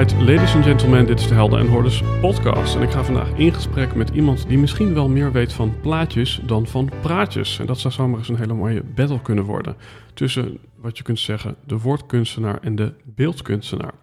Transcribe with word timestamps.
Ladies 0.00 0.54
and 0.54 0.64
gentlemen, 0.64 1.06
dit 1.06 1.20
is 1.20 1.28
de 1.28 1.34
Helden 1.34 1.58
en 1.58 1.68
Hordes 1.68 2.02
podcast. 2.20 2.74
En 2.74 2.82
ik 2.82 2.90
ga 2.90 3.04
vandaag 3.04 3.32
in 3.32 3.54
gesprek 3.54 3.94
met 3.94 4.10
iemand 4.10 4.48
die 4.48 4.58
misschien 4.58 4.94
wel 4.94 5.08
meer 5.08 5.32
weet 5.32 5.52
van 5.52 5.80
plaatjes 5.80 6.40
dan 6.42 6.66
van 6.66 6.90
praatjes. 7.00 7.58
En 7.58 7.66
dat 7.66 7.78
zou 7.78 7.94
zomaar 7.94 8.18
eens 8.18 8.28
een 8.28 8.36
hele 8.36 8.54
mooie 8.54 8.82
battle 8.82 9.22
kunnen 9.22 9.44
worden. 9.44 9.76
Tussen, 10.14 10.58
wat 10.76 10.96
je 10.96 11.02
kunt 11.02 11.18
zeggen, 11.18 11.56
de 11.66 11.78
woordkunstenaar 11.78 12.58
en 12.60 12.76
de 12.76 12.92
beeldkunstenaar. 13.04 13.94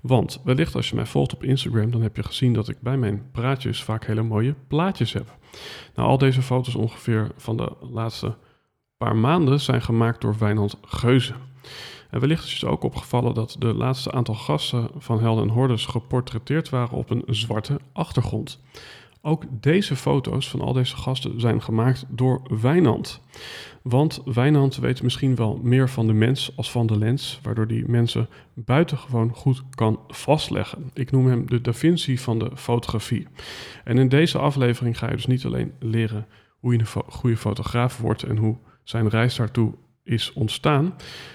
Want 0.00 0.40
wellicht 0.44 0.74
als 0.74 0.88
je 0.88 0.94
mij 0.94 1.06
volgt 1.06 1.34
op 1.34 1.44
Instagram, 1.44 1.90
dan 1.90 2.02
heb 2.02 2.16
je 2.16 2.22
gezien 2.22 2.52
dat 2.52 2.68
ik 2.68 2.80
bij 2.80 2.96
mijn 2.96 3.30
praatjes 3.32 3.82
vaak 3.82 4.06
hele 4.06 4.22
mooie 4.22 4.54
plaatjes 4.68 5.12
heb. 5.12 5.36
Nou, 5.94 6.08
al 6.08 6.18
deze 6.18 6.42
foto's 6.42 6.74
ongeveer 6.74 7.30
van 7.36 7.56
de 7.56 7.72
laatste 7.80 8.34
paar 8.96 9.16
maanden 9.16 9.60
zijn 9.60 9.82
gemaakt 9.82 10.20
door 10.20 10.36
Wijnand 10.38 10.78
Geuze. 10.82 11.34
En 12.16 12.22
wellicht 12.22 12.44
is 12.44 12.52
het 12.52 12.64
ook 12.64 12.82
opgevallen 12.82 13.34
dat 13.34 13.56
de 13.58 13.74
laatste 13.74 14.12
aantal 14.12 14.34
gasten 14.34 14.88
van 14.98 15.20
Helden 15.20 15.44
en 15.44 15.54
Hordes 15.54 15.86
geportretteerd 15.86 16.68
waren 16.68 16.96
op 16.96 17.10
een 17.10 17.22
zwarte 17.26 17.80
achtergrond. 17.92 18.62
Ook 19.22 19.44
deze 19.50 19.96
foto's 19.96 20.50
van 20.50 20.60
al 20.60 20.72
deze 20.72 20.96
gasten 20.96 21.40
zijn 21.40 21.62
gemaakt 21.62 22.04
door 22.08 22.42
Wijnand. 22.60 23.20
Want 23.82 24.22
Wijnand 24.24 24.76
weet 24.76 25.02
misschien 25.02 25.34
wel 25.34 25.60
meer 25.62 25.88
van 25.88 26.06
de 26.06 26.12
mens 26.12 26.52
als 26.56 26.70
van 26.70 26.86
de 26.86 26.98
lens, 26.98 27.40
waardoor 27.42 27.66
die 27.66 27.88
mensen 27.88 28.28
buitengewoon 28.54 29.30
goed 29.34 29.62
kan 29.70 30.00
vastleggen. 30.08 30.90
Ik 30.94 31.10
noem 31.10 31.26
hem 31.26 31.46
de 31.46 31.60
Da 31.60 31.72
Vinci 31.72 32.18
van 32.18 32.38
de 32.38 32.50
fotografie. 32.54 33.26
En 33.84 33.98
in 33.98 34.08
deze 34.08 34.38
aflevering 34.38 34.98
ga 34.98 35.08
je 35.08 35.16
dus 35.16 35.26
niet 35.26 35.44
alleen 35.44 35.72
leren 35.78 36.26
hoe 36.58 36.72
je 36.72 36.78
een 36.78 37.02
goede 37.08 37.36
fotograaf 37.36 37.98
wordt 37.98 38.22
en 38.22 38.36
hoe 38.36 38.56
zijn 38.84 39.08
reis 39.08 39.36
daartoe 39.36 39.74
is 40.06 40.32
ontstaan, 40.32 40.94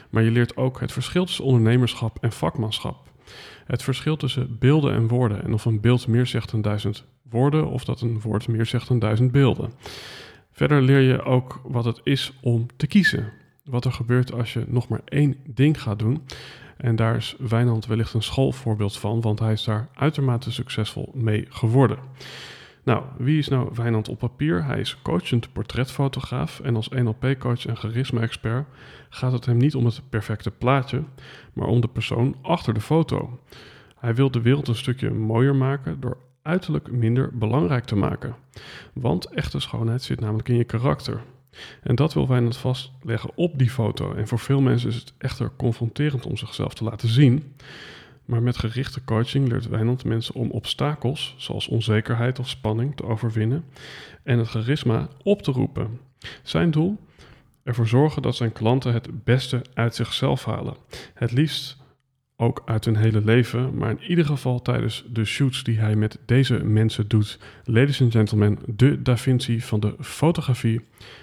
maar 0.10 0.24
je 0.24 0.32
leert 0.32 0.58
ook 0.58 0.80
het 0.80 0.92
verschil 0.92 1.26
tussen 1.26 1.46
ondernemerschap 1.46 2.18
en 2.22 2.32
vakmanschap. 2.32 3.10
Het 3.66 3.84
verschil 3.84 4.18
tussen 4.18 4.58
beelden 4.60 4.94
en 4.94 5.08
woorden 5.08 5.44
en 5.44 5.54
of 5.54 5.66
een 5.66 5.82
beeld 5.82 6.08
meer 6.08 6.26
zegt 6.26 6.52
dan 6.52 6.62
duizend 6.62 7.06
woorden 7.30 7.68
of 7.68 7.84
dat 7.86 8.02
een 8.02 8.22
woord 8.22 8.48
meer 8.48 8.66
zegt 8.66 8.88
dan 8.88 9.00
duizend 9.00 9.32
beelden. 9.32 9.74
Verder 10.52 10.82
leer 10.82 11.00
je 11.00 11.24
ook 11.24 11.62
wat 11.64 11.86
het 11.86 12.02
is 12.04 12.34
om 12.42 12.68
te 12.76 12.88
kiezen. 12.88 13.32
Wat 13.64 13.86
er 13.86 13.92
gebeurt 13.92 14.34
als 14.34 14.54
je 14.54 14.64
nog 14.68 14.88
maar 14.88 15.02
één 15.06 15.36
ding 15.46 15.82
gaat 15.82 16.00
doen. 16.00 16.22
En 16.78 16.96
daar 16.96 17.16
is 17.16 17.36
Wijnand 17.40 17.86
wellicht 17.86 18.14
een 18.14 18.24
schoolvoorbeeld 18.24 18.98
van, 18.98 19.22
want 19.22 19.40
hij 19.40 19.52
is 19.52 19.64
daar 19.64 19.90
uitermate 19.94 20.52
succesvol 20.52 21.12
mee 21.14 21.46
geworden. 21.50 21.98
Nou, 22.84 23.04
wie 23.18 23.38
is 23.38 23.48
nou 23.48 23.70
Wijnand 23.74 24.10
op 24.10 24.18
papier? 24.18 24.66
Hij 24.66 24.80
is 24.80 25.02
coachend 25.02 25.54
portretfotograaf 25.54 26.60
en 26.60 26.76
als 26.76 26.90
NLP-coach 26.90 27.66
en 27.66 27.78
charisma-expert 27.78 28.66
gaat 29.10 29.32
het 29.32 29.46
hem 29.46 29.58
niet 29.58 29.76
om 29.76 29.86
het 29.86 30.02
perfecte 30.10 30.52
plaatje, 30.52 31.04
maar 31.54 31.68
om 31.68 31.82
de 31.82 31.88
persoon 31.88 32.36
achter 32.42 32.74
de 32.74 32.82
foto. 32.82 33.40
Hij 33.98 34.16
wil 34.16 34.32
de 34.32 34.42
wereld 34.42 34.68
een 34.68 34.76
stukje 34.76 35.12
mooier 35.12 35.56
maken 35.56 36.00
door 36.00 36.18
uiterlijk 36.42 36.92
minder 36.92 37.38
belangrijk 37.38 37.86
te 37.86 37.96
maken. 37.96 38.36
Want 38.94 39.26
echte 39.26 39.60
schoonheid 39.60 40.02
zit 40.02 40.20
namelijk 40.20 40.50
in 40.50 40.58
je 40.58 40.64
karakter. 40.64 41.22
En 41.84 41.96
dat 41.96 42.14
wil 42.14 42.28
Wijnand 42.28 42.58
vastleggen 42.58 43.32
op 43.36 43.58
die 43.58 43.70
foto. 43.70 44.14
En 44.14 44.28
voor 44.28 44.40
veel 44.40 44.62
mensen 44.62 44.90
is 44.90 44.96
het 44.96 45.14
echter 45.18 45.52
confronterend 45.58 46.26
om 46.26 46.38
zichzelf 46.38 46.74
te 46.74 46.84
laten 46.84 47.10
zien. 47.10 47.54
Maar 48.32 48.44
met 48.44 48.58
gerichte 48.58 49.04
coaching 49.04 49.48
leert 49.48 49.68
Wijnand 49.68 50.04
mensen 50.04 50.36
om 50.36 50.52
obstakels, 50.52 51.36
zoals 51.38 51.68
onzekerheid 51.68 52.40
of 52.40 52.50
spanning, 52.50 52.96
te 52.96 53.04
overwinnen 53.04 53.64
en 54.24 54.38
het 54.38 54.48
charisma 54.48 55.08
op 55.24 55.42
te 55.42 55.52
roepen. 55.52 56.00
Zijn 56.44 56.72
doel? 56.72 56.98
Ervoor 57.64 57.88
zorgen 57.88 58.22
dat 58.22 58.36
zijn 58.36 58.52
klanten 58.52 58.94
het 58.94 59.24
beste 59.24 59.62
uit 59.74 59.96
zichzelf 59.96 60.46
halen. 60.46 60.76
Het 61.14 61.32
liefst 61.32 61.78
ook 62.36 62.62
uit 62.66 62.86
hun 62.86 62.96
hele 62.96 63.22
leven, 63.24 63.78
maar 63.78 63.90
in 63.90 64.04
ieder 64.04 64.26
geval 64.26 64.62
tijdens 64.62 65.06
de 65.10 65.26
shoots 65.26 65.64
die 65.64 65.80
hij 65.80 65.96
met 65.96 66.18
deze 66.26 66.64
mensen 66.64 67.08
doet. 67.08 67.40
Ladies 67.64 68.02
and 68.02 68.12
gentlemen, 68.12 68.60
de 68.66 69.02
Da 69.02 69.18
Vinci 69.18 69.62
van 69.62 69.80
de 69.80 69.96
fotografie. 70.00 70.82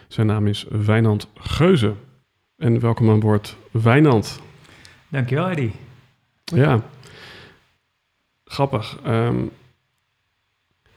Zijn 0.08 0.26
naam 0.26 0.46
is 0.46 0.66
Wijnand 0.70 1.28
Geuze. 1.34 1.94
En 2.56 2.80
welkom 2.80 3.10
aan 3.10 3.20
boord, 3.20 3.56
Wijnand. 3.70 4.40
Dankjewel, 5.08 5.48
Eddie. 5.48 5.72
Ja, 6.44 6.82
grappig. 8.48 8.98
Ehm, 9.04 9.44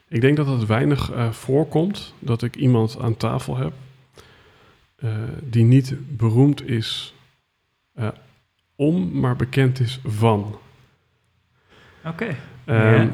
ik 0.07 0.21
denk 0.21 0.37
dat 0.37 0.47
het 0.47 0.65
weinig 0.65 1.13
uh, 1.13 1.31
voorkomt 1.31 2.13
dat 2.19 2.41
ik 2.41 2.55
iemand 2.55 2.99
aan 2.99 3.17
tafel 3.17 3.57
heb 3.57 3.73
uh, 5.03 5.11
die 5.43 5.63
niet 5.63 6.17
beroemd 6.17 6.67
is 6.69 7.15
uh, 7.95 8.07
om, 8.75 9.19
maar 9.19 9.35
bekend 9.35 9.79
is 9.79 9.99
van. 10.05 10.59
Oké. 12.05 12.07
Okay. 12.07 12.29
Um, 12.65 13.05
yeah. 13.05 13.09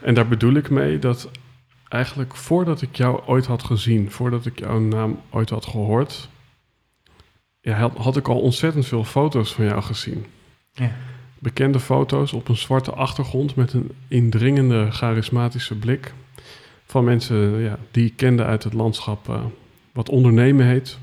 En 0.00 0.14
daar 0.14 0.28
bedoel 0.28 0.54
ik 0.54 0.70
mee 0.70 0.98
dat 0.98 1.30
eigenlijk 1.88 2.36
voordat 2.36 2.82
ik 2.82 2.96
jou 2.96 3.20
ooit 3.26 3.46
had 3.46 3.62
gezien, 3.62 4.10
voordat 4.10 4.46
ik 4.46 4.58
jouw 4.58 4.78
naam 4.78 5.20
ooit 5.30 5.50
had 5.50 5.66
gehoord, 5.66 6.28
ja, 7.60 7.76
had, 7.76 7.96
had 7.96 8.16
ik 8.16 8.28
al 8.28 8.40
ontzettend 8.40 8.86
veel 8.86 9.04
foto's 9.04 9.54
van 9.54 9.64
jou 9.64 9.82
gezien. 9.82 10.26
Ja 10.72 10.92
bekende 11.44 11.80
foto's 11.80 12.32
op 12.32 12.48
een 12.48 12.56
zwarte 12.56 12.92
achtergrond 12.92 13.56
met 13.56 13.72
een 13.72 13.90
indringende, 14.08 14.90
charismatische 14.90 15.74
blik. 15.74 16.12
Van 16.86 17.04
mensen 17.04 17.58
ja, 17.60 17.78
die 17.90 18.06
ik 18.06 18.16
kende 18.16 18.44
uit 18.44 18.64
het 18.64 18.72
landschap 18.72 19.28
uh, 19.28 19.44
wat 19.92 20.08
ondernemen 20.08 20.66
heet. 20.66 20.98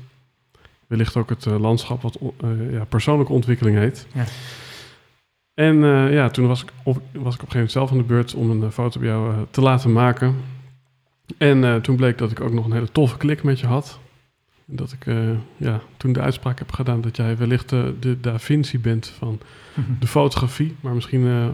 Wellicht 0.86 1.16
ook 1.16 1.28
het 1.28 1.44
uh, 1.44 1.60
landschap 1.60 2.02
wat 2.02 2.18
uh, 2.20 2.72
ja, 2.72 2.84
persoonlijke 2.84 3.32
ontwikkeling 3.32 3.76
heet. 3.76 4.06
Ja. 4.14 4.24
En 5.54 5.76
ja, 6.10 6.30
toen 6.30 6.46
was 6.46 6.62
ik, 6.62 6.72
op, 6.82 6.96
was 6.96 7.04
ik 7.12 7.14
op 7.14 7.24
een 7.24 7.32
gegeven 7.32 7.52
moment 7.52 7.72
zelf 7.72 7.90
aan 7.90 7.96
de 7.96 8.02
beurt 8.02 8.34
om 8.34 8.50
een 8.50 8.72
foto 8.72 9.00
bij 9.00 9.08
jou 9.08 9.34
te 9.50 9.60
laten 9.60 9.92
maken. 9.92 10.36
En 11.38 11.82
toen 11.82 11.96
bleek 11.96 12.18
dat 12.18 12.30
ik 12.30 12.40
ook 12.40 12.52
nog 12.52 12.64
een 12.64 12.72
hele 12.72 12.92
toffe 12.92 13.16
klik 13.16 13.42
met 13.42 13.60
je 13.60 13.66
had. 13.66 13.98
Dat 14.74 14.92
ik 14.92 15.06
uh, 15.06 15.30
ja, 15.56 15.80
toen 15.96 16.12
de 16.12 16.20
uitspraak 16.20 16.58
heb 16.58 16.72
gedaan 16.72 17.00
dat 17.00 17.16
jij 17.16 17.36
wellicht 17.36 17.72
uh, 17.72 17.84
de 18.00 18.20
Da 18.20 18.38
Vinci 18.38 18.78
bent 18.78 19.12
van 19.18 19.40
de 20.00 20.06
fotografie, 20.06 20.76
maar 20.80 20.94
misschien 20.94 21.20
uh, 21.20 21.46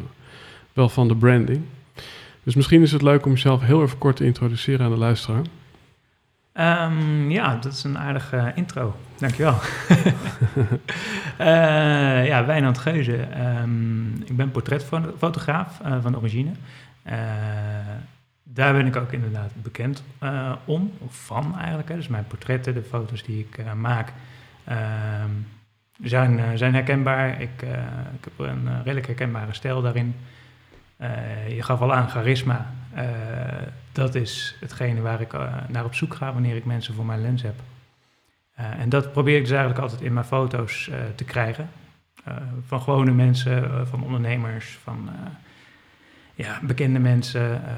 wel 0.73 0.89
van 0.89 1.09
de 1.09 1.17
branding. 1.17 1.63
Dus 2.43 2.55
misschien 2.55 2.83
is 2.83 2.93
het 2.93 3.03
leuk 3.03 3.27
om 3.27 3.33
jezelf 3.33 3.63
heel 3.63 3.83
even 3.83 3.99
kort 3.99 4.17
te 4.17 4.25
introduceren 4.25 4.85
aan 4.85 4.93
de 4.93 4.99
luisteraar. 4.99 5.43
Um, 6.91 7.31
ja, 7.31 7.57
dat 7.57 7.73
is 7.73 7.85
een 7.85 7.99
aardige 7.99 8.53
intro. 8.55 8.97
Dankjewel. 9.17 9.55
ja, 12.31 12.47
Wijnand 12.47 12.79
Geuze. 12.79 13.29
Um, 13.63 14.23
ik 14.25 14.37
ben 14.37 14.51
portretfotograaf 14.51 15.81
van 16.01 16.17
origine 16.17 16.51
daar 18.53 18.73
ben 18.73 18.87
ik 18.87 18.97
ook 18.97 19.13
inderdaad 19.13 19.53
bekend 19.63 20.03
uh, 20.23 20.53
om, 20.65 20.93
of 20.99 21.25
van 21.25 21.59
eigenlijk. 21.59 21.89
Hè. 21.89 21.95
Dus 21.95 22.09
mijn 22.09 22.27
portretten, 22.27 22.75
de 22.75 22.83
foto's 22.83 23.23
die 23.23 23.39
ik 23.39 23.59
uh, 23.59 23.73
maak, 23.73 24.13
uh, 24.69 24.77
zijn, 26.03 26.39
uh, 26.39 26.45
zijn 26.55 26.75
herkenbaar. 26.75 27.41
Ik, 27.41 27.63
ik 28.15 28.25
heb 28.25 28.39
een 28.39 28.83
redelijk 28.83 29.07
herkenbare 29.07 29.55
stijl 29.55 29.83
daarin. 29.83 30.15
je 31.49 31.63
gaf 31.63 31.81
al 31.81 31.95
aan 31.95 32.09
charisma. 32.09 32.73
dat 33.93 34.15
is 34.15 34.57
hetgene 34.61 35.01
waar 35.01 35.21
ik 35.21 35.33
naar 35.69 35.85
op 35.85 35.95
zoek 35.95 36.15
ga 36.15 36.33
wanneer 36.33 36.57
ik 36.57 36.65
mensen 36.65 36.95
voor 36.95 37.07
mijn 37.07 37.21
lens 37.21 37.43
heb. 37.43 37.55
en 38.55 38.89
dat 38.89 39.13
probeer 39.13 39.37
ik 39.37 39.43
dus 39.43 39.51
eigenlijk 39.51 39.81
altijd 39.81 40.01
in 40.01 40.13
mijn 40.13 40.27
foto's 40.27 40.91
te 41.15 41.25
krijgen. 41.25 41.69
van 42.67 42.81
gewone 42.81 43.13
mensen, 43.13 43.89
van 43.89 44.03
ondernemers, 44.03 44.79
van 44.83 45.11
ja, 46.39 46.61
bekende 46.63 46.99
mensen. 46.99 47.65
eh, 47.67 47.75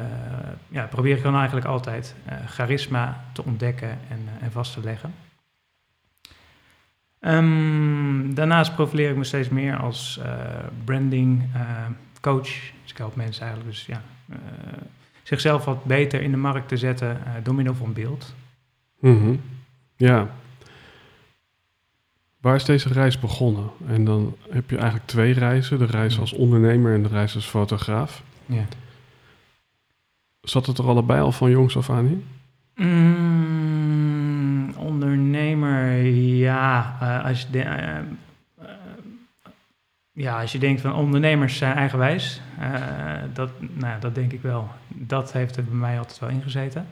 ja, 0.68 0.86
probeer 0.86 1.16
ik 1.16 1.22
dan 1.22 1.34
eigenlijk 1.36 1.66
altijd 1.66 2.14
eh, 2.24 2.36
charisma 2.46 3.24
te 3.32 3.44
ontdekken 3.44 3.88
en, 3.88 4.20
eh, 4.26 4.44
en 4.44 4.52
vast 4.52 4.72
te 4.72 4.80
leggen. 4.80 5.14
Ehm, 7.20 8.34
daarnaast 8.34 8.74
profileer 8.74 9.10
ik 9.10 9.16
me 9.16 9.24
steeds 9.24 9.48
meer 9.48 9.76
als 9.76 10.18
eh, 10.22 10.32
branding 10.84 11.42
coach. 12.20 12.48
Dus 12.82 12.90
ik 12.90 12.96
help 12.96 13.16
mensen 13.16 13.42
eigenlijk 13.42 13.70
dus 13.70 13.86
ja, 13.86 14.02
zichzelf 15.22 15.64
wat 15.64 15.84
beter 15.84 16.22
in 16.22 16.30
de 16.30 16.36
markt 16.36 16.68
te 16.68 16.76
zetten 16.76 17.18
door 17.42 17.54
middel 17.54 17.74
van 17.74 17.92
beeld. 17.92 18.34
Mhm. 19.00 19.34
Ja. 19.96 20.28
Waar 22.40 22.54
is 22.54 22.64
deze 22.64 22.88
reis 22.92 23.18
begonnen? 23.18 23.70
En 23.86 24.04
dan 24.04 24.36
heb 24.50 24.70
je 24.70 24.76
eigenlijk 24.76 25.06
twee 25.06 25.32
reizen. 25.32 25.78
De 25.78 25.84
reis 25.84 26.18
als 26.18 26.32
ondernemer 26.32 26.94
en 26.94 27.02
de 27.02 27.08
reis 27.08 27.34
als 27.34 27.46
fotograaf. 27.46 28.22
Ja. 28.50 28.64
Zat 30.40 30.66
het 30.66 30.78
er 30.78 30.84
allebei 30.88 31.20
al 31.20 31.32
van 31.32 31.50
jongs 31.50 31.76
af 31.76 31.90
aan 31.90 32.06
in? 32.06 32.24
Mm, 32.86 34.74
ondernemer, 34.76 36.02
ja. 36.36 36.96
eh, 37.00 37.24
als, 37.24 37.40
je 37.40 37.46
de- 37.50 37.60
eh, 37.62 37.96
eh, 37.98 38.04
ja, 40.12 40.40
als 40.40 40.52
je 40.52 40.58
denkt 40.58 40.80
van 40.80 40.94
ondernemers 40.94 41.56
zijn 41.56 41.76
eigenwijs, 41.76 42.40
eh, 42.58 42.72
dat, 43.32 43.50
nou, 43.60 44.00
dat 44.00 44.14
denk 44.14 44.32
ik 44.32 44.42
wel. 44.42 44.68
Dat 44.88 45.32
heeft 45.32 45.56
er 45.56 45.64
bij 45.64 45.74
mij 45.74 45.98
altijd 45.98 46.18
wel 46.18 46.28
ingezeten. 46.28 46.86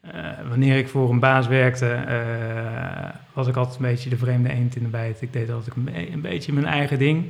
Eh, 0.00 0.30
wanneer 0.48 0.76
ik 0.78 0.88
voor 0.88 1.10
een 1.10 1.20
baas 1.20 1.46
werkte, 1.46 1.88
eh, 1.92 3.08
was 3.32 3.46
ik 3.48 3.56
altijd 3.56 3.76
een 3.76 3.82
beetje 3.82 4.10
de 4.10 4.16
vreemde 4.16 4.50
eend 4.52 4.76
in 4.76 4.82
de 4.82 4.88
bijt. 4.88 5.22
Ik 5.22 5.32
deed 5.32 5.50
altijd 5.50 5.76
een, 5.76 5.84
be- 5.84 6.12
een 6.12 6.20
beetje 6.20 6.52
mijn 6.52 6.66
eigen 6.66 6.98
ding. 6.98 7.24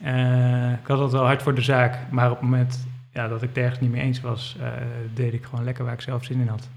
Eh, 0.00 0.72
ik 0.72 0.86
had 0.86 0.98
altijd 0.98 1.12
wel 1.12 1.24
hard 1.24 1.42
voor 1.42 1.54
de 1.54 1.62
zaak, 1.62 1.98
maar 2.10 2.30
op 2.30 2.40
het 2.40 2.44
moment 2.44 2.86
ja, 3.12 3.28
dat 3.28 3.42
ik 3.42 3.48
het 3.48 3.58
ergens 3.58 3.80
niet 3.80 3.90
mee 3.90 4.02
eens 4.02 4.20
was, 4.20 4.56
eh, 4.60 4.72
deed 5.14 5.32
ik 5.32 5.44
gewoon 5.44 5.64
lekker 5.64 5.84
waar 5.84 5.92
ik 5.92 6.00
zelf 6.00 6.24
zin 6.24 6.40
in 6.40 6.48
had. 6.48 6.68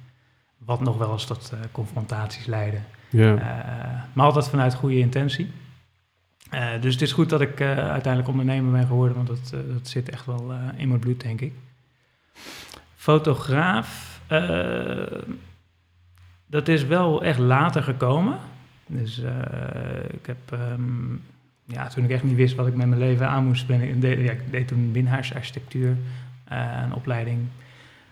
Wat 0.57 0.79
nog 0.79 0.97
wel 0.97 1.11
eens 1.11 1.25
tot 1.25 1.51
eh, 1.53 1.59
confrontaties 1.71 2.45
leidde. 2.45 2.79
Maar 4.13 4.25
altijd 4.25 4.47
vanuit 4.47 4.73
goede 4.73 4.99
intentie. 4.99 5.51
Dus 6.79 6.93
het 6.93 7.01
is 7.01 7.11
goed 7.11 7.29
dat 7.29 7.41
ik 7.41 7.61
uiteindelijk 7.61 8.27
ondernemer 8.27 8.71
ben 8.71 8.87
geworden, 8.87 9.15
want 9.15 9.27
dat, 9.27 9.49
dat 9.73 9.87
zit 9.87 10.09
echt 10.09 10.25
wel 10.25 10.53
in 10.75 10.87
mijn 10.87 10.99
bloed, 10.99 11.21
denk 11.21 11.41
ik. 11.41 11.53
Fotograaf, 12.95 14.21
dat 16.45 16.67
is 16.67 16.85
wel 16.85 17.23
echt 17.23 17.39
later 17.39 17.83
gekomen. 17.83 18.37
Dus 18.85 19.21
ik 20.07 20.25
heb, 20.25 20.51
ehm, 20.51 21.15
ja, 21.67 21.87
toen 21.87 22.03
ik 22.03 22.09
echt 22.09 22.23
niet 22.23 22.35
wist 22.35 22.55
wat 22.55 22.67
ik 22.67 22.75
met 22.75 22.87
mijn 22.87 22.99
leven 22.99 23.29
aan 23.29 23.45
moest, 23.45 23.67
ben 23.67 23.81
ik, 23.81 24.01
deed, 24.01 24.19
ja, 24.19 24.31
ik 24.31 24.51
deed 24.51 24.67
toen 24.67 24.91
binnenhuisarchitectuur, 24.91 25.97
eh, 26.43 26.81
een 26.83 26.93
opleiding 26.93 27.39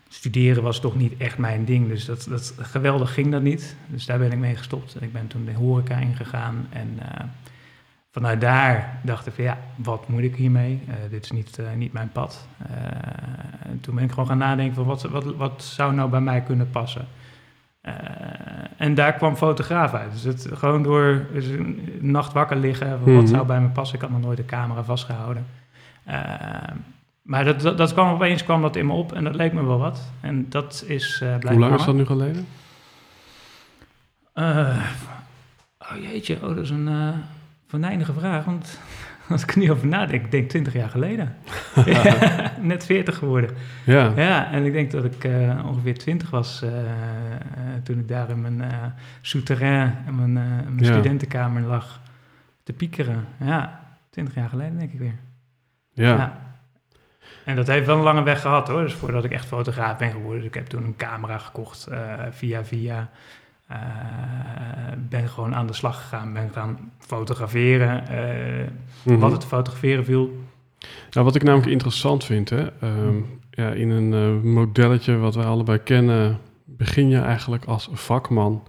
studeren 0.09 0.63
was 0.63 0.79
toch 0.79 0.95
niet 0.95 1.17
echt 1.17 1.37
mijn 1.37 1.65
ding. 1.65 1.87
Dus 1.87 2.05
dat, 2.05 2.25
dat, 2.29 2.53
geweldig 2.57 3.13
ging 3.13 3.31
dat 3.31 3.41
niet. 3.41 3.75
Dus 3.87 4.05
daar 4.05 4.19
ben 4.19 4.31
ik 4.31 4.37
mee 4.37 4.55
gestopt. 4.55 5.01
Ik 5.01 5.13
ben 5.13 5.27
toen 5.27 5.45
de 5.45 5.53
horeca 5.53 5.95
ingegaan. 5.95 6.67
En 6.69 6.97
eh, 6.99 7.25
vanuit 8.11 8.41
daar 8.41 8.99
dacht 9.03 9.27
ik 9.27 9.33
van 9.33 9.43
ja, 9.43 9.57
wat 9.75 10.07
moet 10.07 10.21
ik 10.21 10.35
hiermee? 10.35 10.81
Eh, 10.87 10.93
dit 11.09 11.23
is 11.23 11.31
niet, 11.31 11.59
niet 11.75 11.93
mijn 11.93 12.11
pad. 12.11 12.47
En 13.63 13.79
toen 13.81 13.95
ben 13.95 14.03
ik 14.03 14.09
gewoon 14.09 14.27
gaan 14.27 14.37
nadenken 14.37 14.75
van 14.75 14.85
wat, 14.85 15.01
wat, 15.01 15.35
wat 15.35 15.63
zou 15.63 15.93
nou 15.93 16.09
bij 16.09 16.21
mij 16.21 16.41
kunnen 16.41 16.69
passen? 16.69 17.07
Eh, 17.85 17.93
en 18.77 18.93
daar 18.93 19.13
kwam 19.13 19.35
fotograaf 19.35 19.93
uit. 19.93 20.11
Dus 20.11 20.23
het, 20.23 20.47
gewoon 20.53 20.83
door 20.83 21.25
dus 21.33 21.45
een 21.47 21.97
nacht 22.01 22.33
wakker 22.33 22.57
liggen. 22.57 22.89
Wat 22.89 23.07
Mhm. 23.07 23.25
zou 23.27 23.45
bij 23.45 23.61
me 23.61 23.67
passen? 23.67 23.95
Ik 23.95 24.01
had 24.01 24.11
nog 24.11 24.21
nooit 24.21 24.37
de 24.37 24.45
camera 24.45 24.83
vastgehouden. 24.83 25.45
Eh, 26.03 26.23
maar 27.21 27.43
dat, 27.45 27.61
dat, 27.61 27.77
dat 27.77 27.93
kwam 27.93 28.13
opeens 28.13 28.43
kwam 28.43 28.61
dat 28.61 28.75
in 28.75 28.85
me 28.85 28.93
op 28.93 29.13
en 29.13 29.23
dat 29.23 29.35
leek 29.35 29.53
me 29.53 29.65
wel 29.65 29.77
wat. 29.77 30.01
En 30.21 30.45
dat 30.49 30.83
is 30.87 31.21
uh, 31.23 31.35
Hoe 31.41 31.59
lang 31.59 31.75
is 31.75 31.85
dat 31.85 31.95
nu 31.95 32.05
geleden? 32.05 32.47
Oh 34.33 35.97
jeetje, 36.01 36.35
oh, 36.35 36.41
dat 36.41 36.57
is 36.57 36.69
een 36.69 36.87
uh, 36.87 37.09
venijnige 37.67 38.13
vraag. 38.13 38.45
Want 38.45 38.79
als 39.29 39.43
ik 39.43 39.51
er 39.51 39.57
nu 39.57 39.71
over 39.71 39.87
nadenk, 39.87 40.23
ik 40.25 40.31
denk 40.31 40.49
20 40.49 40.73
jaar 40.73 40.89
geleden. 40.89 41.35
Net 42.61 42.85
40 42.85 43.17
geworden. 43.17 43.49
Ja. 43.85 44.11
Ja, 44.15 44.51
en 44.51 44.63
ik 44.65 44.73
denk 44.73 44.91
dat 44.91 45.05
ik 45.05 45.23
uh, 45.23 45.65
ongeveer 45.65 45.97
20 45.97 46.29
was 46.29 46.61
uh, 46.63 46.69
toen 47.83 47.99
ik 47.99 48.07
daar 48.07 48.29
in 48.29 48.41
mijn 48.41 48.63
souterrain, 49.21 49.97
in 50.07 50.15
mijn, 50.15 50.33
mijn 50.33 50.77
Ja. 50.77 50.85
studentenkamer 50.93 51.61
lag 51.61 51.99
te 52.63 52.73
piekeren. 52.73 53.25
Ja, 53.39 53.79
20 54.09 54.35
jaar 54.35 54.49
geleden 54.49 54.77
denk 54.77 54.93
ik 54.93 54.99
weer. 54.99 55.19
Ja. 55.93 56.15
Ja. 56.15 56.43
En 57.45 57.55
dat 57.55 57.67
heeft 57.67 57.85
wel 57.85 57.97
een 57.97 58.03
lange 58.03 58.23
weg 58.23 58.41
gehad 58.41 58.67
hoor. 58.67 58.81
Dus 58.81 58.93
voordat 58.93 59.23
ik 59.23 59.31
echt 59.31 59.45
fotograaf 59.45 59.97
ben 59.97 60.11
geworden. 60.11 60.37
Dus 60.37 60.47
ik 60.47 60.53
heb 60.53 60.65
toen 60.65 60.83
een 60.83 60.95
camera 60.95 61.37
gekocht 61.37 61.87
via 62.31 62.63
via. 62.65 63.09
Uh, 63.71 63.77
ben 65.09 65.27
gewoon 65.27 65.55
aan 65.55 65.67
de 65.67 65.73
slag 65.73 66.01
gegaan. 66.01 66.33
Ben 66.33 66.49
gaan 66.49 66.91
fotograferen. 66.97 68.03
Uh, 68.11 68.67
Mhm. 69.05 69.19
Wat 69.19 69.31
het 69.31 69.45
fotograferen 69.45 70.05
viel. 70.05 70.29
Nou, 71.11 71.25
wat 71.25 71.35
ik 71.35 71.43
namelijk 71.43 71.71
interessant 71.71 72.23
vind, 72.23 72.49
hè, 72.49 72.67
um, 72.83 73.39
ja, 73.49 73.69
in 73.69 73.89
een 73.89 74.11
uh, 74.11 74.41
modelletje 74.43 75.17
wat 75.17 75.35
wij 75.35 75.45
allebei 75.45 75.77
kennen, 75.77 76.39
begin 76.65 77.09
je 77.09 77.19
eigenlijk 77.19 77.65
als 77.65 77.89
vakman 77.91 78.63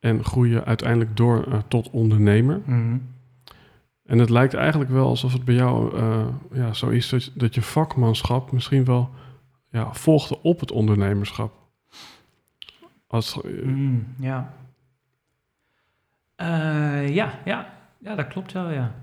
en 0.00 0.24
groei 0.24 0.50
je 0.50 0.64
uiteindelijk 0.64 1.16
door 1.16 1.44
uh, 1.48 1.54
tot 1.68 1.90
ondernemer. 1.90 2.60
Mm. 2.64 3.12
En 4.04 4.18
het 4.18 4.30
lijkt 4.30 4.54
eigenlijk 4.54 4.90
wel 4.90 5.06
alsof 5.06 5.32
het 5.32 5.44
bij 5.44 5.54
jou 5.54 5.96
uh, 5.96 6.26
ja, 6.52 6.72
zo 6.72 6.88
is 6.88 7.08
dat, 7.08 7.30
dat 7.34 7.54
je 7.54 7.62
vakmanschap 7.62 8.52
misschien 8.52 8.84
wel 8.84 9.10
ja, 9.70 9.92
volgde 9.92 10.42
op 10.42 10.60
het 10.60 10.72
ondernemerschap. 10.72 11.52
Als, 13.14 13.38
mm, 13.42 14.06
ja. 14.18 14.54
Uh, 16.40 17.14
ja, 17.14 17.38
ja. 17.44 17.72
ja, 17.98 18.14
dat 18.14 18.26
klopt 18.26 18.52
wel, 18.52 18.70
ja. 18.70 18.94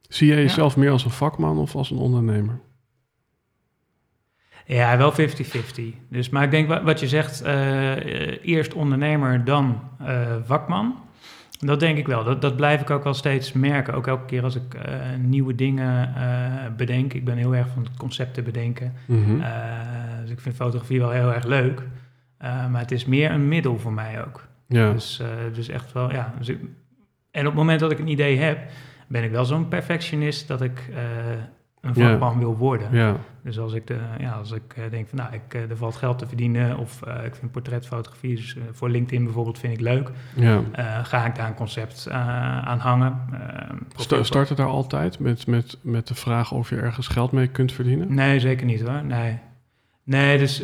Zie 0.00 0.28
jij 0.28 0.36
jezelf 0.36 0.74
ja. 0.74 0.80
meer 0.80 0.90
als 0.90 1.04
een 1.04 1.10
vakman 1.10 1.58
of 1.58 1.74
als 1.74 1.90
een 1.90 1.96
ondernemer? 1.96 2.60
Ja, 4.66 4.96
wel 4.96 5.12
50-50. 5.12 5.16
Dus, 6.08 6.28
maar 6.28 6.42
ik 6.42 6.50
denk 6.50 6.82
wat, 6.82 7.00
je 7.00 7.08
zegt, 7.08 7.44
uh, 7.44 8.44
eerst 8.44 8.74
ondernemer, 8.74 9.44
dan 9.44 9.80
uh, 10.02 10.36
vakman. 10.44 10.98
Dat 11.58 11.80
denk 11.80 11.98
ik 11.98 12.06
wel. 12.06 12.24
Dat, 12.24 12.42
dat 12.42 12.56
blijf 12.56 12.80
ik 12.80 12.90
ook 12.90 13.04
wel 13.04 13.14
steeds 13.14 13.52
merken. 13.52 13.94
Ook 13.94 14.06
elke 14.06 14.24
keer 14.24 14.42
als 14.42 14.54
ik 14.56 14.74
uh, 14.74 14.82
nieuwe 15.18 15.54
dingen 15.54 16.14
bedenk. 16.76 17.12
Ik 17.12 17.24
ben 17.24 17.36
heel 17.36 17.54
erg 17.54 17.68
van 17.68 17.82
het 17.82 17.96
concepten 17.96 18.44
bedenken. 18.44 18.92
Mm 19.06 19.24
-hmm. 19.24 19.42
dus 20.20 20.30
ik 20.30 20.40
vind 20.40 20.54
fotografie 20.54 21.00
wel 21.00 21.10
heel 21.10 21.32
erg 21.32 21.44
leuk. 21.44 21.82
Maar 22.70 22.80
het 22.80 22.92
is 22.92 23.04
meer 23.04 23.30
een 23.30 23.48
middel 23.48 23.78
voor 23.78 23.92
mij 23.92 24.24
ook. 24.24 24.46
Ja. 24.68 24.92
Dus, 24.92 25.22
dus 25.52 25.68
echt 25.68 25.92
wel, 25.92 26.12
ja. 26.12 26.34
Dus 26.38 26.48
ik, 26.48 26.58
en 27.30 27.40
op 27.40 27.46
het 27.46 27.54
moment 27.54 27.80
dat 27.80 27.90
ik 27.90 27.98
een 27.98 28.08
idee 28.08 28.38
heb, 28.38 28.58
ben 29.06 29.24
ik 29.24 29.30
wel 29.30 29.44
zo'n 29.44 29.68
perfectionist 29.68 30.48
dat 30.48 30.62
ik 30.62 30.88
uh, 30.90 30.96
een 31.80 31.94
vakman 31.94 32.38
wil 32.38 32.56
worden. 32.56 32.88
Ja. 32.92 33.16
Dus 33.42 33.58
als 33.58 33.72
ik, 33.72 33.86
de, 33.86 33.98
ja, 34.18 34.32
als 34.32 34.52
ik 34.52 34.74
denk 34.90 35.08
van 35.08 35.18
nou, 35.18 35.34
ik, 35.34 35.54
er 35.54 35.76
valt 35.76 35.96
geld 35.96 36.18
te 36.18 36.26
verdienen 36.26 36.78
of 36.78 37.00
ik 37.24 37.34
vind 37.34 37.52
portretfotografie 37.52 38.36
dus, 38.36 38.56
voor 38.70 38.90
LinkedIn 38.90 39.24
bijvoorbeeld 39.24 39.58
vind 39.58 39.72
ik 39.72 39.80
leuk, 39.80 40.10
ja. 40.34 40.62
ga 41.02 41.26
ik 41.26 41.34
daar 41.34 41.48
een 41.48 41.54
concept 41.54 42.10
aan 42.10 42.78
hangen. 42.78 43.20
St 43.96 44.14
start 44.20 44.48
het 44.48 44.58
daar 44.58 44.66
altijd 44.66 45.18
met, 45.18 45.46
met, 45.46 45.78
met 45.82 46.06
de 46.06 46.14
vraag 46.14 46.52
of 46.52 46.70
je 46.70 46.76
ergens 46.76 47.08
geld 47.08 47.32
mee 47.32 47.46
kunt 47.46 47.72
verdienen? 47.72 48.14
Nee, 48.14 48.40
zeker 48.40 48.66
niet 48.66 48.80
hoor. 48.80 49.04
Nee, 49.04 49.38
nee 50.04 50.38
dus 50.38 50.62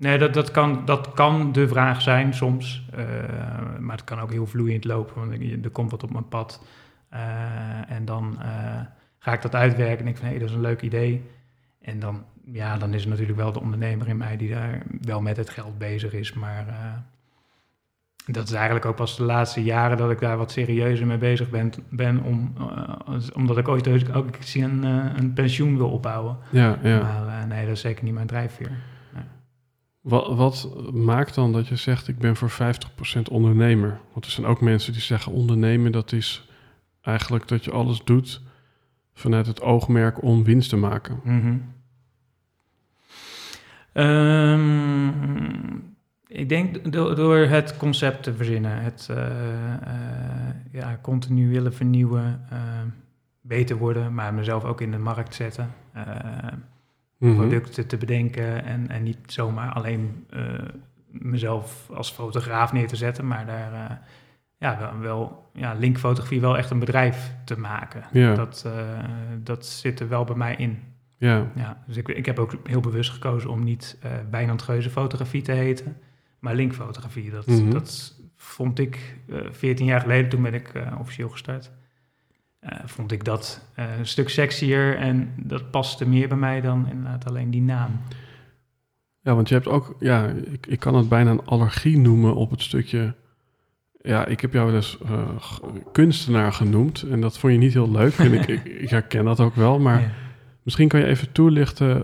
nee, 0.00 0.18
dat, 0.18 0.34
dat, 0.34 0.50
kan, 0.50 0.84
dat 0.84 1.12
kan 1.12 1.52
de 1.52 1.68
vraag 1.68 2.02
zijn 2.02 2.34
soms, 2.34 2.84
maar 3.78 3.96
het 3.96 4.04
kan 4.04 4.20
ook 4.20 4.32
heel 4.32 4.46
vloeiend 4.46 4.84
lopen, 4.84 5.14
want 5.14 5.64
er 5.64 5.70
komt 5.70 5.90
wat 5.90 6.02
op 6.02 6.12
mijn 6.12 6.28
pad. 6.28 6.60
Uh, 7.14 7.90
en 7.90 8.04
dan 8.04 8.38
uh, 8.38 8.80
ga 9.18 9.32
ik 9.32 9.42
dat 9.42 9.54
uitwerken 9.54 9.98
en 9.98 10.04
denk 10.04 10.16
van, 10.16 10.26
hé, 10.26 10.30
hey, 10.30 10.40
dat 10.40 10.48
is 10.48 10.54
een 10.54 10.60
leuk 10.60 10.82
idee. 10.82 11.30
En 11.80 12.00
dan, 12.00 12.24
ja, 12.44 12.76
dan 12.76 12.94
is 12.94 13.00
het 13.00 13.10
natuurlijk 13.10 13.38
wel 13.38 13.52
de 13.52 13.60
ondernemer 13.60 14.08
in 14.08 14.16
mij 14.16 14.36
die 14.36 14.50
daar 14.50 14.82
wel 15.00 15.20
met 15.20 15.36
het 15.36 15.50
geld 15.50 15.78
bezig 15.78 16.12
is. 16.12 16.32
Maar 16.32 16.64
dat 18.26 18.48
is 18.48 18.52
eigenlijk 18.52 18.84
ook 18.84 18.96
pas 18.96 19.16
de 19.16 19.22
laatste 19.22 19.62
jaren 19.62 19.96
dat 19.96 20.10
ik 20.10 20.20
daar 20.20 20.36
wat 20.36 20.50
serieuzer 20.50 21.06
mee 21.06 21.18
bezig 21.18 21.50
ben. 21.50 21.72
ben 21.88 22.22
om, 22.22 22.52
omdat 23.34 23.58
ik 23.58 23.68
ooit 23.68 24.12
ook 24.14 24.26
een, 24.54 24.82
een 25.18 25.32
pensioen 25.32 25.76
wil 25.76 25.90
opbouwen. 25.90 26.36
Ja, 26.50 26.78
ja. 26.82 27.02
Maar 27.02 27.46
nee, 27.46 27.64
dat 27.64 27.74
is 27.74 27.80
zeker 27.80 28.04
niet 28.04 28.14
mijn 28.14 28.26
drijfveer. 28.26 28.70
Wat, 30.00 30.36
wat, 30.36 30.70
maakt 30.92 31.34
dan 31.34 31.52
dat 31.52 31.68
je 31.68 31.76
zegt, 31.76 32.08
ik 32.08 32.18
ben 32.18 32.36
voor 32.36 32.50
50% 32.50 32.54
ondernemer? 33.30 34.00
Want 34.12 34.24
er 34.24 34.30
zijn 34.30 34.46
ook 34.46 34.60
mensen 34.60 34.92
die 34.92 35.02
zeggen, 35.02 35.32
ondernemen 35.32 35.92
dat 35.92 36.12
is 36.12 36.48
eigenlijk 37.00 37.48
dat 37.48 37.64
je 37.64 37.70
alles 37.70 38.04
doet 38.04 38.40
vanuit 39.14 39.46
het 39.46 39.60
oogmerk 39.60 40.22
om 40.22 40.44
winst 40.44 40.68
te 40.68 40.76
maken. 40.76 41.20
-hmm. 41.22 41.74
um, 44.02 45.10
ik 46.26 46.48
denk 46.48 46.92
door, 46.92 47.36
het 47.36 47.76
concept 47.76 48.22
te 48.22 48.34
verzinnen, 48.34 48.82
het 48.82 49.08
uh, 49.10 49.16
uh, 49.16 49.24
ja, 50.72 50.98
continu 51.02 51.48
willen 51.48 51.74
vernieuwen, 51.74 52.46
uh, 52.52 52.58
beter 53.40 53.76
worden, 53.76 54.14
maar 54.14 54.34
mezelf 54.34 54.64
ook 54.64 54.80
in 54.80 54.90
de 54.90 54.98
markt 54.98 55.34
zetten. 55.34 55.74
Mhm. 57.20 57.36
producten 57.36 57.86
te 57.86 57.96
bedenken 57.96 58.64
en, 58.64 58.88
en 58.88 59.02
niet 59.02 59.18
zomaar 59.26 59.72
alleen 59.72 60.26
eh, 60.30 60.42
mezelf 61.10 61.90
als 61.94 62.10
fotograaf 62.12 62.72
neer 62.72 62.86
te 62.86 62.96
zetten, 62.96 63.26
maar 63.26 63.46
daar 63.46 63.72
eh, 63.90 63.96
ja, 64.58 64.78
wel, 64.78 64.98
wel 65.00 65.50
ja, 65.54 65.72
linkfotografie 65.74 66.40
wel 66.40 66.56
echt 66.56 66.70
een 66.70 66.78
bedrijf 66.78 67.34
te 67.44 67.58
maken. 67.58 68.02
Ja. 68.12 68.34
Dat, 68.34 68.62
eh, 68.66 68.98
dat 69.42 69.66
zit 69.66 70.00
er 70.00 70.08
wel 70.08 70.24
bij 70.24 70.36
mij 70.36 70.56
in. 70.56 70.78
Ja, 71.16 71.46
Ja, 71.54 71.82
dus 71.86 71.96
ik, 71.96 72.08
ik 72.08 72.26
heb 72.26 72.38
ook 72.38 72.54
heel 72.64 72.80
bewust 72.80 73.10
gekozen 73.10 73.50
om 73.50 73.64
niet 73.64 73.98
Wijnand 74.30 74.62
Geuze 74.62 74.90
fotografie 74.90 75.42
te 75.42 75.52
heten, 75.52 75.96
maar 76.38 76.54
linkfotografie. 76.54 77.30
Dat, 77.30 77.46
Mhm. 77.46 77.70
dat 77.70 78.18
vond 78.36 78.78
ik 78.78 79.16
eh 79.28 79.38
14 79.50 79.86
jaar 79.86 80.00
geleden, 80.00 80.28
toen 80.30 80.42
ben 80.42 80.54
ik 80.54 80.72
officieel 80.98 81.28
gestart, 81.28 81.70
eh, 82.60 82.78
vond 82.84 83.12
ik 83.12 83.24
dat 83.24 83.64
eh, 83.74 83.98
een 83.98 84.06
stuk 84.06 84.28
sexier 84.28 84.96
en 84.96 85.32
dat 85.36 85.70
paste 85.70 86.08
meer 86.08 86.28
bij 86.28 86.36
mij 86.36 86.60
dan 86.60 86.86
inderdaad 86.90 87.28
alleen 87.28 87.50
die 87.50 87.62
naam. 87.62 88.00
ja 89.20 89.34
want 89.34 89.48
je 89.48 89.54
hebt 89.54 89.68
ook, 89.68 89.96
ja, 89.98 90.26
ik, 90.26 90.66
ik 90.66 90.80
kan 90.80 90.94
het 90.94 91.08
bijna 91.08 91.30
een 91.30 91.44
allergie 91.44 91.98
noemen 91.98 92.34
op 92.34 92.50
het 92.50 92.62
stukje. 92.62 93.14
Ja, 94.02 94.26
ik 94.26 94.40
heb 94.40 94.52
jou 94.52 94.66
wel 94.66 94.74
eens 94.74 94.98
g- 95.40 95.60
kunstenaar 95.92 96.52
genoemd 96.52 97.02
en 97.02 97.20
dat 97.20 97.38
vond 97.38 97.52
je 97.52 97.58
niet 97.58 97.72
heel 97.72 97.90
leuk. 97.90 98.14
En 98.18 98.32
ik, 98.32 98.46
ik, 98.46 98.64
ik 98.64 98.90
herken 98.90 99.24
dat 99.24 99.40
ook 99.40 99.54
wel, 99.54 99.78
maar 99.78 100.00
Ja. 100.10 100.10
misschien 100.62 100.88
kan 100.88 101.00
je 101.00 101.06
even 101.06 101.32
toelichten 101.32 102.02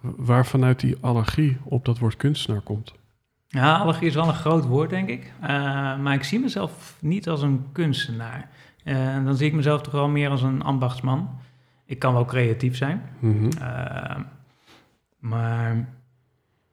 waar 0.00 0.46
vanuit 0.46 0.80
die 0.80 0.96
allergie 1.00 1.56
op 1.64 1.84
dat 1.84 1.98
woord 1.98 2.16
kunstenaar 2.16 2.60
komt. 2.60 2.94
Ja, 3.48 3.76
allergie 3.76 4.06
is 4.08 4.14
wel 4.14 4.28
een 4.28 4.34
groot 4.34 4.64
woord, 4.64 4.90
denk 4.90 5.08
ik. 5.08 5.32
Maar 6.00 6.14
ik 6.14 6.22
zie 6.24 6.40
mezelf 6.40 6.96
niet 7.00 7.28
als 7.28 7.42
een 7.42 7.64
kunstenaar. 7.72 8.48
Eh, 8.84 9.24
dan 9.24 9.36
zie 9.36 9.46
ik 9.46 9.52
mezelf 9.54 9.82
toch 9.82 9.92
wel 9.92 10.08
meer 10.08 10.30
als 10.30 10.42
een 10.42 10.62
ambachtsman. 10.62 11.28
Ik 11.84 11.98
kan 11.98 12.12
wel 12.12 12.24
creatief 12.24 12.76
zijn. 12.76 13.02
Mhm. 13.18 13.48
Eh, 13.60 14.16
maar 15.18 15.88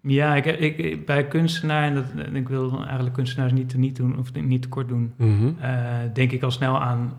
ja, 0.01 0.35
ik, 0.35 0.45
ik, 0.77 1.05
bij 1.05 1.27
kunstenaar, 1.27 1.83
en 1.83 1.93
dat, 1.95 2.05
en 2.25 2.35
ik 2.35 2.49
wil 2.49 2.83
eigenlijk 2.83 3.13
kunstenaars 3.15 3.51
niet, 3.51 3.75
niet 3.75 3.95
doen 3.95 4.17
of 4.17 4.33
niet 4.33 4.61
tekort 4.61 4.87
doen, 4.87 5.13
Mhm. 5.17 5.51
eh, 5.59 5.97
denk 6.13 6.31
ik 6.31 6.43
al 6.43 6.51
snel 6.51 6.81
aan 6.81 7.13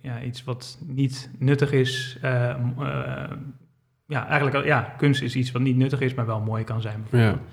ja, 0.00 0.22
iets 0.22 0.44
wat 0.44 0.78
niet 0.86 1.30
nuttig 1.38 1.72
is. 1.72 2.18
Ja, 4.08 4.26
eigenlijk 4.28 4.64
ja, 4.66 4.80
kunst 4.96 5.22
is 5.22 5.36
iets 5.36 5.52
wat 5.52 5.62
niet 5.62 5.76
nuttig 5.76 6.00
is, 6.00 6.14
maar 6.14 6.26
wel 6.26 6.40
mooi 6.40 6.64
kan 6.64 6.80
zijn. 6.80 7.04
Bijvoorbeeld. 7.10 7.46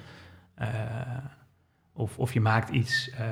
Eh, 0.55 0.67
of, 1.93 2.17
of 2.19 2.33
je 2.33 2.41
maakt 2.41 2.69
iets 2.69 3.09
eh, 3.09 3.25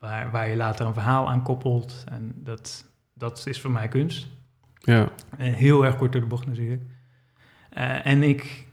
waar, 0.00 0.30
waar 0.30 0.48
je 0.48 0.56
later 0.56 0.86
een 0.86 0.92
verhaal 0.94 1.28
aan 1.28 1.42
koppelt. 1.42 2.04
En 2.10 2.32
dat, 2.36 2.84
dat 3.14 3.46
is 3.46 3.60
voor 3.60 3.70
mij 3.70 3.88
kunst. 3.88 4.26
Ja, 4.78 5.08
En 5.36 5.52
heel 5.52 5.84
erg 5.84 5.96
kort 5.96 6.12
door 6.12 6.20
de 6.20 6.26
bocht 6.26 6.46
natuurlijk. 6.46 6.82
Eh, 7.70 8.06
en 8.06 8.22
ik, 8.22 8.66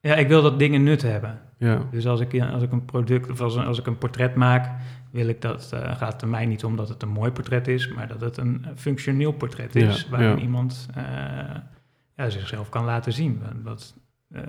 ja, 0.00 0.14
ik 0.14 0.28
wil 0.28 0.42
dat 0.42 0.58
dingen 0.58 0.82
nut 0.82 1.02
hebben. 1.02 1.40
ja, 1.58 1.82
Dus 1.90 2.06
als 2.06 2.20
ik, 2.20 2.40
als 2.40 2.62
ik 2.62 2.72
een 2.72 2.84
product 2.84 3.30
of 3.30 3.40
als, 3.40 3.56
als 3.56 3.78
ik 3.78 3.86
een 3.86 3.98
portret 3.98 4.34
maak, 4.34 4.70
wil 5.10 5.26
ik 5.28 5.40
dat, 5.40 5.72
eh, 5.72 5.96
gaat 5.96 6.12
het 6.12 6.22
er 6.22 6.28
mij 6.28 6.46
niet 6.46 6.64
om 6.64 6.76
dat 6.76 6.88
het 6.88 7.02
een 7.02 7.08
mooi 7.08 7.30
portret 7.30 7.68
is, 7.68 7.88
maar 7.88 8.08
dat 8.08 8.20
het 8.20 8.36
een 8.36 8.66
functioneel 8.76 9.32
portret 9.32 9.76
is, 9.76 10.02
Ja, 10.02 10.08
waarin 10.10 10.28
ja. 10.36 10.42
iemand 10.42 10.88
eh, 10.94 11.04
ja, 12.16 12.30
zichzelf 12.30 12.68
kan 12.68 12.84
laten 12.84 13.12
zien. 13.12 13.42
Wat, 13.62 13.94
eh, 14.30 14.42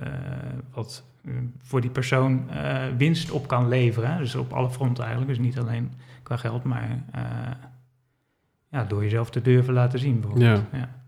wat 0.71 1.03
eh, 1.15 1.16
voor 1.57 1.81
die 1.81 1.89
persoon 1.89 2.49
eh, 2.49 2.83
winst 2.97 3.31
op 3.31 3.47
kan 3.47 3.67
leveren. 3.67 4.17
Dus 4.17 4.35
op 4.35 4.53
alle 4.53 4.69
fronten 4.69 5.03
eigenlijk. 5.03 5.37
Dus 5.37 5.45
niet 5.45 5.59
alleen 5.59 5.91
qua 6.27 6.37
geld, 6.37 6.63
maar 6.63 7.03
eh, 7.11 7.21
ja, 8.69 8.83
door 8.83 9.03
jezelf 9.03 9.29
te 9.29 9.41
durven 9.41 9.73
laten 9.73 9.99
zien. 9.99 10.19
Bijvoorbeeld. 10.19 10.63
Ja. 10.71 11.03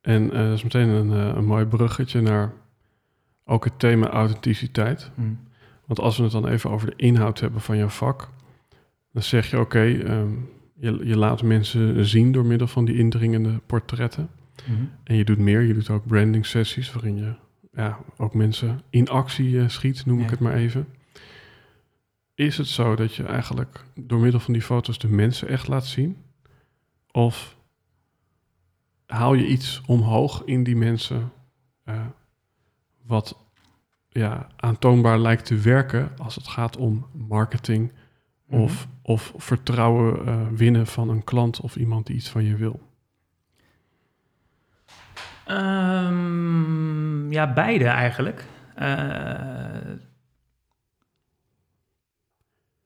en 0.00 0.32
eh, 0.32 0.38
dat 0.38 0.52
is 0.52 0.62
meteen 0.62 0.88
een, 0.88 1.12
eh, 1.12 1.36
een 1.36 1.44
mooi 1.44 1.64
bruggetje 1.64 2.20
naar 2.20 2.52
ook 3.44 3.64
het 3.64 3.78
thema 3.78 4.08
authenticiteit. 4.08 5.10
Hm. 5.14 5.22
Want 5.84 6.00
als 6.00 6.16
we 6.16 6.22
het 6.22 6.32
dan 6.32 6.48
even 6.48 6.70
over 6.70 6.86
de 6.86 6.96
inhoud 6.96 7.40
hebben 7.40 7.60
van 7.60 7.76
jouw 7.76 7.88
vak, 7.88 8.30
dan 9.12 9.22
zeg 9.22 9.50
je 9.50 9.60
oké, 9.60 9.84
ehm, 9.84 10.30
je, 10.74 11.00
je 11.04 11.16
laat 11.16 11.42
mensen 11.42 12.06
zien 12.06 12.32
door 12.32 12.46
middel 12.46 12.66
van 12.66 12.84
die 12.84 12.96
indringende 12.96 13.60
portretten. 13.66 14.28
Mhm. 14.68 14.84
En 15.04 15.16
je 15.16 15.24
doet 15.24 15.38
meer, 15.38 15.60
je 15.60 15.74
doet 15.74 15.90
ook 15.90 16.06
branding 16.06 16.46
sessies 16.46 16.92
waarin 16.92 17.16
je 17.16 17.34
ja, 17.76 17.98
ook 18.16 18.34
mensen 18.34 18.80
in 18.90 19.08
actie 19.08 19.60
eh, 19.60 19.68
schiet, 19.68 20.06
noem 20.06 20.20
ik 20.20 20.30
het 20.30 20.40
maar 20.40 20.54
even. 20.54 20.88
Is 22.34 22.58
het 22.58 22.66
zo 22.66 22.96
dat 22.96 23.14
je 23.14 23.24
eigenlijk 23.24 23.84
door 23.94 24.20
middel 24.20 24.40
van 24.40 24.52
die 24.52 24.62
foto's 24.62 24.98
de 24.98 25.08
mensen 25.08 25.48
echt 25.48 25.68
laat 25.68 25.86
zien? 25.86 26.16
Of 27.12 27.56
haal 29.06 29.34
je 29.34 29.46
iets 29.46 29.82
omhoog 29.86 30.42
in 30.44 30.64
die 30.64 30.76
mensen 30.76 31.32
eh, 31.84 32.06
wat 33.02 33.38
ja, 34.08 34.48
aantoonbaar 34.56 35.18
lijkt 35.18 35.46
te 35.46 35.56
werken 35.56 36.12
als 36.18 36.34
het 36.34 36.48
gaat 36.48 36.76
om 36.76 37.06
marketing 37.12 37.92
Mhm. 38.46 38.60
of, 38.60 38.88
of 39.02 39.32
vertrouwen 39.36 40.26
eh, 40.26 40.46
winnen 40.52 40.86
van 40.86 41.08
een 41.08 41.24
klant 41.24 41.60
of 41.60 41.76
iemand 41.76 42.06
die 42.06 42.16
iets 42.16 42.28
van 42.28 42.44
je 42.44 42.56
wil? 42.56 42.80
Ehm, 45.46 47.32
ja, 47.32 47.52
beide 47.52 47.84
eigenlijk. 47.84 48.44
Eh, 48.74 49.94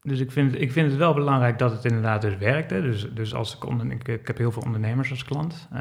dus 0.03 0.21
ik 0.21 0.31
vind, 0.31 0.61
ik 0.61 0.73
vind 0.73 0.89
het 0.89 0.99
wel 0.99 1.15
belangrijk 1.15 1.59
dat 1.59 1.73
het 1.73 1.85
inderdaad 1.85 2.23
dus 2.23 2.37
werkt. 2.37 2.71
Hè. 2.71 2.83
Dus, 2.83 3.13
dus 3.15 3.35
als 3.35 3.57
ik, 3.57 3.67
onder, 3.67 3.91
ik, 3.91 4.09
ik 4.09 4.27
heb 4.27 4.39
heel 4.39 4.53
veel 4.53 4.63
ondernemers 4.63 5.11
als 5.11 5.25
klant. 5.25 5.69
Eh, 5.73 5.81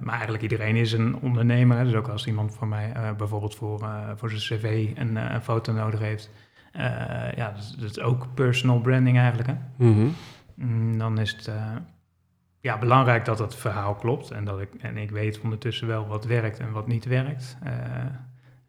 maar 0.00 0.14
eigenlijk 0.14 0.42
iedereen 0.42 0.76
is 0.76 0.92
een 0.92 1.16
ondernemer. 1.16 1.76
Hè. 1.78 1.84
Dus 1.84 1.94
ook 1.94 2.08
als 2.08 2.26
iemand 2.26 2.54
voor 2.54 2.68
mij 2.68 2.92
eh, 2.92 3.12
bijvoorbeeld 3.12 3.54
voor, 3.54 3.88
voor 4.16 4.30
zijn 4.30 4.60
cv 4.60 4.90
een, 4.94 5.16
een 5.16 5.42
foto 5.42 5.72
nodig 5.72 6.00
heeft. 6.00 6.30
Ja, 7.36 7.50
dat 7.50 7.58
is, 7.58 7.76
dat 7.78 7.90
is 7.90 8.00
ook 8.00 8.34
personal 8.34 8.80
branding 8.80 9.18
eigenlijk. 9.18 9.48
Hè. 9.48 9.54
Mhm. 9.76 10.08
Mm, 10.54 10.98
dan 10.98 11.18
is 11.18 11.30
het 11.30 11.50
ja, 12.60 12.78
belangrijk 12.78 13.24
dat 13.24 13.38
het 13.38 13.54
verhaal 13.54 13.94
klopt. 13.94 14.30
En, 14.30 14.44
dat 14.44 14.60
ik, 14.60 14.68
en 14.80 14.96
ik 14.96 15.10
weet 15.10 15.40
ondertussen 15.40 15.86
wel 15.86 16.06
wat 16.06 16.24
werkt 16.24 16.58
en 16.58 16.72
wat 16.72 16.86
niet 16.86 17.04
werkt. 17.04 17.58
Eh, 17.62 17.72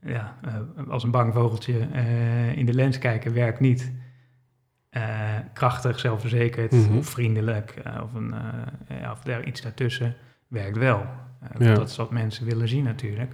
ja, 0.02 0.38
eh, 0.44 0.88
als 0.90 1.04
een 1.04 1.12
bang 1.12 1.34
vogeltje 1.34 1.88
eh, 1.94 2.58
in 2.58 2.66
de 2.66 2.74
lens 2.74 2.98
kijken 2.98 3.34
werkt 3.34 3.60
niet. 3.60 3.94
Krachtig, 5.54 6.00
zelfverzekerd 6.00 6.72
Mhm. 6.72 6.98
of 6.98 7.10
vriendelijk 7.10 7.74
of, 8.04 8.14
een, 8.14 8.34
ja, 8.90 9.12
of 9.12 9.22
daar 9.22 9.44
iets 9.46 9.62
daartussen 9.62 10.16
werkt 10.48 10.78
wel. 10.78 11.06
Ja. 11.58 11.74
Dat 11.74 11.90
is 11.90 11.96
wat 11.96 12.12
mensen 12.12 12.46
willen 12.46 12.68
zien 12.68 12.84
natuurlijk. 12.84 13.34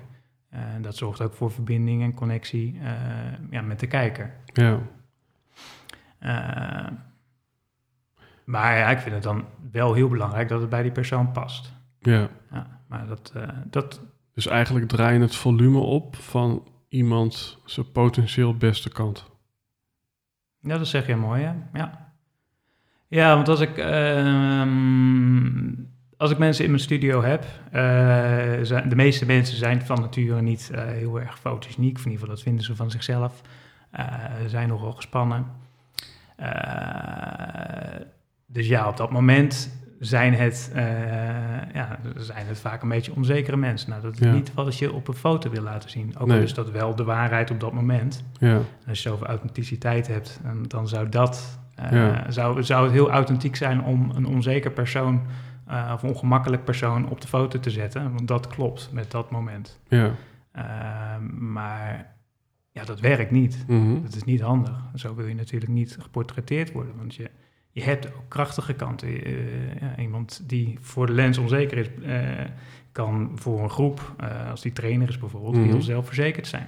Eh, 0.50 0.60
dat 0.82 0.96
zorgt 0.96 1.22
ook 1.22 1.34
voor 1.34 1.52
verbinding 1.52 2.04
en 2.04 2.14
connectie 2.14 2.80
ja, 3.50 3.62
met 3.62 3.80
de 3.80 3.88
kijker. 3.88 4.34
Ja, 4.54 4.80
maar 8.46 8.78
ja, 8.78 8.90
ik 8.90 9.00
vind 9.00 9.14
het 9.14 9.24
dan 9.24 9.46
wel 9.72 9.94
heel 9.94 10.10
belangrijk 10.10 10.50
dat 10.50 10.62
het 10.62 10.70
bij 10.70 10.82
die 10.82 10.92
persoon 10.92 11.32
past. 11.32 11.74
ja. 12.00 12.30
Ja, 12.52 12.80
maar 12.88 13.08
dat, 13.08 13.32
eh, 13.36 13.48
dat, 13.66 14.02
Dus 14.34 14.48
eigenlijk 14.48 14.88
draai 14.88 15.14
je 15.16 15.22
het 15.22 15.36
volume 15.36 15.80
op 15.80 16.16
van 16.16 16.68
iemand 16.90 17.60
zijn 17.66 17.92
potentieel 17.92 18.58
beste 18.58 18.90
kant. 18.90 19.32
ja, 20.60 20.78
dat 20.78 20.88
zeg 20.88 21.08
je 21.08 21.16
mooi, 21.16 21.44
hè? 21.44 21.54
Ja, 21.74 22.14
ja 23.08 23.36
want 23.36 23.48
als 23.48 23.60
ik, 23.60 23.78
ehm, 23.78 25.74
als 26.18 26.32
ik 26.32 26.38
mensen 26.38 26.64
in 26.64 26.70
mijn 26.70 26.82
studio 26.82 27.22
heb, 27.22 27.46
eh, 27.72 27.82
zijn, 28.62 28.90
de 28.90 28.96
meeste 28.96 29.26
mensen 29.26 29.58
zijn 29.58 29.82
van 29.82 30.00
nature 30.00 30.42
niet 30.42 30.70
eh, 30.74 30.84
heel 30.86 31.20
erg 31.20 31.40
fotogeniek, 31.40 31.98
in 31.98 32.04
ieder 32.04 32.12
geval 32.20 32.36
dat 32.36 32.44
vinden 32.44 32.64
ze 32.66 32.76
van 32.76 32.92
zichzelf. 32.92 33.42
Zijn 34.48 34.68
nogal 34.68 34.92
gespannen. 34.92 35.46
Dus 38.46 38.68
ja, 38.68 38.88
op 38.88 38.98
dat 38.98 39.12
moment 39.12 39.84
zijn 40.00 40.34
het, 40.34 40.72
eh, 40.74 40.84
ja, 41.74 42.00
zijn 42.18 42.46
het 42.48 42.60
vaak 42.60 42.82
een 42.82 42.90
beetje 42.90 43.16
onzekere 43.16 43.58
mensen. 43.58 43.90
Nou, 43.90 44.02
dat 44.02 44.14
is 44.14 44.20
Ja. 44.20 44.32
niet 44.34 44.54
wat 44.54 44.78
je 44.78 44.94
op 44.94 45.08
een 45.08 45.14
foto 45.14 45.50
wil 45.50 45.62
laten 45.64 45.90
zien. 45.90 46.18
Ook 46.18 46.28
Nee. 46.28 46.38
al 46.38 46.44
is 46.44 46.54
dat 46.54 46.72
wel 46.72 46.96
de 46.96 47.04
waarheid 47.04 47.52
op 47.52 47.60
dat 47.60 47.74
moment. 47.74 48.24
Ja, 48.40 48.60
als 48.88 49.02
je 49.04 49.10
zoveel 49.10 49.28
authenticiteit 49.28 50.08
hebt, 50.08 50.40
dan, 50.68 50.88
zou 50.88 51.10
dat... 51.10 51.60
eh, 51.76 51.92
Ja. 51.92 52.32
zou, 52.32 52.64
zou 52.64 52.84
het 52.84 52.92
heel 52.94 53.12
authentiek 53.12 53.56
zijn 53.56 53.84
om 53.84 54.12
een 54.16 54.26
onzeker 54.26 54.72
persoon... 54.72 55.22
eh, 55.68 55.92
of 55.94 56.04
ongemakkelijk 56.04 56.64
persoon 56.64 57.10
op 57.10 57.22
de 57.22 57.28
foto 57.28 57.60
te 57.60 57.70
zetten. 57.70 58.14
Want 58.14 58.28
dat 58.28 58.48
klopt 58.48 58.90
met 58.94 59.12
dat 59.12 59.32
moment. 59.32 59.80
ja. 59.88 60.12
Eh, 60.52 60.64
maar 61.38 62.16
ja, 62.72 62.84
dat 62.84 63.00
werkt 63.00 63.32
niet. 63.32 63.64
Mhm. 63.68 64.02
Dat 64.02 64.16
is 64.16 64.24
niet 64.24 64.42
handig. 64.42 64.84
Zo 64.96 65.16
wil 65.16 65.26
je 65.28 65.36
natuurlijk 65.36 65.72
niet 65.72 65.98
geportretteerd 66.00 66.72
worden. 66.72 66.94
Want 66.98 67.16
je, 67.16 67.30
je 67.76 67.84
hebt 67.84 68.08
ook 68.08 68.24
krachtige 68.28 68.74
kanten. 68.74 69.08
Eh, 69.24 69.82
ja, 69.82 69.98
iemand 69.98 70.50
die 70.50 70.78
voor 70.82 71.06
de 71.06 71.14
lens 71.14 71.38
onzeker 71.38 71.78
is, 71.78 71.88
eh, 72.04 72.46
kan 72.92 73.32
voor 73.36 73.64
een 73.64 73.70
groep, 73.70 74.14
eh, 74.18 74.50
als 74.50 74.62
die 74.62 74.74
trainer 74.74 75.10
is 75.10 75.18
bijvoorbeeld, 75.18 75.56
Mhm. 75.56 75.66
heel 75.66 75.82
zelfverzekerd 75.82 76.48
zijn. 76.48 76.68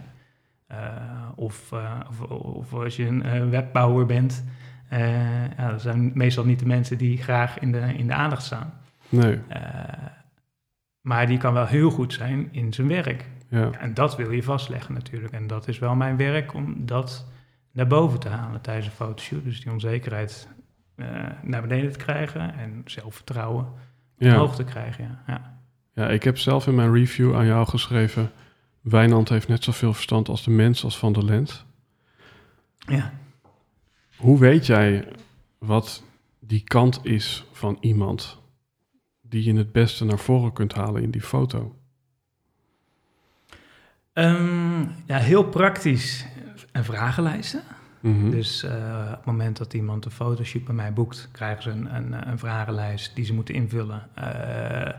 Of, 1.35 1.71
of, 2.09 2.21
of 2.31 2.73
als 2.73 2.95
je 2.95 3.05
een 3.05 3.49
webbouwer 3.49 4.05
bent, 4.05 4.45
ja, 5.57 5.69
dat 5.71 5.81
zijn 5.81 6.11
meestal 6.13 6.45
niet 6.45 6.59
de 6.59 6.65
mensen 6.65 6.97
die 6.97 7.17
graag 7.17 7.59
in 7.59 7.71
de, 7.71 7.79
in 7.79 8.07
de 8.07 8.13
aandacht 8.13 8.43
staan. 8.43 8.73
Nee, 9.09 9.39
Maar 11.01 11.27
die 11.27 11.37
kan 11.37 11.53
wel 11.53 11.65
heel 11.65 11.89
goed 11.89 12.13
zijn 12.13 12.47
in 12.51 12.73
zijn 12.73 12.87
werk. 12.87 13.25
Ja. 13.49 13.71
En 13.71 13.93
dat 13.93 14.15
wil 14.15 14.31
je 14.31 14.43
vastleggen 14.43 14.93
natuurlijk. 14.93 15.33
En 15.33 15.47
dat 15.47 15.67
is 15.67 15.79
wel 15.79 15.95
mijn 15.95 16.17
werk 16.17 16.53
om 16.53 16.85
dat 16.85 17.27
naar 17.71 17.87
boven 17.87 18.19
te 18.19 18.29
halen 18.29 18.61
tijdens 18.61 18.85
een 18.85 18.91
fotoshoot. 18.91 19.43
Dus 19.43 19.61
die 19.61 19.71
onzekerheid 19.71 20.47
naar 21.41 21.61
beneden 21.61 21.91
te 21.91 21.97
krijgen 21.97 22.53
en 22.57 22.81
zelfvertrouwen 22.85 23.67
Ja. 24.17 24.33
omhoog 24.33 24.55
te 24.55 24.63
krijgen. 24.63 25.03
Ja. 25.03 25.23
Ja. 25.27 25.59
ja, 25.93 26.09
ik 26.09 26.23
heb 26.23 26.37
zelf 26.37 26.67
in 26.67 26.75
mijn 26.75 26.93
review 26.93 27.35
aan 27.35 27.45
jou 27.45 27.67
geschreven... 27.67 28.31
Wijnand 28.81 29.29
heeft 29.29 29.47
net 29.47 29.63
zoveel 29.63 29.93
verstand 29.93 30.29
als 30.29 30.43
de 30.43 30.51
mens 30.51 30.83
als 30.83 30.97
van 30.97 31.13
de 31.13 31.23
lens. 31.25 31.65
ja. 32.77 33.13
Hoe 34.15 34.39
weet 34.39 34.65
jij 34.65 35.07
wat 35.57 36.03
die 36.39 36.61
kant 36.63 36.99
is 37.03 37.45
van 37.51 37.77
iemand... 37.79 38.41
die 39.21 39.43
je 39.43 39.53
het 39.57 39.71
beste 39.71 40.05
naar 40.05 40.19
voren 40.19 40.53
kunt 40.53 40.73
halen 40.73 41.01
in 41.03 41.11
die 41.11 41.21
foto? 41.21 41.75
Ehm, 44.13 44.81
ja, 45.05 45.17
heel 45.17 45.43
praktisch 45.43 46.25
een 46.71 46.83
vragenlijsten. 46.83 47.61
Mhm. 48.07 48.29
Dus 48.29 48.63
eh, 48.63 48.71
op 49.09 49.15
het 49.17 49.25
moment 49.25 49.57
dat 49.57 49.73
iemand 49.73 50.05
een 50.05 50.11
fotoshoot 50.11 50.65
bij 50.65 50.75
mij 50.75 50.93
boekt, 50.93 51.29
krijgen 51.31 51.63
ze 51.63 51.69
een, 51.69 51.95
een, 51.95 52.27
een 52.29 52.39
vragenlijst 52.39 53.15
die 53.15 53.25
ze 53.25 53.33
moeten 53.33 53.53
invullen. 53.55 54.07
eh, 54.13 54.93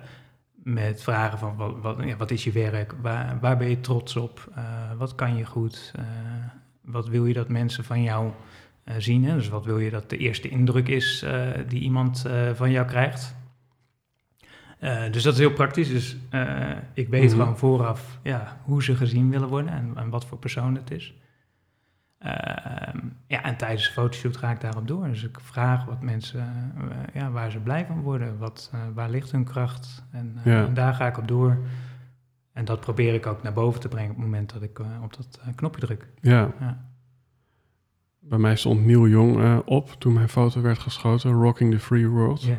met 0.62 1.02
vragen 1.02 1.38
van 1.38 1.56
wat, 1.56 1.74
wat, 1.80 1.96
ja, 2.04 2.16
wat 2.16 2.30
is 2.30 2.44
je 2.44 2.52
werk, 2.52 2.94
waar, 3.02 3.38
waar 3.40 3.56
ben 3.56 3.68
je 3.68 3.80
trots 3.80 4.16
op, 4.16 4.48
Eh, 4.54 4.64
wat 4.98 5.14
kan 5.14 5.36
je 5.36 5.44
goed, 5.44 5.92
Eh, 5.96 6.04
wat 6.80 7.08
wil 7.08 7.26
je 7.26 7.34
dat 7.34 7.48
mensen 7.48 7.84
van 7.84 8.02
jou 8.02 8.30
eh, 8.84 8.94
zien. 8.98 9.24
Hè? 9.24 9.34
Dus 9.34 9.48
wat 9.48 9.64
wil 9.64 9.78
je 9.78 9.90
dat 9.90 10.10
de 10.10 10.16
eerste 10.16 10.48
indruk 10.48 10.88
is 10.88 11.22
eh, 11.22 11.46
die 11.68 11.80
iemand 11.80 12.24
eh, 12.24 12.50
van 12.54 12.70
jou 12.70 12.86
krijgt. 12.86 13.36
Eh, 14.78 15.02
dus 15.12 15.22
dat 15.22 15.32
is 15.32 15.38
heel 15.38 15.52
praktisch. 15.52 15.88
Dus 15.88 16.16
eh, 16.30 16.70
ik 16.94 17.08
weet 17.08 17.30
Mhm. 17.30 17.38
gewoon 17.40 17.58
vooraf 17.58 18.18
ja, 18.22 18.60
hoe 18.64 18.82
ze 18.82 18.94
gezien 18.96 19.30
willen 19.30 19.48
worden 19.48 19.72
en, 19.72 19.92
en 19.96 20.10
wat 20.10 20.26
voor 20.26 20.38
persoon 20.38 20.74
het 20.74 20.90
is. 20.90 21.14
Ehm, 22.18 22.98
ja, 23.26 23.42
en 23.42 23.56
tijdens 23.56 23.86
de 23.86 23.92
fotoshoot 23.92 24.36
ga 24.36 24.50
ik 24.50 24.60
daarop 24.60 24.88
door. 24.88 25.06
Dus 25.08 25.24
ik 25.24 25.40
vraag 25.40 25.84
wat 25.84 26.02
mensen, 26.02 26.40
eh, 26.90 27.20
ja, 27.20 27.30
waar 27.30 27.50
ze 27.50 27.58
blij 27.58 27.86
van 27.86 28.00
worden, 28.00 28.38
wat, 28.38 28.70
eh, 28.72 28.80
waar 28.94 29.10
ligt 29.10 29.30
hun 29.30 29.44
kracht. 29.44 30.04
En, 30.10 30.32
eh, 30.44 30.52
Ja. 30.52 30.66
en 30.66 30.74
daar 30.74 30.94
ga 30.94 31.06
ik 31.06 31.18
op 31.18 31.28
door. 31.28 31.58
En 32.52 32.64
dat 32.64 32.80
probeer 32.80 33.14
ik 33.14 33.26
ook 33.26 33.42
naar 33.42 33.52
boven 33.52 33.80
te 33.80 33.88
brengen 33.88 34.10
op 34.10 34.16
het 34.16 34.24
moment 34.24 34.52
dat 34.52 34.62
ik 34.62 34.78
op 35.02 35.16
dat 35.16 35.40
knopje 35.54 35.80
druk. 35.80 36.06
Ja, 36.20 36.50
Ja. 36.60 36.84
bij 38.20 38.38
mij 38.38 38.56
stond 38.56 38.84
Neil 38.86 39.08
Jong 39.08 39.62
op 39.64 39.90
toen 39.98 40.12
mijn 40.12 40.28
foto 40.28 40.60
werd 40.60 40.78
geschoten. 40.78 41.32
Rocking 41.32 41.72
the 41.72 41.78
Free 41.80 42.08
World. 42.08 42.42
Ja. 42.42 42.56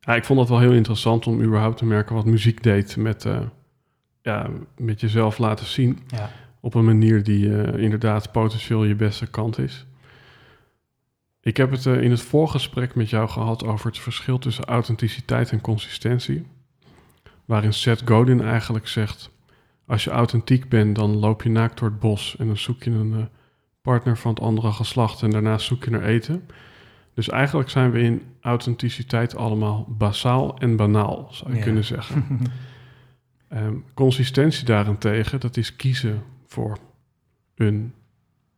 Ja, 0.00 0.14
ik 0.14 0.24
vond 0.24 0.38
dat 0.38 0.48
wel 0.48 0.58
heel 0.58 0.72
interessant 0.72 1.26
om 1.26 1.42
überhaupt 1.42 1.76
te 1.76 1.84
merken 1.84 2.14
wat 2.14 2.24
muziek 2.24 2.62
deed 2.62 2.96
met, 2.96 3.26
ja, 4.22 4.48
met 4.76 5.00
jezelf 5.00 5.38
laten 5.38 5.66
zien. 5.66 5.98
Ja. 6.06 6.28
Op 6.60 6.74
een 6.74 6.84
manier 6.84 7.22
die 7.22 7.62
eh, 7.62 7.82
inderdaad 7.82 8.32
potentieel 8.32 8.84
je 8.84 8.94
beste 8.94 9.26
kant 9.26 9.58
is. 9.58 9.86
Ik 11.40 11.56
heb 11.56 11.70
het 11.70 11.86
eh, 11.86 12.02
in 12.02 12.10
het 12.10 12.20
voorgesprek 12.22 12.94
met 12.94 13.10
jou 13.10 13.28
gehad 13.28 13.64
over 13.64 13.86
het 13.86 13.98
verschil 13.98 14.38
tussen 14.38 14.64
authenticiteit 14.64 15.50
en 15.50 15.60
consistentie. 15.60 16.46
Waarin 17.44 17.72
Seth 17.72 18.02
Godin 18.04 18.40
eigenlijk 18.42 18.88
zegt: 18.88 19.30
Als 19.86 20.04
je 20.04 20.10
authentiek 20.10 20.68
bent, 20.68 20.96
dan 20.96 21.16
loop 21.16 21.42
je 21.42 21.50
naakt 21.50 21.78
door 21.78 21.88
het 21.88 22.00
bos 22.00 22.36
en 22.38 22.46
dan 22.46 22.56
zoek 22.56 22.82
je 22.82 22.90
een 22.90 23.14
eh, 23.14 23.24
partner 23.82 24.16
van 24.18 24.30
het 24.34 24.42
andere 24.42 24.72
geslacht 24.72 25.22
en 25.22 25.30
daarna 25.30 25.58
zoek 25.58 25.84
je 25.84 25.90
naar 25.90 26.04
eten. 26.04 26.48
Dus 27.14 27.28
eigenlijk 27.28 27.70
zijn 27.70 27.90
we 27.90 28.00
in 28.00 28.22
authenticiteit 28.40 29.36
allemaal 29.36 29.86
basaal 29.88 30.58
en 30.58 30.76
banaal, 30.76 31.28
zou 31.30 31.50
je 31.50 31.56
Ja. 31.56 31.62
kunnen 31.62 31.84
zeggen. 31.84 32.24
Ehm, 33.48 33.74
consistentie 33.94 34.64
daarentegen, 34.64 35.40
dat 35.40 35.56
is 35.56 35.76
kiezen 35.76 36.22
voor 36.50 36.78
een 37.54 37.92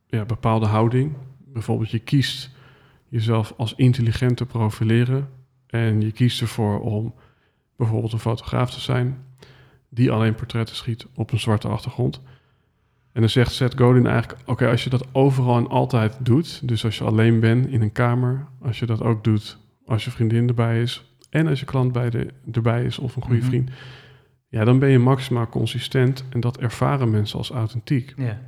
ja, 0.07 0.25
bepaalde 0.25 0.65
houding. 0.65 1.13
Bijvoorbeeld 1.37 1.91
je 1.91 1.99
kiest 1.99 2.49
jezelf 3.07 3.53
als 3.57 3.73
intelligent 3.75 4.37
te 4.37 4.45
profileren 4.45 5.29
en 5.67 6.01
je 6.01 6.11
kiest 6.11 6.41
ervoor 6.41 6.79
om 6.81 7.13
bijvoorbeeld 7.75 8.13
een 8.13 8.19
fotograaf 8.19 8.71
te 8.73 8.79
zijn 8.79 9.17
die 9.89 10.11
alleen 10.11 10.35
portretten 10.35 10.75
schiet 10.75 11.07
op 11.15 11.31
een 11.31 11.39
zwarte 11.39 11.67
achtergrond. 11.67 12.21
En 13.11 13.21
dan 13.21 13.29
zegt 13.29 13.51
Seth 13.51 13.77
Godin 13.77 14.05
eigenlijk, 14.07 14.39
oké, 14.49 14.67
als 14.69 14.83
je 14.83 14.89
dat 14.89 15.07
overal 15.11 15.57
en 15.57 15.67
altijd 15.67 16.17
doet, 16.19 16.67
dus 16.67 16.85
als 16.85 16.97
je 16.97 17.03
alleen 17.03 17.39
bent 17.39 17.67
in 17.67 17.81
een 17.81 17.91
kamer, 17.91 18.47
als 18.61 18.79
je 18.79 18.85
dat 18.85 19.01
ook 19.01 19.23
doet 19.23 19.57
als 19.85 20.05
je 20.05 20.11
vriendin 20.11 20.47
erbij 20.47 20.81
is 20.81 21.15
en 21.29 21.47
als 21.47 21.59
je 21.59 21.65
klant 21.65 21.91
bij 21.91 22.09
de, 22.09 22.27
erbij 22.51 22.83
is 22.83 22.97
of 22.99 23.15
een 23.15 23.21
goede 23.21 23.37
Mhm. 23.37 23.47
vriend, 23.47 23.69
ja, 24.53 24.63
dan 24.63 24.79
ben 24.79 24.89
je 24.89 24.99
maximaal 24.99 25.47
consistent 25.47 26.23
en 26.29 26.39
dat 26.39 26.57
ervaren 26.57 27.09
mensen 27.09 27.37
als 27.37 27.49
authentiek. 27.49 28.13
ja. 28.17 28.39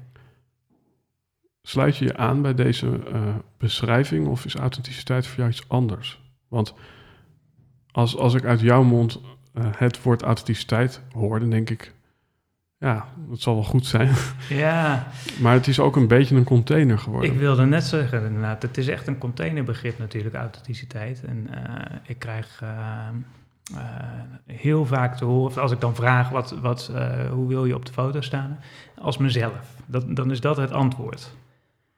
Sluit 1.61 1.97
je 1.97 2.05
je 2.05 2.17
aan 2.17 2.41
bij 2.41 2.53
deze 2.53 2.99
eh, 3.11 3.35
beschrijving 3.57 4.27
of 4.27 4.45
is 4.45 4.55
authenticiteit 4.55 5.27
voor 5.27 5.37
jou 5.37 5.49
iets 5.49 5.69
anders? 5.69 6.21
Want 6.47 6.73
als, 7.91 8.17
als 8.17 8.33
ik 8.33 8.45
uit 8.45 8.59
jouw 8.59 8.83
mond 8.83 9.21
eh, 9.53 9.65
het 9.77 10.01
woord 10.01 10.21
authenticiteit 10.21 11.01
hoor, 11.11 11.39
dan 11.39 11.49
denk 11.49 11.69
ik, 11.69 11.93
ja, 12.77 13.07
dat 13.29 13.41
zal 13.41 13.53
wel 13.53 13.63
goed 13.63 13.85
zijn. 13.85 14.11
ja, 14.49 15.07
maar 15.39 15.53
het 15.53 15.67
is 15.67 15.79
ook 15.79 15.95
een 15.95 16.07
beetje 16.07 16.35
een 16.35 16.43
container 16.43 16.99
geworden. 16.99 17.31
ik 17.31 17.39
wilde 17.39 17.65
net 17.65 17.83
zeggen 17.83 18.25
inderdaad, 18.25 18.61
het 18.61 18.77
is 18.77 18.87
echt 18.87 19.07
een 19.07 19.17
containerbegrip 19.17 19.99
natuurlijk, 19.99 20.35
authenticiteit. 20.35 21.23
En 21.23 21.47
eh, 21.51 21.97
ik 22.03 22.19
krijg 22.19 22.63
eh, 23.73 24.56
heel 24.56 24.86
vaak 24.86 25.15
te 25.17 25.25
horen, 25.25 25.45
of 25.45 25.58
als 25.58 25.71
ik 25.71 25.80
dan 25.80 25.95
vraag, 25.95 26.30
wat, 26.30 26.51
wat, 26.62 26.91
eh, 26.95 27.30
hoe 27.30 27.47
wil 27.47 27.65
je 27.65 27.75
op 27.75 27.86
de 27.86 27.93
foto 27.93 28.21
staan? 28.21 28.60
Als 28.97 29.17
mezelf. 29.17 29.75
Dat, 29.86 30.15
dan 30.15 30.32
is 30.32 30.41
dat 30.41 30.58
het 30.58 30.71
antwoord. 30.71 31.36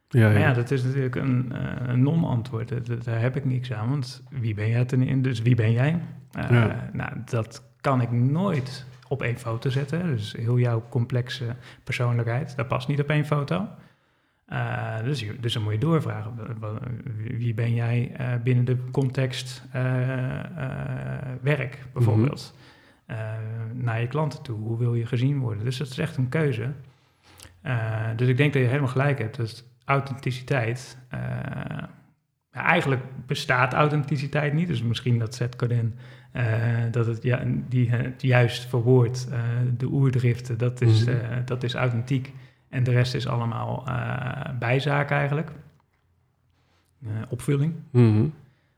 ja, 0.10 0.22
Maar 0.22 0.40
ja. 0.40 0.48
ja, 0.48 0.54
dat 0.54 0.72
is 0.72 0.84
natuurlijk 0.84 1.16
een, 1.16 1.52
eh, 1.52 1.88
een 1.88 2.04
non-antwoord. 2.04 3.04
Daar 3.06 3.22
heb 3.22 3.36
ik 3.36 3.46
niks 3.46 3.74
aan, 3.74 3.90
want 3.90 4.24
wie 4.30 4.54
ben 4.54 4.70
jij 4.70 4.86
ten 4.86 5.02
in? 5.02 5.22
Dus 5.22 5.42
wie 5.42 5.56
ben 5.56 5.72
jij? 5.72 6.00
Ja. 6.32 6.90
Nou, 6.94 7.12
dat 7.26 7.64
kan 7.82 8.02
ik 8.02 8.12
nooit 8.12 8.86
op 9.08 9.22
één 9.22 9.38
foto 9.38 9.70
zetten. 9.70 10.08
Dus 10.08 10.34
heel 10.38 10.60
jouw 10.60 10.84
complexe 10.90 11.56
persoonlijkheid, 11.84 12.56
dat 12.56 12.68
past 12.68 12.88
niet 12.88 13.00
op 13.00 13.10
één 13.10 13.26
foto. 13.26 13.68
Eh, 14.48 15.04
dus, 15.04 15.26
dus 15.40 15.54
dan 15.54 15.64
moet 15.64 15.74
je 15.74 15.80
doorvragen. 15.80 16.34
Wie 17.38 17.54
ben 17.54 17.74
jij 17.74 18.12
eh, 18.18 18.34
binnen 18.44 18.66
de 18.66 18.78
context 18.92 19.64
eh, 19.72 19.82
werk, 21.42 21.86
bijvoorbeeld? 21.94 22.56
Eh, 23.06 23.18
naar 23.74 24.02
je 24.02 24.08
klanten 24.08 24.42
toe. 24.44 24.58
Hoe 24.60 24.78
wil 24.78 24.94
je 24.94 25.06
gezien 25.06 25.40
worden? 25.40 25.64
Dus 25.64 25.78
dat 25.78 25.88
is 25.88 25.98
echt 25.98 26.18
een 26.18 26.30
keuze. 26.30 26.72
Dus 28.16 28.28
ik 28.28 28.38
denk 28.38 28.54
dat 28.54 28.62
je 28.62 28.68
helemaal 28.68 28.88
gelijk 28.90 29.20
hebt. 29.20 29.36
Dus 29.36 29.64
authenticiteit. 29.86 30.98
ja, 32.52 32.64
eigenlijk 32.64 33.02
bestaat 33.26 33.74
authenticiteit 33.74 34.54
niet. 34.54 34.68
Dus 34.68 34.82
misschien 34.84 35.20
dat 35.20 35.36
Seth 35.36 35.56
Godin 35.58 35.96
dat 36.92 37.06
het, 37.06 37.24
ja, 37.24 37.44
die 37.70 37.90
het 37.90 38.22
juist 38.22 38.66
verwoordt. 38.66 39.28
de 39.78 39.86
oerdriften, 39.88 40.58
dat 40.58 40.82
is, 40.82 41.06
Mhm. 41.06 41.46
dat 41.46 41.64
is 41.64 41.74
authentiek. 41.74 42.34
En 42.70 42.84
de 42.84 42.92
rest 42.92 43.14
is 43.14 43.28
allemaal 43.28 43.84
eh 43.88 44.58
bijzaak 44.60 45.12
eigenlijk. 45.12 45.52
Eh, 47.04 47.10
opvulling. 47.30 47.74
Mhm. 47.90 48.26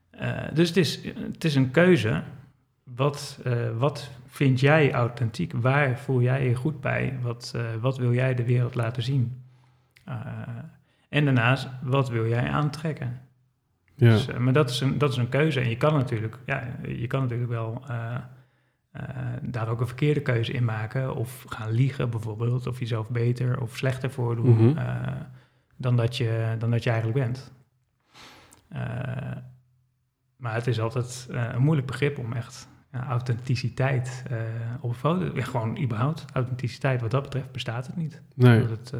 Eh, 0.09 0.37
dus 0.53 0.67
het 0.67 0.77
is, 0.77 1.03
het 1.31 1.43
is 1.43 1.55
een 1.55 1.71
keuze. 1.71 2.23
Wat, 2.95 3.39
wat 3.77 4.11
vind 4.27 4.59
jij 4.59 4.93
authentiek? 4.93 5.53
Waar 5.53 5.99
voel 5.99 6.21
jij 6.21 6.47
je 6.47 6.55
goed 6.55 6.81
bij? 6.81 7.17
Wat, 7.21 7.55
wat 7.81 7.97
wil 7.97 8.13
jij 8.13 8.35
de 8.35 8.43
wereld 8.43 8.75
laten 8.75 9.03
zien? 9.03 9.41
En 11.09 11.25
daarnaast, 11.25 11.69
wat 11.81 12.09
wil 12.09 12.27
jij 12.27 12.49
aantrekken? 12.49 13.19
ja. 13.95 14.09
Dus, 14.09 14.27
maar 14.37 14.53
dat 14.53 14.69
is, 14.69 14.81
een, 14.81 14.97
dat 14.97 15.11
is 15.11 15.17
een 15.17 15.29
keuze. 15.29 15.59
En 15.59 15.69
je 15.69 15.77
kan 15.77 15.93
natuurlijk, 15.93 16.37
ja, 16.45 16.67
je 16.87 17.07
kan 17.07 17.21
natuurlijk 17.21 17.49
wel 17.49 17.83
eh, 18.91 19.03
daar 19.41 19.67
ook 19.67 19.79
een 19.81 19.87
verkeerde 19.87 20.21
keuze 20.21 20.51
in 20.51 20.65
maken. 20.65 21.15
Of 21.15 21.45
gaan 21.49 21.71
liegen 21.71 22.09
bijvoorbeeld. 22.09 22.67
Of 22.67 22.79
jezelf 22.79 23.09
beter 23.09 23.61
of 23.61 23.77
slechter 23.77 24.11
voordoen 24.11 24.65
Mhm. 24.67 24.77
eh, 24.77 25.15
dan, 25.75 25.95
dat 25.95 26.17
je, 26.17 26.55
dan 26.59 26.71
dat 26.71 26.83
je 26.83 26.89
eigenlijk 26.89 27.19
bent. 27.19 27.53
Eh, 28.67 28.81
maar 30.35 30.53
het 30.53 30.67
is 30.67 30.79
altijd 30.79 31.27
een 31.29 31.61
moeilijk 31.61 31.87
begrip 31.87 32.17
om 32.17 32.33
echt 32.33 32.67
ja, 32.91 33.07
authenticiteit 33.07 34.23
op 34.79 34.89
een 34.89 34.95
foto... 34.95 35.35
Ja, 35.35 35.43
gewoon 35.43 35.81
überhaupt 35.81 36.25
authenticiteit, 36.33 37.01
wat 37.01 37.11
dat 37.11 37.23
betreft 37.23 37.51
bestaat 37.51 37.87
het 37.87 37.95
niet. 37.95 38.21
Nee. 38.35 38.67
Dat 38.67 38.69
het 38.69 38.93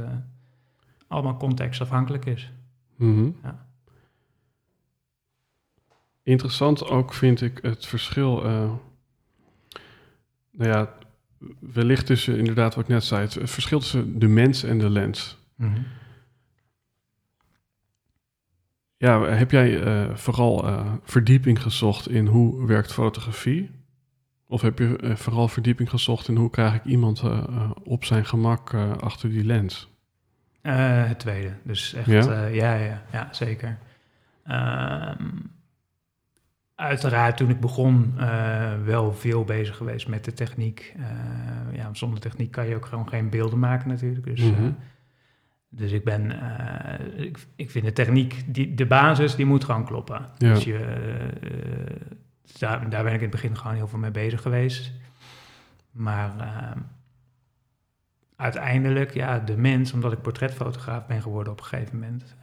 allemaal 1.08 1.38
contextafhankelijk 1.38 2.26
is. 2.26 2.52
Mhm. 2.96 3.30
Ja. 3.44 3.66
Interessant 6.24 6.86
ook 6.88 7.14
vind 7.14 7.42
ik 7.42 7.60
het 7.62 7.86
verschil. 7.86 8.44
Nou 10.60 10.72
ja, 10.72 10.94
wellicht 11.60 12.06
tussen 12.06 12.38
inderdaad 12.38 12.76
wat 12.76 12.84
ik 12.84 12.90
net 12.90 13.04
zei, 13.04 13.22
het, 13.22 13.34
het 13.34 13.50
verschil 13.50 13.80
tussen 13.80 14.20
de 14.20 14.28
mens 14.28 14.64
en 14.64 14.78
de 14.80 14.90
lens. 14.90 15.38
Ja, 18.98 19.22
heb 19.22 19.52
jij 19.52 19.84
eh, 19.84 20.16
vooral 20.16 20.68
eh, 20.68 20.94
verdieping 21.04 21.62
gezocht 21.62 22.10
in 22.10 22.26
hoe 22.28 22.66
werkt 22.68 22.94
fotografie? 22.94 23.72
Of 24.48 24.62
heb 24.62 24.80
je 24.80 24.98
eh, 24.98 25.16
vooral 25.16 25.48
verdieping 25.48 25.90
gezocht 25.90 26.28
in 26.28 26.36
hoe 26.36 26.50
krijg 26.50 26.74
ik 26.74 26.84
iemand 26.84 27.24
op 27.84 28.06
zijn 28.06 28.26
gemak 28.26 28.74
achter 29.00 29.30
die 29.30 29.46
lens? 29.46 29.90
Het 30.62 31.20
tweede. 31.20 31.54
Dus 31.64 31.94
echt, 31.94 32.08
Ja? 32.08 32.24
ja, 32.24 32.48
ja, 32.48 32.74
ja, 32.76 33.04
ja, 33.12 33.28
zeker. 33.32 33.78
Ehm, 34.44 35.28
uiteraard 36.80 37.38
toen 37.38 37.50
ik 37.50 37.60
begon 37.60 38.14
eh, 38.18 38.72
wel 38.84 39.14
veel 39.14 39.44
bezig 39.44 39.76
geweest 39.78 40.08
met 40.08 40.26
de 40.26 40.34
techniek. 40.34 40.94
Eh, 40.98 41.76
ja, 41.78 41.90
zonder 41.94 42.20
techniek 42.20 42.52
kan 42.52 42.68
je 42.68 42.76
ook 42.76 42.86
gewoon 42.86 43.10
geen 43.10 43.30
beelden 43.30 43.60
maken 43.60 43.90
natuurlijk. 43.90 44.26
Dus, 44.26 44.40
eh, 44.40 44.48
Mhm. 44.48 44.72
dus 45.70 45.92
ik 45.92 46.04
ben, 46.04 46.32
eh, 46.42 47.24
ik, 47.26 47.48
ik 47.56 47.72
vind 47.72 47.86
de 47.86 47.94
techniek, 47.94 48.44
die, 48.54 48.74
de 48.74 48.86
basis, 48.86 49.36
die 49.36 49.46
moet 49.46 49.64
gewoon 49.64 49.86
kloppen. 49.86 50.26
Ja. 50.38 50.54
Dus 50.54 50.64
je, 50.64 50.78
eh, 50.78 51.96
daar, 52.60 52.90
daar 52.90 53.04
ben 53.04 53.14
ik 53.14 53.18
in 53.22 53.28
het 53.28 53.42
begin 53.42 53.58
gewoon 53.58 53.76
heel 53.76 53.88
veel 53.88 54.00
mee 54.00 54.12
bezig 54.12 54.42
geweest. 54.42 54.92
Maar 55.92 56.32
uiteindelijk, 58.36 59.14
ja, 59.14 59.40
de 59.40 59.58
mens, 59.58 59.94
omdat 59.94 60.12
ik 60.12 60.22
portretfotograaf 60.22 61.06
ben 61.08 61.22
geworden 61.22 61.54
op 61.54 61.60
een 61.60 61.66
gegeven 61.66 62.00
moment. 62.00 62.36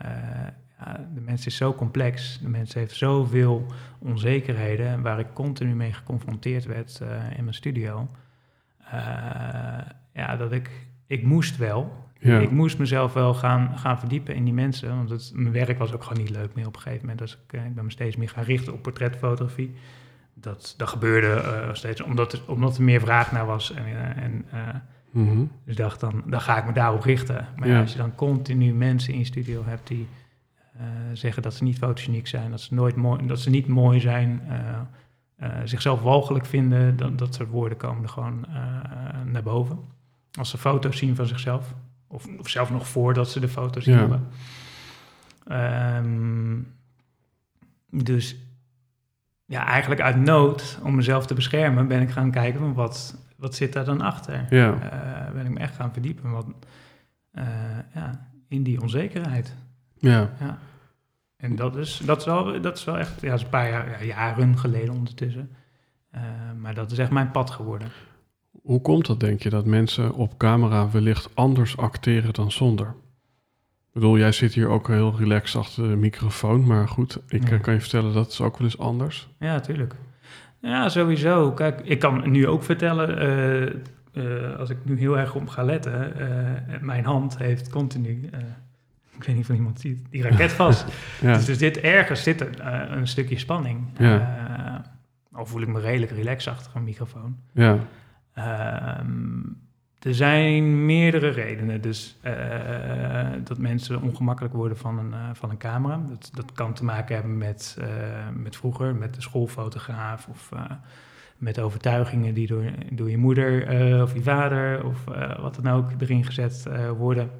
Ja, 0.78 1.08
de 1.14 1.20
mens 1.20 1.46
is 1.46 1.56
zo 1.56 1.74
complex. 1.74 2.38
De 2.42 2.48
mens 2.48 2.74
heeft 2.74 2.94
zoveel 2.94 3.66
onzekerheden 3.98 5.02
waar 5.02 5.18
ik 5.18 5.32
continu 5.32 5.74
mee 5.74 5.92
geconfronteerd 5.92 6.64
werd 6.64 7.00
eh, 7.00 7.08
in 7.36 7.44
mijn 7.44 7.54
studio. 7.54 8.08
Eh, 8.90 8.98
ja, 10.12 10.36
dat 10.36 10.52
ik, 10.52 10.70
ik 11.06 11.22
moest 11.22 11.56
wel. 11.56 12.04
Ja. 12.18 12.38
Ik 12.38 12.50
moest 12.50 12.78
mezelf 12.78 13.12
wel 13.12 13.34
gaan, 13.34 13.78
gaan 13.78 13.98
verdiepen 13.98 14.34
in 14.34 14.44
die 14.44 14.52
mensen. 14.54 14.96
Want 14.96 15.10
het, 15.10 15.30
mijn 15.34 15.52
werk 15.52 15.78
was 15.78 15.92
ook 15.92 16.02
gewoon 16.02 16.22
niet 16.22 16.30
leuk 16.36 16.54
meer 16.54 16.66
op 16.66 16.74
een 16.74 16.80
gegeven 16.80 17.06
moment. 17.06 17.18
Dus 17.18 17.38
ik, 17.46 17.52
eh, 17.52 17.66
ik 17.66 17.74
ben 17.74 17.84
me 17.84 17.90
steeds 17.90 18.16
meer 18.16 18.28
gaan 18.28 18.44
richten 18.44 18.72
op 18.72 18.82
portretfotografie. 18.82 19.74
Dat, 20.34 20.74
dat 20.76 20.88
gebeurde 20.88 21.32
eh, 21.32 21.74
steeds 21.74 22.00
omdat 22.00 22.32
er, 22.32 22.40
omdat 22.46 22.76
er 22.76 22.82
meer 22.82 23.00
vraag 23.00 23.32
naar 23.32 23.46
was. 23.46 23.74
En, 23.74 24.16
en, 24.16 24.44
Mhm. 25.16 25.38
dus 25.38 25.48
ik 25.72 25.76
dacht, 25.76 26.00
dan, 26.00 26.22
dan 26.26 26.40
ga 26.40 26.58
ik 26.58 26.66
me 26.66 26.72
daarop 26.72 27.02
richten. 27.02 27.46
Maar 27.56 27.68
ja, 27.68 27.80
als 27.80 27.92
je 27.92 27.98
dan 27.98 28.14
continu 28.14 28.72
mensen 28.72 29.12
in 29.12 29.18
je 29.18 29.24
studio 29.24 29.64
hebt 29.64 29.86
die 29.86 30.06
zeggen 31.12 31.42
dat 31.42 31.54
ze 31.54 31.64
niet 31.64 31.78
fotogeniek 31.78 32.26
zijn, 32.26 32.50
dat 32.50 32.60
ze, 32.60 32.74
nooit 32.74 32.96
mooi, 32.96 33.26
dat 33.26 33.40
ze 33.40 33.50
niet 33.50 33.66
mooi 33.66 34.00
zijn, 34.00 34.40
eh, 34.48 34.58
eh, 35.36 35.60
zichzelf 35.64 36.00
walgelijk 36.02 36.46
vinden, 36.46 36.96
dat, 36.96 37.18
dat 37.18 37.34
soort 37.34 37.48
woorden 37.48 37.78
komen 37.78 38.02
er 38.02 38.08
gewoon 38.08 38.44
eh, 38.46 38.54
naar 39.24 39.42
boven. 39.42 39.78
Als 40.38 40.50
ze 40.50 40.58
foto's 40.58 40.98
zien 40.98 41.16
van 41.16 41.26
zichzelf, 41.26 41.74
of, 42.06 42.26
of 42.38 42.48
zelf 42.48 42.70
nog 42.70 42.88
voordat 42.88 43.30
ze 43.30 43.40
de 43.40 43.48
foto's 43.48 43.84
zien 43.84 43.94
Ja. 43.94 44.00
hebben. 44.00 44.28
Ehm, 45.46 46.58
dus 48.04 48.36
ja, 49.44 49.66
eigenlijk 49.66 50.00
uit 50.00 50.16
nood 50.16 50.78
om 50.82 50.94
mezelf 50.94 51.26
te 51.26 51.34
beschermen 51.34 51.88
ben 51.88 52.00
ik 52.02 52.10
gaan 52.10 52.30
kijken 52.30 52.60
van 52.60 52.72
wat, 52.74 53.18
wat 53.36 53.54
zit 53.54 53.72
daar 53.72 53.84
dan 53.84 54.00
achter. 54.00 54.46
Ja. 54.50 54.72
Eh, 54.80 55.32
ben 55.34 55.44
ik 55.46 55.52
me 55.52 55.58
echt 55.58 55.74
gaan 55.74 55.92
verdiepen 55.92 56.30
wat, 56.30 56.46
eh, 57.30 57.44
ja, 57.94 58.28
in 58.48 58.62
die 58.62 58.80
onzekerheid. 58.80 59.54
Ja. 59.98 60.30
Ja. 60.40 60.58
En 61.36 61.56
dat 61.56 61.76
is, 61.76 62.00
dat 62.04 62.18
is, 62.18 62.24
wel, 62.24 62.60
dat 62.60 62.76
is 62.76 62.84
wel 62.84 62.98
echt, 62.98 63.20
ja, 63.20 63.34
is 63.34 63.42
een 63.42 63.48
paar 63.48 63.68
jaar, 63.68 64.04
jaren 64.04 64.58
geleden 64.58 64.94
ondertussen. 64.94 65.50
Eh, 66.10 66.22
maar 66.60 66.74
dat 66.74 66.90
is 66.90 66.98
echt 66.98 67.10
mijn 67.10 67.30
pad 67.30 67.50
geworden. 67.50 67.88
Hoe 68.62 68.80
komt 68.80 69.06
dat, 69.06 69.20
denk 69.20 69.42
je, 69.42 69.50
dat 69.50 69.64
mensen 69.64 70.14
op 70.14 70.36
camera 70.38 70.90
wellicht 70.90 71.30
anders 71.34 71.76
acteren 71.76 72.32
dan 72.32 72.52
zonder? 72.52 72.86
Ik 73.86 73.92
bedoel, 74.02 74.18
jij 74.18 74.32
zit 74.32 74.54
hier 74.54 74.68
ook 74.68 74.88
heel 74.88 75.14
relaxed 75.18 75.60
achter 75.60 75.88
de 75.88 75.96
microfoon, 75.96 76.66
maar 76.66 76.88
goed, 76.88 77.18
ik 77.28 77.48
Ja. 77.48 77.54
eh, 77.54 77.60
kan 77.62 77.74
je 77.74 77.80
vertellen 77.80 78.12
dat 78.14 78.28
is 78.30 78.40
ook 78.40 78.58
wel 78.58 78.66
eens 78.66 78.78
anders. 78.78 79.28
Ja, 79.38 79.52
natuurlijk. 79.52 79.94
Ja, 80.60 80.88
sowieso. 80.88 81.52
Kijk, 81.52 81.80
ik 81.80 81.98
kan 81.98 82.30
nu 82.30 82.46
ook 82.46 82.62
vertellen, 82.62 83.18
eh, 84.12 84.58
als 84.58 84.70
ik 84.70 84.76
nu 84.82 84.98
heel 84.98 85.18
erg 85.18 85.34
op 85.34 85.48
ga 85.48 85.62
letten, 85.62 86.12
mijn 86.80 87.04
hand 87.04 87.38
heeft 87.38 87.68
continu, 87.70 88.30
ik 89.16 89.24
weet 89.24 89.36
niet 89.36 89.48
of 89.48 89.56
iemand 89.56 89.80
ziet, 89.80 90.06
die 90.10 90.22
raket 90.22 90.52
vast. 90.52 90.84
Ja, 91.20 91.32
Dus 91.36 91.48
er 91.48 91.54
zit 91.54 91.80
ergens 91.80 92.22
zit 92.22 92.40
er, 92.40 92.60
eh, 92.60 92.96
een 92.96 93.08
stukje 93.08 93.38
spanning. 93.38 93.86
Ja. 93.98 94.84
Eh, 95.32 95.38
al 95.38 95.46
voel 95.46 95.60
ik 95.62 95.68
me 95.68 95.80
redelijk 95.80 96.12
relaxed 96.12 96.52
achter 96.52 96.70
een 96.74 96.84
microfoon. 96.84 97.36
ja, 97.52 97.78
Ehm, 98.34 99.40
er 99.98 100.14
zijn 100.14 100.86
meerdere 100.86 101.28
redenen. 101.28 101.80
Dus 101.80 102.18
eh, 102.20 102.32
dat 103.44 103.58
mensen 103.58 104.02
ongemakkelijk 104.02 104.54
worden 104.54 104.76
van 104.76 104.98
een, 104.98 105.36
van 105.36 105.50
een 105.50 105.58
camera. 105.58 106.00
Dat, 106.08 106.30
dat 106.32 106.52
kan 106.52 106.72
te 106.72 106.84
maken 106.84 107.14
hebben 107.14 107.38
met, 107.38 107.76
met 108.34 108.56
vroeger, 108.56 108.94
met 108.94 109.14
de 109.14 109.20
schoolfotograaf 109.20 110.28
of 110.28 110.50
met 111.36 111.58
overtuigingen 111.58 112.34
die 112.34 112.46
door, 112.46 112.64
door 112.90 113.10
je 113.10 113.18
moeder 113.18 113.62
of 114.02 114.14
je 114.14 114.22
vader 114.22 114.84
of 114.84 115.04
wat 115.40 115.58
dan 115.62 115.72
ook 115.72 115.90
erin 115.98 116.24
gezet 116.24 116.66
worden. 116.96 117.30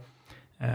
Eh, 0.56 0.68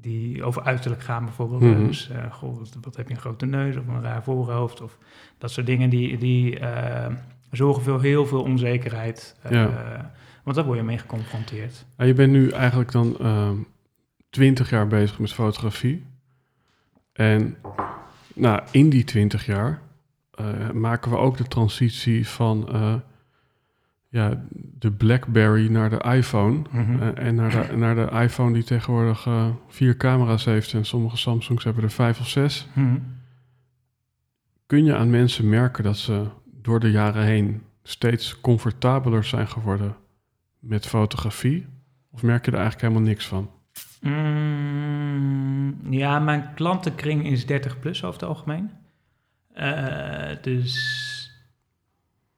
die 0.00 0.44
over 0.44 0.62
uiterlijk 0.62 1.02
gaan 1.02 1.24
bijvoorbeeld. 1.24 1.60
Mhm. 1.60 1.86
Dus 1.86 2.10
eh, 2.10 2.32
goh, 2.32 2.56
wat, 2.80 2.96
heb 2.96 3.08
je 3.08 3.14
een 3.14 3.20
grote 3.20 3.46
neus 3.46 3.76
of 3.76 3.86
een 3.86 4.02
raar 4.02 4.22
voorhoofd 4.22 4.80
of 4.80 4.98
dat 5.38 5.50
soort 5.50 5.66
dingen 5.66 5.90
die, 5.90 6.18
die 6.18 6.58
eh, 6.58 7.12
zorgen 7.50 7.82
voor 7.82 8.02
heel 8.02 8.26
veel 8.26 8.42
onzekerheid. 8.42 9.36
Ja. 9.50 10.12
Want 10.42 10.56
daar 10.56 10.64
word 10.64 10.78
je 10.78 10.84
mee 10.84 10.98
geconfronteerd. 10.98 11.86
Je 11.96 12.14
bent 12.14 12.32
nu 12.32 12.50
eigenlijk 12.50 12.92
dan 12.92 13.16
twintig 14.30 14.70
jaar 14.70 14.86
bezig 14.86 15.18
met 15.18 15.32
fotografie. 15.32 16.04
En 17.12 17.56
nou, 18.34 18.62
in 18.70 18.88
die 18.88 19.04
twintig 19.04 19.46
jaar 19.46 19.80
maken 20.72 21.10
we 21.10 21.16
ook 21.16 21.36
de 21.36 21.48
transitie 21.48 22.28
van 22.28 22.68
ja, 24.14 24.44
de 24.78 24.92
BlackBerry 24.92 25.70
naar 25.70 25.90
de 25.90 25.98
iPhone. 25.98 26.62
Mhm. 26.70 27.02
Eh, 27.02 27.26
en 27.26 27.34
naar 27.34 27.50
de, 27.50 27.76
naar 27.76 27.94
de 27.94 28.10
iPhone 28.10 28.52
die 28.52 28.64
tegenwoordig 28.64 29.26
eh, 29.26 29.48
vier 29.68 29.96
camera's 29.96 30.44
heeft 30.44 30.72
en 30.72 30.84
sommige 30.84 31.16
Samsungs 31.16 31.64
hebben 31.64 31.82
er 31.82 31.90
vijf 31.90 32.20
of 32.20 32.28
zes. 32.28 32.68
Mhm. 32.72 32.98
Kun 34.66 34.84
je 34.84 34.96
aan 34.96 35.10
mensen 35.10 35.48
merken 35.48 35.84
dat 35.84 35.96
ze 35.96 36.26
door 36.44 36.80
de 36.80 36.90
jaren 36.90 37.24
heen 37.24 37.62
steeds 37.82 38.40
comfortabeler 38.40 39.24
zijn 39.24 39.48
geworden 39.48 39.96
met 40.58 40.86
fotografie? 40.86 41.66
Of 42.10 42.22
merk 42.22 42.44
je 42.44 42.50
er 42.50 42.58
eigenlijk 42.58 42.88
helemaal 42.88 43.08
niks 43.08 43.26
van? 43.26 43.50
Mm, 44.00 45.76
ja, 45.90 46.18
mijn 46.18 46.54
klantenkring 46.54 47.26
is 47.26 47.46
30 47.46 47.78
plus 47.78 48.04
over 48.04 48.20
het 48.20 48.28
algemeen. 48.28 48.70
Eh, 49.52 50.42
dus 50.42 51.03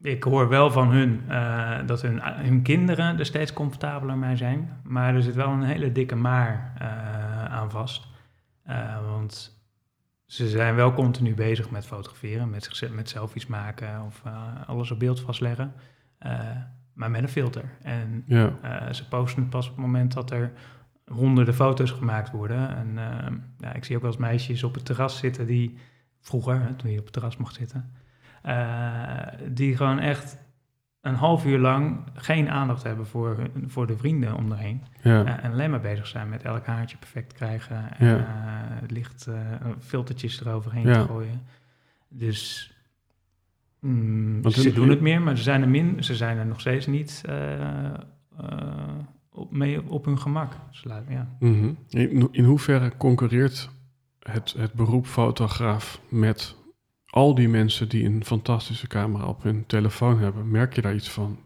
ik 0.01 0.23
hoor 0.23 0.49
wel 0.49 0.71
van 0.71 0.91
hun 0.91 1.23
eh, 1.29 1.79
dat 1.87 2.03
hun, 2.03 2.21
hun 2.23 2.63
kinderen 2.63 3.19
er 3.19 3.27
steeds 3.27 3.53
comfortabeler 3.53 4.17
mee 4.17 4.37
zijn. 4.37 4.81
Maar 4.83 5.15
er 5.15 5.23
zit 5.23 5.35
wel 5.35 5.49
een 5.49 5.63
hele 5.63 5.93
dikke 5.93 6.15
maar 6.15 6.73
eh, 6.79 7.45
aan 7.45 7.71
vast. 7.71 8.07
Eh, 8.63 9.11
want 9.11 9.61
ze 10.27 10.49
zijn 10.49 10.75
wel 10.75 10.93
continu 10.93 11.35
bezig 11.35 11.71
met 11.71 11.87
fotograferen, 11.87 12.51
met, 12.51 12.65
zichzelf, 12.65 12.93
met 12.93 13.09
selfies 13.09 13.47
maken 13.47 14.03
of 14.03 14.23
alles 14.67 14.91
op 14.91 14.99
beeld 14.99 15.21
vastleggen. 15.21 15.73
Maar 16.93 17.11
met 17.11 17.23
een 17.23 17.29
filter. 17.29 17.65
En 17.83 18.25
Ja, 18.27 18.93
ze 18.93 19.09
posten 19.09 19.43
het 19.43 19.51
pas 19.51 19.69
op 19.69 19.77
het 19.77 19.85
moment 19.85 20.13
dat 20.13 20.31
er 20.31 20.53
honderden 21.05 21.55
foto's 21.55 21.91
gemaakt 21.91 22.31
worden. 22.31 22.77
En 22.77 22.95
ja, 23.59 23.75
ik 23.75 23.85
zie 23.85 23.97
ook 23.97 24.03
wel 24.03 24.11
eens 24.11 24.21
meisjes 24.21 24.63
op 24.63 24.75
het 24.75 24.85
terras 24.85 25.19
zitten 25.19 25.47
die, 25.47 25.79
vroeger, 26.21 26.61
hè, 26.61 26.75
toen 26.75 26.91
je 26.91 26.99
op 26.99 27.05
het 27.05 27.13
terras 27.13 27.37
mocht 27.37 27.55
zitten, 27.55 27.93
die 29.53 29.77
gewoon 29.77 29.99
echt 29.99 30.45
een 31.01 31.15
half 31.15 31.47
uur 31.47 31.59
lang 31.59 31.99
geen 32.15 32.51
aandacht 32.51 32.83
hebben 32.83 33.07
voor, 33.07 33.37
hun- 33.37 33.71
voor 33.71 33.87
de 33.87 33.97
vrienden 33.97 34.35
om 34.37 34.53
er 34.53 34.59
heen. 34.59 34.83
ja, 35.03 35.25
Eh, 35.25 35.45
en 35.45 35.53
alleen 35.53 35.71
maar 35.71 35.81
bezig 35.81 36.07
zijn 36.07 36.29
met 36.29 36.43
elk 36.43 36.67
haartje 36.67 36.97
perfect 36.97 37.33
krijgen 37.33 37.99
en 37.99 38.07
Ja. 38.07 38.17
eh, 38.17 38.25
het 38.81 38.91
licht, 38.91 39.27
eh, 39.27 39.35
filtertjes 39.81 40.41
eroverheen 40.41 40.87
Ja. 40.87 41.01
te 41.01 41.07
gooien. 41.07 41.43
Dus 42.09 42.73
mm, 43.81 44.51
ze 44.51 44.73
doen 44.73 44.89
het 44.89 45.01
meer, 45.01 45.23
maar 45.23 45.37
ze 45.37 45.43
zijn 45.43 45.63
er, 45.63 45.69
min, 45.69 46.05
ze 46.05 46.15
zijn 46.17 46.39
er 46.39 46.47
nog 46.47 46.61
steeds 46.61 46.87
niet 46.87 47.23
eh, 47.27 47.85
eh, 47.95 47.99
op, 49.31 49.53
mee 49.53 49.91
op 49.91 50.05
hun 50.05 50.19
gemak. 50.19 50.53
Ja. 51.09 51.29
Mhm. 51.39 51.71
in, 51.89 52.29
in 52.31 52.45
hoeverre 52.45 52.93
concurreert 52.97 53.71
het, 54.21 54.55
het 54.59 54.73
beroep 54.73 55.07
fotograaf 55.07 56.01
met 56.09 56.56
al 57.17 57.35
die 57.35 57.49
mensen 57.49 57.89
die 57.89 58.05
een 58.05 58.25
fantastische 58.25 58.87
camera 58.87 59.25
op 59.25 59.43
hun 59.43 59.65
telefoon 59.67 60.19
hebben? 60.19 60.51
Merk 60.51 60.75
je 60.75 60.83
daar 60.83 60.95
iets 60.95 61.11
van? 61.11 61.39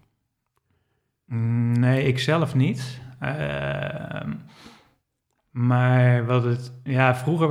Nee, 1.79 2.05
ik 2.05 2.19
zelf 2.19 2.55
niet. 2.55 3.01
Ehm, 3.21 4.31
maar 5.51 6.27
wat 6.27 6.45
het, 6.45 6.73
ja, 6.85 7.15
vroeger 7.17 7.49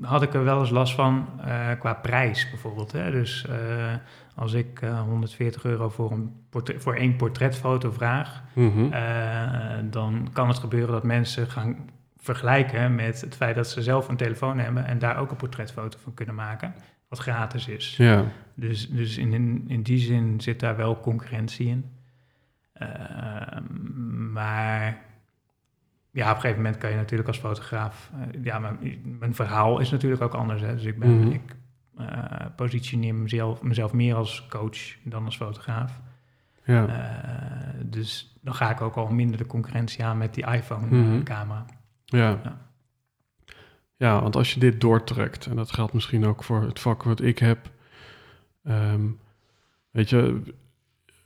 had 0.00 0.22
ik 0.22 0.34
er 0.34 0.44
wel 0.44 0.60
eens 0.60 0.70
last 0.70 0.94
van 0.94 1.28
eh, 1.44 1.70
qua 1.78 1.94
prijs 1.94 2.50
bijvoorbeeld. 2.50 2.92
Hè? 2.92 3.10
Dus 3.10 3.46
eh, 3.46 3.94
als 4.34 4.52
ik 4.52 4.80
eh, 4.82 5.00
140 5.00 5.64
euro 5.64 5.88
voor, 5.88 6.12
een 6.12 6.32
portret, 6.50 6.82
voor 6.82 6.94
één 6.94 7.16
portretfoto 7.16 7.90
vraag, 7.90 8.42
Mhm. 8.54 8.92
eh, 8.92 9.78
dan 9.90 10.28
kan 10.32 10.48
het 10.48 10.58
gebeuren 10.58 10.92
dat 10.92 11.02
mensen 11.04 11.50
gaan 11.50 11.76
vergelijken 12.16 12.94
met 12.94 13.20
het 13.20 13.36
feit 13.36 13.54
dat 13.54 13.68
ze 13.68 13.82
zelf 13.82 14.08
een 14.08 14.16
telefoon 14.16 14.58
hebben 14.58 14.84
en 14.86 14.98
daar 14.98 15.16
ook 15.18 15.30
een 15.30 15.36
portretfoto 15.36 15.98
van 16.02 16.14
kunnen 16.14 16.34
maken. 16.34 16.74
Wat 17.08 17.18
gratis 17.18 17.68
is. 17.68 17.96
Ja, 17.96 18.24
Dus, 18.54 18.88
dus 18.90 19.18
in, 19.18 19.32
in, 19.32 19.64
in 19.68 19.82
die 19.82 19.98
zin 19.98 20.40
zit 20.40 20.60
daar 20.60 20.76
wel 20.76 21.00
concurrentie 21.00 21.66
in. 21.68 21.84
Ehm, 22.72 24.32
maar 24.32 24.98
ja, 26.10 26.28
op 26.28 26.34
een 26.34 26.40
gegeven 26.40 26.56
moment 26.62 26.78
kan 26.78 26.90
je 26.90 26.96
natuurlijk 26.96 27.28
als 27.28 27.38
fotograaf... 27.38 28.10
eh, 28.14 28.44
ja, 28.44 28.58
mijn, 28.58 28.78
mijn 29.18 29.34
verhaal 29.34 29.78
is 29.80 29.90
natuurlijk 29.90 30.22
ook 30.22 30.34
anders. 30.34 30.60
Hè? 30.60 30.74
Dus 30.74 30.84
ik, 30.84 30.98
ben, 30.98 31.18
Mhm. 31.20 31.30
ik 31.30 31.56
eh, 31.98 32.46
positioneer 32.56 33.14
mezelf, 33.14 33.62
mezelf 33.62 33.92
meer 33.92 34.14
als 34.14 34.46
coach 34.48 34.96
dan 35.04 35.24
als 35.24 35.36
fotograaf. 35.36 36.00
ja. 36.64 36.86
Eh, 36.86 37.80
dus 37.84 38.36
dan 38.42 38.54
ga 38.54 38.70
ik 38.70 38.80
ook 38.80 38.94
al 38.94 39.06
minder 39.12 39.36
de 39.38 39.46
concurrentie 39.46 40.04
aan 40.04 40.18
met 40.18 40.34
die 40.34 40.44
Mhm. 40.44 40.54
iPhone-camera. 40.54 41.64
Ja. 42.04 42.28
Ja. 42.42 42.63
Ja, 44.04 44.22
want 44.22 44.36
als 44.36 44.54
je 44.54 44.60
dit 44.60 44.80
doortrekt, 44.80 45.46
en 45.46 45.56
dat 45.56 45.72
geldt 45.72 45.92
misschien 45.92 46.26
ook 46.26 46.44
voor 46.44 46.62
het 46.62 46.80
vak 46.80 47.02
wat 47.02 47.20
ik 47.20 47.38
heb, 47.38 47.70
ehm, 48.64 49.06
weet 49.90 50.10
je, 50.10 50.42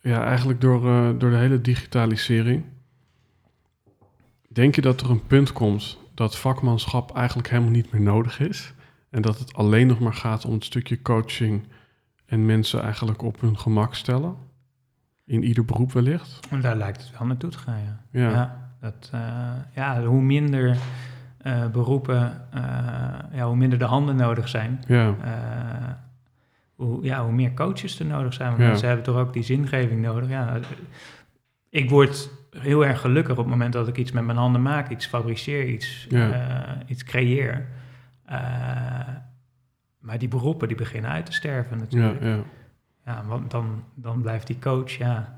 ja, 0.00 0.24
eigenlijk 0.24 0.60
door, 0.60 0.88
eh, 0.88 1.08
door 1.18 1.30
de 1.30 1.36
hele 1.36 1.60
digitalisering, 1.60 2.64
denk 4.48 4.74
je 4.74 4.80
dat 4.80 5.00
er 5.00 5.10
een 5.10 5.26
punt 5.26 5.52
komt 5.52 5.98
dat 6.14 6.38
vakmanschap 6.38 7.16
eigenlijk 7.16 7.48
helemaal 7.48 7.70
niet 7.70 7.92
meer 7.92 8.00
nodig 8.00 8.40
is 8.40 8.74
en 9.10 9.22
dat 9.22 9.38
het 9.38 9.54
alleen 9.54 9.86
nog 9.86 9.98
maar 9.98 10.14
gaat 10.14 10.44
om 10.44 10.52
het 10.52 10.64
stukje 10.64 11.02
coaching 11.02 11.66
en 12.26 12.46
mensen 12.46 12.82
eigenlijk 12.82 13.22
op 13.22 13.40
hun 13.40 13.58
gemak 13.58 13.94
stellen? 13.94 14.36
In 15.24 15.42
ieder 15.42 15.64
beroep 15.64 15.92
wellicht? 15.92 16.46
En 16.50 16.60
daar 16.60 16.76
lijkt 16.76 17.02
het 17.02 17.18
wel 17.18 17.26
naartoe 17.26 17.50
te 17.50 17.58
gaan, 17.58 17.78
ja. 17.78 18.00
Ja. 18.10 18.30
Ja, 18.30 18.70
dat, 18.80 19.10
eh, 19.12 19.52
ja 19.74 20.04
hoe 20.04 20.22
minder 20.22 20.78
eh, 21.38 21.66
beroepen, 21.66 22.42
eh, 22.52 22.62
ja, 23.32 23.46
hoe 23.46 23.56
minder 23.56 23.78
de 23.78 23.84
handen 23.84 24.16
nodig 24.16 24.48
zijn, 24.48 24.82
Ja, 24.86 25.14
eh, 25.22 25.92
hoe, 26.74 27.04
ja, 27.04 27.22
hoe 27.24 27.32
meer 27.32 27.54
coaches 27.54 27.98
er 28.00 28.06
nodig 28.06 28.34
zijn. 28.34 28.48
Want 28.48 28.60
Ja. 28.62 28.68
mensen 28.68 28.86
hebben 28.86 29.04
toch 29.06 29.16
ook 29.16 29.32
die 29.32 29.42
zingeving 29.42 30.02
nodig. 30.02 30.28
Ja, 30.28 30.58
ik 31.70 31.90
word 31.90 32.30
heel 32.58 32.86
erg 32.86 33.00
gelukkig 33.00 33.32
op 33.32 33.38
het 33.38 33.46
moment 33.46 33.72
dat 33.72 33.88
ik 33.88 33.96
iets 33.96 34.12
met 34.12 34.24
mijn 34.24 34.38
handen 34.38 34.62
maak, 34.62 34.90
iets 34.90 35.06
fabriceer, 35.06 35.66
iets, 35.66 36.06
Ja. 36.08 36.78
iets 36.86 37.04
creëer. 37.04 37.66
Maar 40.00 40.18
die 40.18 40.28
beroepen 40.28 40.68
die 40.68 40.76
beginnen 40.76 41.10
uit 41.10 41.26
te 41.26 41.32
sterven 41.32 41.76
ja, 41.76 41.82
natuurlijk. 41.82 42.22
ja. 42.22 42.38
Ja, 43.04 43.22
want 43.26 43.50
dan, 43.50 43.84
dan 43.94 44.22
blijft 44.22 44.46
die 44.46 44.58
coach, 44.58 44.90
ja, 44.90 45.37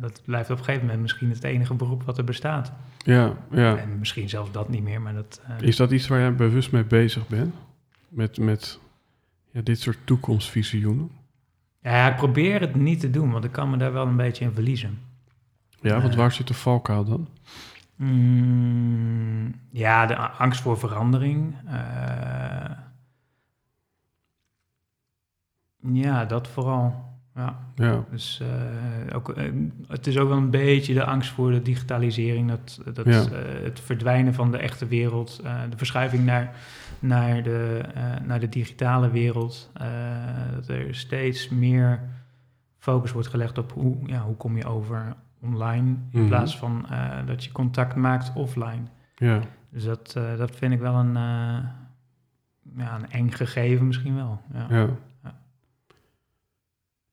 dat 0.00 0.20
blijft 0.24 0.50
op 0.50 0.58
een 0.58 0.64
gegeven 0.64 0.86
moment 0.86 1.02
misschien 1.02 1.30
het 1.30 1.44
enige 1.44 1.74
beroep 1.74 2.02
wat 2.02 2.18
er 2.18 2.24
bestaat. 2.24 2.72
ja, 2.98 3.32
ja. 3.50 3.76
En 3.76 3.98
misschien 3.98 4.28
zelfs 4.28 4.50
dat 4.52 4.68
niet 4.68 4.82
meer, 4.82 5.00
maar 5.00 5.14
dat... 5.14 5.40
eh, 5.58 5.66
Is 5.68 5.76
dat 5.76 5.90
iets 5.90 6.08
waar 6.08 6.18
jij 6.20 6.34
bewust 6.34 6.72
mee 6.72 6.84
bezig 6.84 7.28
bent? 7.28 7.54
Met, 8.08 8.38
met 8.38 8.78
ja, 9.50 9.60
dit 9.60 9.80
soort 9.80 9.98
toekomstvisioenen? 10.04 11.10
ja, 11.82 12.10
ik 12.10 12.16
probeer 12.16 12.60
het 12.60 12.74
niet 12.74 13.00
te 13.00 13.10
doen, 13.10 13.30
want 13.30 13.44
ik 13.44 13.52
kan 13.52 13.70
me 13.70 13.76
daar 13.76 13.92
wel 13.92 14.06
een 14.06 14.16
beetje 14.16 14.44
in 14.44 14.52
verliezen. 14.52 14.98
Ja, 15.80 16.00
want 16.00 16.12
Eh. 16.12 16.18
waar 16.18 16.32
zit 16.32 16.46
de 16.48 16.54
valkuil 16.54 17.04
dan? 17.04 17.28
Mm, 17.96 19.54
ja, 19.70 20.06
de 20.06 20.16
angst 20.16 20.60
voor 20.60 20.78
verandering. 20.78 21.54
eh, 21.66 22.70
ja, 25.92 26.24
dat 26.24 26.48
vooral. 26.48 27.12
Ja. 27.34 27.58
Ja, 27.74 28.04
Dus 28.10 28.40
eh, 28.42 29.16
ook, 29.16 29.28
eh, 29.28 29.52
het 29.88 30.06
is 30.06 30.18
ook 30.18 30.28
wel 30.28 30.36
een 30.36 30.50
beetje 30.50 30.94
de 30.94 31.04
angst 31.04 31.30
voor 31.30 31.50
de 31.50 31.62
digitalisering, 31.62 32.48
dat, 32.48 32.80
dat, 32.94 33.06
Ja. 33.06 33.20
eh, 33.24 33.62
het 33.64 33.80
verdwijnen 33.80 34.34
van 34.34 34.50
de 34.50 34.58
echte 34.58 34.86
wereld, 34.86 35.40
de 35.70 35.76
verschuiving 35.76 36.24
naar, 36.24 36.54
naar, 36.98 37.42
de, 37.42 37.80
naar 38.24 38.40
de 38.40 38.48
digitale 38.48 39.10
wereld. 39.10 39.70
dat 40.54 40.68
er 40.68 40.94
steeds 40.94 41.48
meer 41.48 42.00
focus 42.78 43.12
wordt 43.12 43.28
gelegd 43.28 43.58
op 43.58 43.72
hoe, 43.72 43.96
ja, 44.06 44.20
hoe 44.20 44.36
kom 44.36 44.56
je 44.56 44.64
over 44.66 45.14
online, 45.40 45.88
in 46.10 46.18
Mhm. 46.20 46.26
plaats 46.28 46.58
van 46.58 46.86
dat 47.26 47.44
je 47.44 47.52
contact 47.52 47.94
maakt 47.96 48.32
offline. 48.34 48.82
ja, 49.16 49.40
Dus 49.70 49.84
dat, 49.84 50.12
dat 50.38 50.56
vind 50.56 50.72
ik 50.72 50.80
wel 50.80 50.94
een, 50.94 51.12
ja, 52.76 52.94
een 52.94 53.10
eng 53.10 53.30
gegeven 53.30 53.86
misschien 53.86 54.14
wel. 54.16 54.40
Ja. 54.52 54.66
ja. 54.68 54.86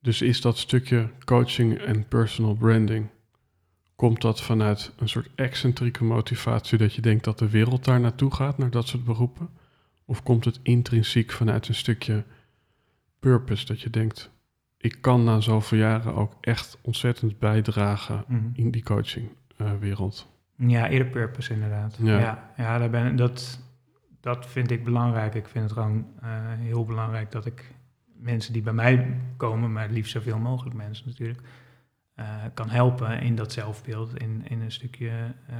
Dus 0.02 0.22
is 0.22 0.42
dat 0.42 0.58
stukje 0.58 1.10
coaching 1.26 1.78
en 1.78 2.08
personal 2.08 2.54
branding, 2.56 3.08
komt 3.96 4.22
dat 4.22 4.42
vanuit 4.42 4.92
een 4.98 5.10
soort 5.10 5.30
excentrieke 5.36 6.04
motivatie 6.04 6.78
dat 6.78 6.94
je 6.94 7.02
denkt 7.02 7.24
dat 7.24 7.40
de 7.40 7.50
wereld 7.50 7.86
daar 7.86 8.00
naartoe 8.00 8.34
gaat, 8.34 8.58
naar 8.58 8.70
dat 8.70 8.88
soort 8.88 9.04
beroepen? 9.04 9.50
Of 10.06 10.24
komt 10.24 10.46
het 10.46 10.60
intrinsiek 10.64 11.32
vanuit 11.32 11.68
een 11.68 11.76
stukje 11.76 12.24
purpose, 13.20 13.66
dat 13.66 13.82
je 13.82 13.90
denkt, 13.90 14.30
ik 14.78 14.98
kan 15.02 15.24
na 15.24 15.40
zoveel 15.40 15.78
jaren 15.78 16.16
ook 16.16 16.34
echt 16.42 16.78
ontzettend 16.82 17.40
bijdragen 17.40 18.24
Mhm. 18.28 18.46
in 18.54 18.72
die 18.72 18.84
coachingwereld? 18.84 20.28
Ja, 20.56 20.90
eerder 20.90 21.08
purpose 21.08 21.54
inderdaad. 21.54 21.98
Ja. 22.02 22.20
Ja, 22.20 22.52
ja, 22.58 22.78
daar 22.78 22.90
ben, 22.90 23.16
dat, 23.16 23.60
dat 24.20 24.46
vind 24.46 24.72
ik 24.72 24.84
belangrijk. 24.84 25.36
Ik 25.36 25.48
vind 25.48 25.64
het 25.64 25.74
gewoon 25.74 26.06
eh, 26.22 26.30
heel 26.58 26.86
belangrijk 26.86 27.32
dat 27.32 27.46
ik 27.46 27.72
mensen 28.22 28.54
die 28.54 28.62
bij 28.62 28.74
mij 28.74 29.20
komen, 29.38 29.72
maar 29.72 29.90
liefst 29.90 30.12
zoveel 30.12 30.38
mogelijk 30.38 30.76
mensen 30.76 31.08
natuurlijk, 31.08 31.42
eh, 32.16 32.44
kan 32.54 32.70
helpen 32.70 33.20
in 33.22 33.36
dat 33.36 33.52
zelfbeeld, 33.52 34.18
in, 34.18 34.48
in 34.48 34.62
een 34.62 34.72
stukje 34.72 35.34
eh, 35.48 35.56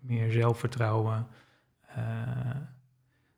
meer 0.00 0.32
zelfvertrouwen, 0.32 1.26
eh, 1.86 2.56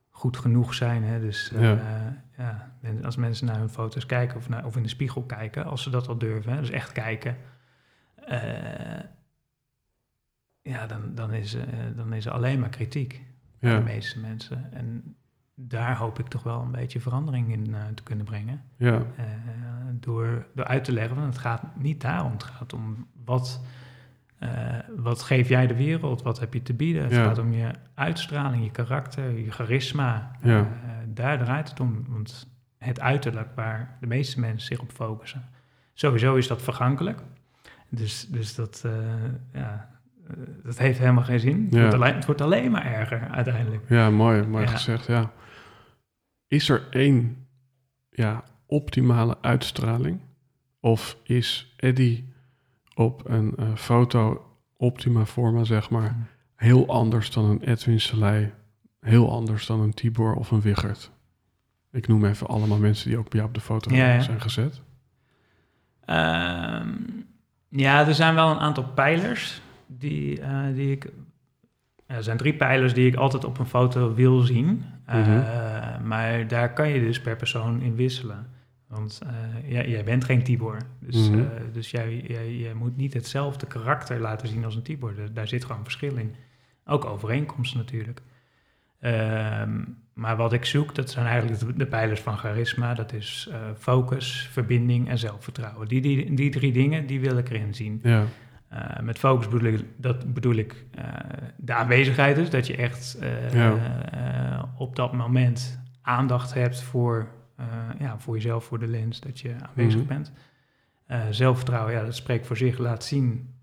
goed 0.09 0.37
genoeg 0.37 0.75
zijn. 0.75 1.03
Hè? 1.03 1.21
Dus 1.21 1.53
Ja. 1.55 2.23
ja, 2.37 2.79
als 3.03 3.17
mensen 3.17 3.47
naar 3.47 3.59
hun 3.59 3.69
foto's 3.69 4.07
kijken 4.07 4.37
of, 4.37 4.49
naar, 4.49 4.65
of 4.65 4.77
in 4.77 4.83
de 4.83 4.89
spiegel 4.89 5.23
kijken, 5.23 5.65
als 5.65 5.83
ze 5.83 5.91
dat 5.91 6.09
al 6.09 6.19
durven, 6.19 6.53
hè? 6.53 6.61
dus 6.61 6.71
echt 6.71 6.93
kijken. 6.93 7.37
ja, 10.63 10.87
dan, 10.87 11.15
dan, 11.15 11.33
is, 11.33 11.57
dan 11.97 12.13
is 12.13 12.27
er 12.27 12.33
alleen 12.33 12.61
maar 12.61 12.69
kritiek 12.69 13.23
bij 13.59 13.71
Ja, 13.71 13.79
de 13.79 13.85
meeste 13.85 14.19
mensen. 14.21 14.73
En 14.73 15.17
daar 15.69 15.97
hoop 15.97 16.19
ik 16.19 16.27
toch 16.27 16.43
wel 16.43 16.61
een 16.61 16.71
beetje 16.71 17.01
verandering 17.01 17.53
in 17.53 17.75
eh, 17.75 17.81
te 17.95 18.03
kunnen 18.03 18.25
brengen. 18.25 18.63
ja, 18.77 18.93
Eh, 19.17 19.25
door, 19.93 20.47
door 20.55 20.65
uit 20.65 20.85
te 20.85 20.93
leggen, 20.93 21.17
want 21.17 21.27
het 21.29 21.39
gaat 21.39 21.63
niet 21.77 22.01
daarom. 22.01 22.33
Het 22.33 22.43
gaat 22.45 22.73
om 22.73 23.07
wat, 23.25 23.61
eh, 24.39 24.51
wat 24.97 25.23
geef 25.23 25.49
jij 25.49 25.67
de 25.67 25.75
wereld, 25.77 26.23
wat 26.23 26.41
heb 26.41 26.55
je 26.55 26.63
te 26.63 26.75
bieden. 26.75 27.03
Het 27.03 27.13
Ja. 27.13 27.25
gaat 27.25 27.39
om 27.39 27.53
je 27.53 27.71
uitstraling, 27.95 28.65
je 28.65 28.71
karakter, 28.71 29.39
je 29.39 29.51
charisma. 29.51 30.31
Ja. 30.43 30.67
Daar 31.07 31.39
draait 31.39 31.69
het 31.69 31.81
om, 31.81 32.05
want 32.09 32.49
het 32.79 33.01
uiterlijk 33.01 33.49
waar 33.55 33.97
de 34.01 34.07
meeste 34.07 34.41
mensen 34.41 34.67
zich 34.67 34.81
op 34.81 34.91
focussen. 34.93 35.43
Sowieso 35.95 36.35
is 36.35 36.47
dat 36.47 36.63
vergankelijk. 36.63 37.21
Dus, 37.89 38.27
dus 38.29 38.55
dat, 38.55 38.85
ja, 39.53 39.89
dat 40.65 40.79
heeft 40.79 40.99
helemaal 40.99 41.25
geen 41.25 41.41
zin. 41.41 41.65
Het, 41.65 41.75
Ja. 41.75 41.81
wordt 41.81 41.95
alleen, 41.95 42.15
het 42.15 42.25
wordt 42.27 42.41
alleen 42.41 42.71
maar 42.71 42.85
erger 42.85 43.29
uiteindelijk. 43.31 43.83
ja, 43.89 44.11
mooi, 44.11 44.43
mooi 44.47 44.65
Ja. 44.65 44.71
gezegd, 44.71 45.07
ja. 45.07 45.31
Is 46.51 46.69
er 46.69 46.87
één 46.91 47.47
ja, 48.11 48.45
optimale 48.67 49.37
uitstraling? 49.41 50.21
Of 50.81 51.17
is 51.23 51.75
Eddy 51.77 52.25
op 52.95 53.29
een 53.29 53.57
eh, 53.57 53.75
foto 53.75 54.47
optima 54.77 55.27
forma, 55.27 55.65
zeg 55.65 55.91
maar, 55.91 56.17
heel 56.55 56.89
anders 56.89 57.31
dan 57.31 57.45
een 57.45 57.63
Edwin 57.63 58.01
Selei, 58.01 58.53
heel 59.01 59.33
anders 59.33 59.67
dan 59.67 59.81
een 59.81 59.95
Tibor 59.95 60.35
of 60.35 60.51
een 60.51 60.61
Wiggert? 60.61 61.11
Ik 61.93 62.09
noem 62.09 62.25
even 62.25 62.47
allemaal 62.47 62.79
mensen 62.79 63.09
die 63.09 63.19
ook 63.19 63.29
bij 63.31 63.39
jou 63.39 63.49
op 63.49 63.55
de 63.55 63.61
foto 63.61 63.95
Ja, 63.95 64.15
ja. 64.15 64.21
zijn 64.21 64.41
gezet. 64.41 64.81
Ehm, 66.05 66.93
ja, 67.69 68.07
er 68.07 68.15
zijn 68.15 68.35
wel 68.35 68.51
een 68.51 68.59
aantal 68.59 68.85
pijlers 68.85 69.61
die, 69.87 70.41
eh, 70.41 70.75
die 70.75 70.91
ik. 70.91 71.13
Er 72.17 72.23
zijn 72.23 72.37
drie 72.37 72.55
pijlers 72.55 72.95
die 72.95 73.07
ik 73.07 73.15
altijd 73.17 73.45
op 73.45 73.59
een 73.59 73.67
foto 73.67 74.15
wil 74.15 74.41
zien. 74.41 74.85
Eh, 75.07 75.17
Mhm. 75.27 76.07
Maar 76.07 76.47
daar 76.49 76.73
kan 76.73 76.89
je 76.89 77.01
dus 77.01 77.21
per 77.21 77.37
persoon 77.37 77.81
in 77.83 77.95
wisselen. 77.95 78.47
Want 78.89 79.21
eh, 79.27 79.71
jij, 79.73 79.89
jij 79.89 80.05
bent 80.05 80.25
geen 80.25 80.43
Tibor. 80.43 80.77
Dus, 81.01 81.29
eh, 81.31 81.41
dus 81.73 81.91
jij, 81.91 82.25
jij, 82.29 82.57
jij 82.57 82.75
moet 82.75 82.97
niet 82.97 83.15
hetzelfde 83.15 83.67
karakter 83.67 84.21
laten 84.21 84.49
zien 84.49 84.65
als 84.65 84.77
een 84.77 84.83
Tibor. 84.83 85.15
Daar- 85.15 85.33
Daar 85.33 85.49
zit 85.49 85.65
gewoon 85.65 85.83
verschil 85.83 86.17
in. 86.17 86.35
Ook 86.87 87.05
overeenkomsten 87.05 87.79
natuurlijk. 87.79 88.21
Ehm, 89.01 89.79
maar 90.15 90.37
wat 90.37 90.53
ik 90.53 90.65
zoek, 90.65 90.95
dat 90.95 91.11
zijn 91.11 91.27
eigenlijk 91.27 91.61
de, 91.61 91.73
de 91.77 91.87
pijlers 91.87 92.21
van 92.21 92.37
charisma. 92.39 92.95
Dat 92.95 93.13
is 93.13 93.51
focus, 93.79 94.49
verbinding 94.53 95.09
en 95.09 95.19
zelfvertrouwen. 95.19 95.89
Die, 95.89 96.01
die, 96.01 96.35
die 96.35 96.51
drie 96.51 96.73
dingen, 96.73 97.07
die 97.07 97.21
wil 97.21 97.39
ik 97.39 97.51
erin 97.51 97.75
zien. 97.75 98.01
Ja, 98.03 98.25
Eh, 98.71 99.01
met 99.01 99.19
focus 99.19 99.49
bedoel 99.49 99.73
ik, 99.73 99.85
dat 99.97 100.35
bedoel 100.35 100.55
ik 100.55 100.85
eh, 100.95 101.05
de 101.57 101.73
aanwezigheid 101.75 102.37
dus. 102.37 102.51
Dat 102.51 102.67
je 102.67 102.77
echt 102.77 103.19
eh, 103.21 103.53
Ja. 103.55 104.69
op 104.77 104.97
dat 104.97 105.13
moment 105.13 105.81
aandacht 106.03 106.55
hebt 106.55 106.83
voor, 106.83 107.29
ja, 107.99 108.19
voor 108.19 108.35
jezelf, 108.35 108.65
voor 108.65 108.79
de 108.79 108.87
lens. 108.87 109.21
Dat 109.21 109.41
je 109.41 109.55
aanwezig 109.69 110.01
Mhm. 110.01 110.09
bent. 110.09 110.33
Zelfvertrouwen, 111.31 111.93
ja, 111.95 112.05
dat 112.05 112.15
spreekt 112.15 112.47
voor 112.47 112.57
zich. 112.57 112.79
Laat 112.79 113.05
zien 113.05 113.55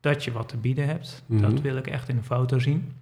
dat 0.00 0.24
je 0.24 0.32
wat 0.32 0.48
te 0.48 0.56
bieden 0.56 0.86
hebt. 0.86 1.22
Mhm. 1.26 1.40
Dat 1.40 1.60
wil 1.60 1.76
ik 1.76 1.86
echt 1.86 2.08
in 2.08 2.16
een 2.16 2.24
foto 2.24 2.58
zien. 2.58 2.92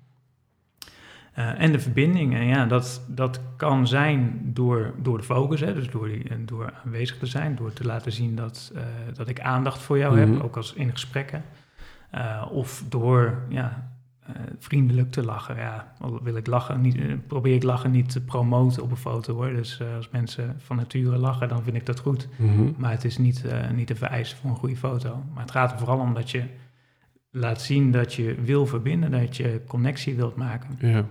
Eh, 1.34 1.60
en 1.62 1.72
de 1.72 1.80
verbinding, 1.80 2.34
en 2.34 2.44
ja, 2.46 2.66
dat, 2.66 3.02
dat 3.08 3.40
kan 3.56 3.86
zijn 3.86 4.40
door, 4.42 4.94
door 5.02 5.18
de 5.18 5.24
focus, 5.24 5.60
hè, 5.60 5.74
dus 5.74 5.90
door, 5.90 6.08
die, 6.08 6.44
door 6.44 6.72
aanwezig 6.84 7.18
te 7.18 7.26
zijn, 7.26 7.56
door 7.56 7.72
te 7.72 7.84
laten 7.84 8.12
zien 8.12 8.34
dat, 8.36 8.72
uh, 8.74 8.80
dat 9.14 9.28
ik 9.28 9.40
aandacht 9.40 9.78
voor 9.82 9.98
jou 9.98 10.20
Mhm. 10.20 10.32
heb, 10.32 10.42
ook 10.42 10.56
als 10.56 10.72
in 10.72 10.90
gesprekken. 10.90 11.42
Uh, 12.14 12.46
of 12.50 12.84
door 12.88 13.38
ja, 13.48 13.90
vriendelijk 14.58 15.10
te 15.10 15.24
lachen. 15.24 15.56
Ja, 15.56 15.92
wil 16.22 16.36
ik 16.36 16.46
lachen, 16.46 16.80
niet, 16.80 17.26
probeer 17.26 17.54
ik 17.54 17.62
lachen 17.62 17.90
niet 17.90 18.10
te 18.10 18.20
promoten 18.20 18.82
op 18.82 18.90
een 18.90 18.96
foto 18.96 19.34
hoor. 19.34 19.48
Dus 19.52 19.80
als 19.96 20.08
mensen 20.10 20.54
van 20.58 20.76
nature 20.76 21.16
lachen, 21.16 21.48
dan 21.48 21.62
vind 21.62 21.76
ik 21.76 21.86
dat 21.86 21.98
goed. 22.00 22.28
Mhm. 22.36 22.72
Maar 22.76 22.90
het 22.90 23.04
is 23.04 23.18
niet, 23.18 23.44
niet 23.74 23.86
te 23.86 23.94
vereisen 23.96 24.36
voor 24.38 24.50
een 24.50 24.56
goede 24.56 24.76
foto. 24.76 25.22
Maar 25.32 25.42
het 25.42 25.50
gaat 25.52 25.72
er 25.72 25.78
vooral 25.78 25.98
om 25.98 26.14
dat 26.14 26.30
je 26.30 26.44
laat 27.30 27.62
zien 27.62 27.90
dat 27.90 28.14
je 28.14 28.34
wil 28.42 28.66
verbinden, 28.66 29.10
dat 29.10 29.36
je 29.36 29.62
connectie 29.66 30.14
wilt 30.14 30.36
maken. 30.36 30.70
Ja. 30.78 31.04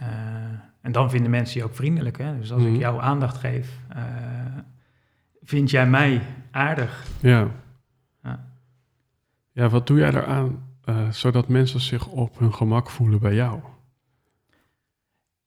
Uh, 0.00 0.06
en 0.80 0.92
dan 0.92 1.10
vinden 1.10 1.30
mensen 1.30 1.60
je 1.60 1.66
ook 1.66 1.74
vriendelijk. 1.74 2.18
Hè? 2.18 2.38
Dus 2.38 2.52
als 2.52 2.62
Mhm. 2.62 2.72
ik 2.74 2.80
jou 2.80 3.00
aandacht 3.00 3.36
geef, 3.36 3.78
uh, 3.96 4.02
vind 5.42 5.70
jij 5.70 5.86
mij 5.88 6.22
aardig. 6.50 7.06
Ja. 7.20 7.48
Ja. 8.22 8.44
Ja, 9.52 9.68
wat 9.68 9.86
doe 9.86 9.98
jij 9.98 10.08
eraan 10.08 10.68
uh, 10.84 11.10
zodat 11.10 11.48
mensen 11.48 11.80
zich 11.80 12.06
op 12.06 12.38
hun 12.38 12.54
gemak 12.54 12.90
voelen 12.90 13.18
bij 13.20 13.34
jou? 13.34 13.60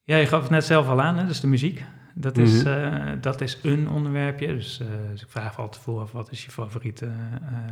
Ja, 0.04 0.16
je 0.18 0.26
gaf 0.26 0.42
het 0.42 0.50
net 0.52 0.66
zelf 0.66 0.88
al 0.88 1.02
aan, 1.02 1.18
hè? 1.18 1.26
dus 1.26 1.40
de 1.40 1.48
muziek. 1.48 1.84
Dat 2.14 2.38
is, 2.38 2.64
Mhm. 2.64 3.20
dat 3.22 3.42
is 3.42 3.60
een 3.64 3.90
onderwerpje. 3.90 4.48
Dus, 4.48 4.82
dus 5.12 5.22
ik 5.22 5.30
vraag 5.30 5.60
altijd 5.60 5.84
vooraf, 5.84 6.12
wat 6.12 6.32
is 6.32 6.46
je 6.46 6.52
favoriete 6.52 7.10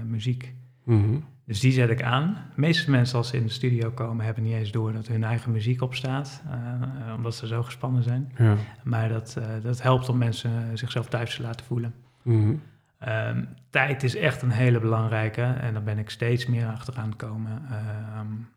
muziek? 0.06 0.54
Mhm. 0.84 1.18
Dus 1.46 1.60
die 1.60 1.72
zet 1.72 1.90
ik 1.90 2.04
aan. 2.04 2.38
De 2.56 2.62
meeste 2.62 2.92
mensen 2.92 3.18
als 3.18 3.28
ze 3.28 3.38
in 3.38 3.44
de 3.44 3.50
studio 3.50 3.92
komen 3.92 4.26
hebben 4.26 4.44
niet 4.44 4.54
eens 4.54 4.72
door 4.72 4.94
dat 4.94 5.08
hun 5.08 5.24
eigen 5.24 5.52
muziek 5.52 5.82
op 5.82 5.96
staat. 5.96 6.44
Uh, 6.48 7.14
omdat 7.16 7.36
ze 7.36 7.48
zo 7.48 7.64
gespannen 7.64 8.04
zijn. 8.04 8.32
Ja. 8.38 8.56
Maar 8.84 9.10
dat, 9.10 9.36
uh, 9.40 9.46
dat 9.64 9.82
helpt 9.82 10.10
om 10.10 10.18
mensen 10.18 10.78
zichzelf 10.78 11.08
thuis 11.08 11.36
te 11.36 11.42
laten 11.42 11.66
voelen. 11.66 11.94
Mhm. 12.22 12.54
Um, 13.08 13.48
tijd 13.70 14.04
is 14.04 14.16
echt 14.16 14.42
een 14.42 14.52
hele 14.52 14.80
belangrijke. 14.80 15.42
En 15.42 15.74
daar 15.74 15.84
ben 15.84 15.98
ik 15.98 16.10
steeds 16.10 16.46
meer 16.46 16.68
achteraan 16.68 17.12
gekomen. 17.12 17.62
Um, 18.20 18.48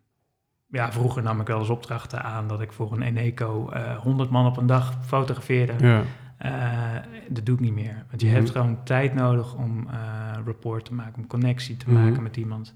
ja, 0.71 0.93
vroeger 0.93 1.23
nam 1.23 1.41
ik 1.41 1.47
wel 1.47 1.59
eens 1.59 1.69
opdrachten 1.69 2.23
aan 2.23 2.49
dat 2.49 2.61
ik 2.61 2.73
voor 2.73 2.93
een 2.93 3.03
Eneco 3.03 3.71
uh, 3.75 3.97
100 3.97 4.31
man 4.31 4.47
op 4.47 4.57
een 4.57 4.67
dag 4.67 4.95
fotografeerde. 5.07 5.87
Ja. 5.87 6.03
Uh, 6.47 6.95
dat 7.29 7.47
doe 7.47 7.55
ik 7.55 7.61
niet 7.61 7.73
meer. 7.73 8.05
Want 8.09 8.21
je 8.21 8.29
hebt 8.29 8.51
gewoon 8.51 8.85
tijd 8.85 9.15
nodig 9.15 9.55
om 9.55 9.87
uh, 9.91 10.33
rapport 10.45 10.85
te 10.85 10.95
maken, 10.95 11.23
om 11.23 11.27
connectie 11.27 11.77
te 11.77 11.91
Mhm. 11.91 12.03
maken 12.05 12.23
met 12.23 12.37
iemand. 12.37 12.75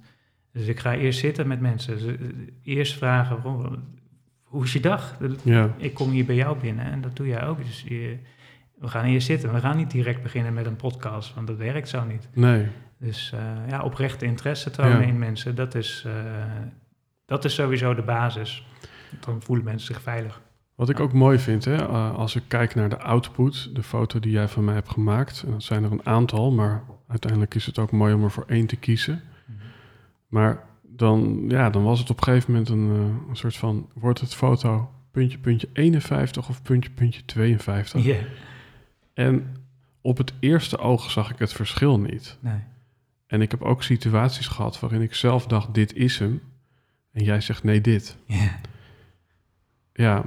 Dus 0.52 0.66
ik 0.66 0.78
ga 0.80 0.94
eerst 0.94 1.18
zitten 1.18 1.48
met 1.48 1.60
mensen. 1.60 1.98
Dus, 1.98 2.04
uh, 2.06 2.28
eerst 2.62 2.96
vragen, 2.96 3.44
oh, 3.44 3.72
hoe 4.42 4.64
is 4.64 4.72
je 4.72 4.80
dag? 4.80 5.16
Ik 5.76 5.94
kom 5.94 6.10
hier 6.10 6.24
bij 6.24 6.34
jou 6.34 6.58
binnen 6.60 6.84
en 6.84 7.00
dat 7.00 7.16
doe 7.16 7.26
jij 7.26 7.46
ook. 7.46 7.64
Dus 7.64 7.84
je, 7.88 8.18
we 8.78 8.88
gaan 8.88 9.04
eerst 9.04 9.26
zitten. 9.26 9.52
We 9.52 9.60
gaan 9.60 9.76
niet 9.76 9.90
direct 9.90 10.22
beginnen 10.22 10.54
met 10.54 10.66
een 10.66 10.76
podcast, 10.76 11.34
want 11.34 11.46
dat 11.46 11.56
werkt 11.56 11.88
zo 11.88 12.04
niet. 12.04 12.28
Nee. 12.34 12.66
Dus 12.98 13.32
uh, 13.34 13.40
ja, 13.68 13.82
oprechte 13.82 14.24
interesse 14.24 14.70
tonen 14.70 15.00
Ja. 15.00 15.06
in 15.06 15.18
mensen, 15.18 15.54
dat 15.54 15.74
is, 15.74 16.06
dat 17.26 17.44
is 17.44 17.54
sowieso 17.54 17.94
de 17.94 18.02
basis. 18.02 18.66
Dan 19.20 19.42
voelen 19.42 19.64
mensen 19.64 19.94
zich 19.94 20.02
veilig. 20.02 20.40
Wat 20.74 20.88
ik 20.88 21.00
ook 21.00 21.12
mooi 21.12 21.38
vind, 21.38 21.64
hè, 21.64 21.88
uh, 21.88 22.14
als 22.14 22.36
ik 22.36 22.42
kijk 22.48 22.74
naar 22.74 22.88
de 22.88 22.98
output, 22.98 23.70
de 23.74 23.82
foto 23.82 24.20
die 24.20 24.32
jij 24.32 24.48
van 24.48 24.64
mij 24.64 24.74
hebt 24.74 24.90
gemaakt, 24.90 25.42
en 25.42 25.50
dat 25.50 25.62
zijn 25.62 25.84
er 25.84 25.92
een 25.92 26.06
aantal, 26.06 26.52
maar 26.52 26.84
uiteindelijk 27.08 27.54
is 27.54 27.66
het 27.66 27.78
ook 27.78 27.90
mooi 27.90 28.14
om 28.14 28.24
er 28.24 28.30
voor 28.30 28.44
één 28.46 28.66
te 28.66 28.76
kiezen. 28.76 29.22
Mhm. 29.46 29.58
Maar 30.28 30.64
dan, 30.82 31.44
ja, 31.48 31.70
dan 31.70 31.82
was 31.82 31.98
het 31.98 32.10
op 32.10 32.16
een 32.16 32.24
gegeven 32.24 32.52
moment 32.52 32.68
een, 32.68 32.88
uh, 32.88 33.28
een 33.28 33.36
soort 33.36 33.56
van, 33.56 33.88
wordt 33.94 34.20
het 34.20 34.34
foto 34.34 34.90
puntje, 35.10 35.38
puntje 35.38 35.68
51 35.72 36.48
of 36.48 36.62
puntje, 36.62 36.90
puntje 36.90 37.24
52? 37.24 38.04
Yeah. 38.04 38.22
En 39.14 39.56
op 40.00 40.18
het 40.18 40.32
eerste 40.40 40.78
oog 40.78 41.10
zag 41.10 41.30
ik 41.30 41.38
het 41.38 41.52
verschil 41.52 42.00
niet. 42.00 42.36
Nee. 42.40 42.60
En 43.26 43.40
ik 43.40 43.50
heb 43.50 43.62
ook 43.62 43.82
situaties 43.82 44.46
gehad 44.46 44.80
waarin 44.80 45.02
ik 45.02 45.14
zelf 45.14 45.46
dacht, 45.46 45.74
dit 45.74 45.94
is 45.94 46.18
hem. 46.18 46.42
En 47.12 47.24
jij 47.24 47.40
zegt, 47.40 47.62
nee, 47.62 47.80
dit. 47.80 48.16
Yeah. 48.26 48.52
Ja, 49.92 50.24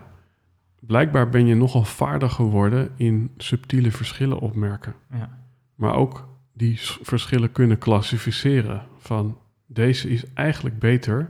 blijkbaar 0.88 1.30
ben 1.30 1.48
je 1.48 1.56
nogal 1.56 1.84
vaardig 1.84 2.34
geworden 2.34 2.90
in 2.96 3.32
subtiele 3.38 3.92
verschillen 3.92 4.40
opmerken. 4.40 4.94
Ja. 5.12 5.40
Maar 5.76 5.96
ook 5.96 6.28
die 6.54 6.80
verschillen 6.82 7.52
kunnen 7.52 7.78
klassificeren. 7.78 8.86
Van 8.98 9.38
deze 9.66 10.10
is 10.10 10.34
eigenlijk 10.34 10.80
beter, 10.80 11.30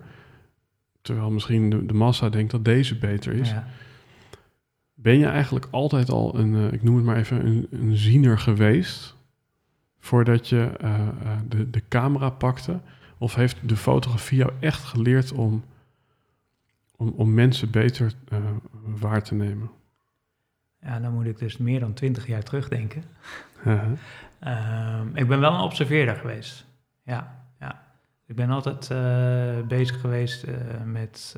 terwijl 1.02 1.32
misschien 1.32 1.70
de, 1.70 1.86
de 1.86 1.94
massa 1.94 2.30
denkt 2.30 2.52
dat 2.52 2.66
deze 2.66 2.98
beter 2.98 3.34
is. 3.34 3.50
Ja. 3.50 3.68
Ben 4.94 5.18
je 5.18 5.26
eigenlijk 5.26 5.68
altijd 5.72 6.10
al 6.10 6.40
een, 6.40 6.54
uh, 6.54 6.72
ik 6.72 6.84
noem 6.84 6.96
het 6.96 7.06
maar 7.06 7.18
even, 7.18 7.46
een, 7.46 7.68
een 7.72 7.96
ziener 7.96 8.40
geweest 8.40 9.16
voordat 10.00 10.50
je 10.50 10.72
uh, 10.84 10.90
uh, 11.24 11.32
de, 11.48 11.70
de 11.70 11.82
camera 11.90 12.30
pakte? 12.30 12.80
Of 13.18 13.36
heeft 13.36 13.58
de 13.62 13.76
fotografie 13.76 14.38
jou 14.38 14.52
echt 14.60 14.84
geleerd 14.84 15.32
om, 15.32 15.64
om, 16.98 17.14
om 17.16 17.34
mensen 17.34 17.72
beter 17.72 18.14
uh, 18.34 18.40
waar 18.82 19.24
te 19.24 19.36
nemen? 19.36 19.70
Ja, 20.82 21.00
dan 21.00 21.14
moet 21.14 21.26
ik 21.26 21.38
dus 21.38 21.58
meer 21.58 21.80
dan 21.80 21.94
twintig 21.94 22.28
jaar 22.28 22.44
terugdenken. 22.44 23.04
-huh. 23.64 23.82
Uh, 24.48 25.02
ik 25.14 25.28
ben 25.28 25.40
wel 25.40 25.54
een 25.54 25.60
observeerder 25.60 26.16
geweest. 26.16 26.66
Ja, 27.04 27.46
ja. 27.60 27.84
Ik 28.26 28.36
ben 28.36 28.50
altijd 28.50 28.90
uh, 28.92 29.68
bezig 29.68 30.02
geweest 30.02 30.48
uh, 30.48 30.56
met 30.86 31.36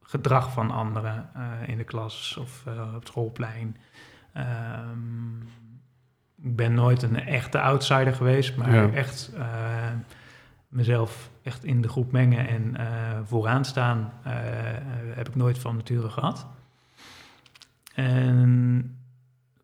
gedrag 0.00 0.52
van 0.52 0.70
anderen 0.70 1.30
in 1.66 1.76
de 1.76 1.84
klas 1.84 2.36
of 2.36 2.64
op 2.66 2.94
het 2.94 3.06
schoolplein. 3.06 3.76
Um, 4.36 5.42
ik 6.42 6.56
ben 6.56 6.74
nooit 6.74 7.02
een 7.02 7.20
echte 7.26 7.60
outsider 7.60 8.14
geweest, 8.14 8.56
maar 8.56 8.74
Ja. 8.74 8.90
echt 8.90 9.32
mezelf 10.68 11.30
echt 11.50 11.64
in 11.64 11.80
de 11.82 11.88
groep 11.88 12.12
mengen 12.12 12.48
en 12.48 12.76
vooraan 13.26 13.64
staan 13.64 14.12
heb 15.14 15.28
ik 15.28 15.34
nooit 15.34 15.58
van 15.58 15.76
nature 15.76 16.08
gehad. 16.08 16.46
En 17.94 18.96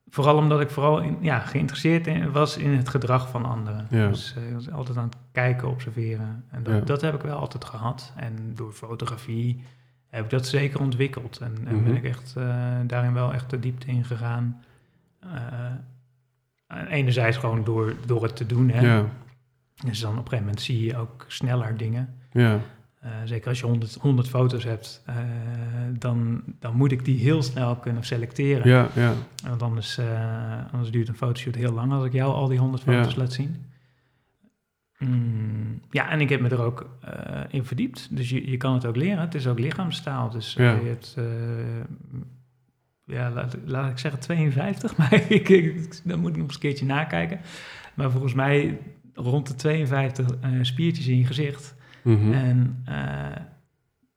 vooral 0.08 0.36
omdat 0.36 0.60
ik 0.60 0.70
vooral 0.70 1.00
in, 1.00 1.16
ja, 1.20 1.38
geïnteresseerd 1.38 2.06
in, 2.06 2.32
was 2.32 2.56
in 2.56 2.70
het 2.70 2.88
gedrag 2.88 3.28
van 3.30 3.44
anderen. 3.44 3.86
Ja. 3.90 4.08
Dus 4.08 4.34
uh, 4.38 4.48
ik 4.48 4.54
was 4.54 4.70
altijd 4.70 4.98
aan 4.98 5.04
het 5.04 5.16
kijken, 5.32 5.68
observeren. 5.68 6.44
En 6.50 6.62
dat, 6.62 6.74
Ja. 6.74 6.80
dat 6.80 7.00
heb 7.00 7.14
ik 7.14 7.20
wel 7.20 7.38
altijd 7.38 7.64
gehad. 7.64 8.12
En 8.16 8.52
door 8.54 8.72
fotografie 8.72 9.64
heb 10.08 10.24
ik 10.24 10.30
dat 10.30 10.46
zeker 10.46 10.80
ontwikkeld. 10.80 11.38
En, 11.38 11.54
en 11.66 11.74
Mhm. 11.74 11.84
ben 11.84 11.96
ik 11.96 12.04
echt 12.04 12.34
uh, 12.38 12.44
daarin 12.86 13.12
wel 13.12 13.32
echt 13.32 13.50
de 13.50 13.60
diepte 13.60 13.86
in 13.86 14.04
gegaan. 14.04 14.62
Uh, 15.24 15.30
enerzijds 16.88 17.36
gewoon 17.36 17.64
door, 17.64 17.94
door 18.06 18.22
het 18.22 18.36
te 18.36 18.46
doen. 18.46 18.68
Hè? 18.70 18.80
Ja, 18.80 19.04
Dus 19.84 20.00
dan 20.00 20.10
op 20.10 20.16
een 20.16 20.22
gegeven 20.22 20.44
moment 20.44 20.60
zie 20.62 20.84
je 20.84 20.96
ook 20.96 21.24
sneller 21.28 21.76
dingen. 21.76 22.14
ja, 22.32 22.60
Uh, 23.04 23.12
zeker 23.24 23.48
als 23.48 23.60
je 23.60 23.66
100, 23.66 23.94
100 23.94 24.28
foto's 24.28 24.64
hebt, 24.64 25.02
uh, 25.08 25.14
dan, 25.98 26.42
dan 26.60 26.76
moet 26.76 26.92
ik 26.92 27.04
die 27.04 27.18
heel 27.18 27.42
snel 27.42 27.76
kunnen 27.76 28.04
selecteren. 28.04 28.68
ja, 28.68 28.88
ja. 28.94 29.12
Want 29.48 29.62
anders, 29.62 29.98
uh, 29.98 30.64
anders 30.72 30.90
duurt 30.90 31.08
een 31.08 31.16
fotoshoot 31.16 31.54
heel 31.54 31.72
lang 31.72 31.92
als 31.92 32.04
ik 32.04 32.12
jou 32.12 32.32
al 32.32 32.48
die 32.48 32.58
100 32.58 32.82
foto's 32.82 33.14
Ja. 33.14 33.18
laat 33.20 33.32
zien. 33.32 33.64
Mm, 34.98 35.80
ja, 35.90 36.10
en 36.10 36.20
ik 36.20 36.28
heb 36.28 36.40
me 36.40 36.48
er 36.48 36.60
ook 36.62 36.88
in 37.48 37.64
verdiept. 37.64 38.16
Dus 38.16 38.30
je, 38.30 38.50
je 38.50 38.56
kan 38.56 38.74
het 38.74 38.86
ook 38.86 38.96
leren. 38.96 39.18
Het 39.20 39.34
is 39.34 39.46
ook 39.46 39.58
lichaamstaal. 39.58 40.30
Dus 40.30 40.54
Ja. 40.54 40.72
je 40.74 40.86
hebt, 40.86 41.16
ja, 43.04 43.30
laat, 43.30 43.56
laat 43.64 43.90
ik 43.90 43.98
zeggen 43.98 44.20
52, 44.20 44.96
maar 44.98 45.12
ik, 45.28 45.48
ik, 45.48 46.00
dan 46.04 46.18
moet 46.20 46.30
ik 46.30 46.36
nog 46.36 46.46
eens 46.46 46.54
een 46.54 46.60
keertje 46.60 46.86
nakijken. 46.86 47.40
Maar 47.94 48.10
volgens 48.10 48.34
mij 48.34 48.78
rond 49.16 49.46
de 49.46 49.54
52 49.54 50.26
uh, 50.44 50.58
spiertjes 50.62 51.06
in 51.06 51.18
je 51.18 51.24
gezicht. 51.26 51.74
Mhm. 52.02 52.32
En 52.32 52.84
uh, 52.88 52.94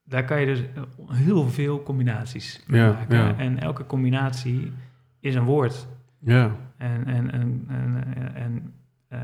daar 0.03 0.25
kan 0.25 0.39
je 0.39 0.45
dus 0.45 0.61
heel 1.07 1.49
veel 1.49 1.83
combinaties 1.83 2.63
mee 2.67 2.81
Ja, 2.81 2.91
maken. 2.91 3.17
ja. 3.17 3.37
En 3.37 3.59
elke 3.59 3.85
combinatie 3.85 4.71
is 5.19 5.35
een 5.35 5.43
woord. 5.43 5.87
ja, 6.19 6.55
En, 6.77 7.05
en, 7.05 7.31
en, 7.31 7.65
en, 7.67 8.35
en 8.35 8.73
uh, 9.13 9.19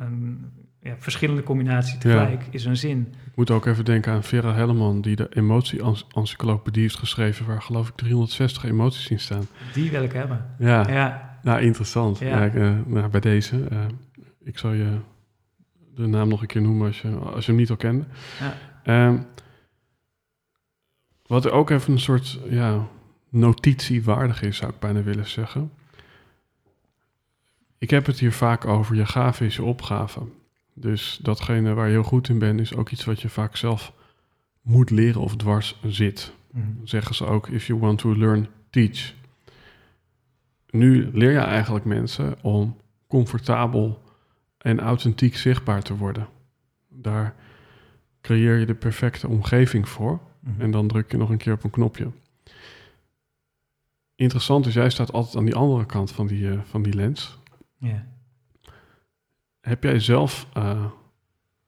een 0.00 0.44
ja, 0.80 0.94
verschillende 0.98 1.42
combinatie 1.42 1.98
tegelijk 1.98 2.44
is 2.50 2.64
een 2.64 2.76
zin. 2.76 3.14
Ik 3.26 3.36
moet 3.36 3.50
ook 3.50 3.66
even 3.66 3.84
denken 3.84 4.12
aan 4.12 4.22
Vera 4.22 4.52
Helleman, 4.54 5.00
die 5.00 5.16
de 5.16 5.26
emotie-encyclopedie 5.30 6.82
heeft 6.82 6.98
geschreven, 6.98 7.46
waar 7.46 7.62
geloof 7.62 7.88
ik 7.88 7.94
360 7.94 8.64
emoties 8.64 9.08
in 9.10 9.20
staan. 9.20 9.46
Die 9.72 9.90
wil 9.90 10.02
ik 10.02 10.12
hebben. 10.12 10.44
Ja, 10.58 10.88
Ja, 10.88 11.38
nou 11.42 11.60
interessant. 11.60 12.18
Ja. 12.18 12.44
Ik, 12.44 12.54
eh, 12.54 12.72
nou, 12.86 13.08
bij 13.08 13.20
deze, 13.20 13.64
eh, 13.70 13.78
ik 14.44 14.58
zal 14.58 14.72
je 14.72 14.96
de 15.96 16.06
naam 16.06 16.28
nog 16.28 16.40
een 16.40 16.46
keer 16.46 16.62
noemen 16.62 16.86
als 16.86 17.00
je, 17.00 17.08
als 17.08 17.44
je 17.44 17.50
hem 17.50 17.60
niet 17.60 17.70
al 17.70 17.76
kende. 17.76 18.04
ja. 18.40 18.56
Ehm, 18.82 19.18
wat 21.26 21.44
er 21.44 21.52
ook 21.52 21.70
even 21.70 21.92
een 21.92 22.00
soort 22.00 22.38
ja, 22.48 22.86
notitie 23.28 24.04
waardig 24.04 24.42
is, 24.42 24.56
zou 24.56 24.72
ik 24.72 24.78
bijna 24.78 25.02
willen 25.02 25.28
zeggen. 25.28 25.72
Ik 27.78 27.90
heb 27.90 28.06
het 28.06 28.18
hier 28.18 28.32
vaak 28.32 28.64
over, 28.64 28.96
je 28.96 29.06
gave 29.06 29.44
is 29.44 29.56
je 29.56 29.62
opgave. 29.62 30.22
Dus 30.74 31.18
datgene 31.22 31.74
waar 31.74 31.86
je 31.86 31.92
heel 31.92 32.02
goed 32.02 32.28
in 32.28 32.38
bent, 32.38 32.60
is 32.60 32.74
ook 32.74 32.90
iets 32.90 33.04
wat 33.04 33.20
je 33.20 33.28
vaak 33.28 33.56
zelf 33.56 33.92
moet 34.62 34.90
leren 34.90 35.20
of 35.20 35.36
dwars 35.36 35.80
zit. 35.86 36.32
Mhm. 36.50 36.66
Zeggen 36.84 37.14
ze 37.14 37.24
ook, 37.24 37.48
if 37.48 37.66
you 37.66 37.78
want 37.78 37.98
to 37.98 38.16
learn, 38.16 38.48
teach. 38.70 39.14
nu 40.70 41.10
leer 41.12 41.32
je 41.32 41.38
eigenlijk 41.38 41.84
mensen 41.84 42.36
om 42.42 42.76
comfortabel 43.06 44.02
en 44.66 44.80
authentiek 44.80 45.36
zichtbaar 45.36 45.82
te 45.82 45.96
worden. 45.96 46.28
Daar 46.88 47.34
creëer 48.20 48.58
je 48.58 48.66
de 48.66 48.74
perfecte 48.74 49.28
omgeving 49.28 49.88
voor 49.88 50.20
Mhm. 50.40 50.60
en 50.60 50.70
dan 50.70 50.88
druk 50.88 51.10
je 51.10 51.16
nog 51.16 51.30
een 51.30 51.36
keer 51.38 51.52
op 51.52 51.64
een 51.64 51.70
knopje. 51.70 52.10
Interessant 54.14 54.66
is, 54.66 54.74
jij 54.74 54.90
staat 54.90 55.12
altijd 55.12 55.36
aan 55.36 55.44
die 55.44 55.54
andere 55.54 55.86
kant 55.86 56.12
van 56.12 56.26
die, 56.26 56.50
eh, 56.50 56.58
van 56.64 56.82
die 56.82 56.94
lens. 56.94 57.38
Heb 59.60 59.82
jij 59.82 60.00
zelf, 60.00 60.46
eh, 60.52 60.84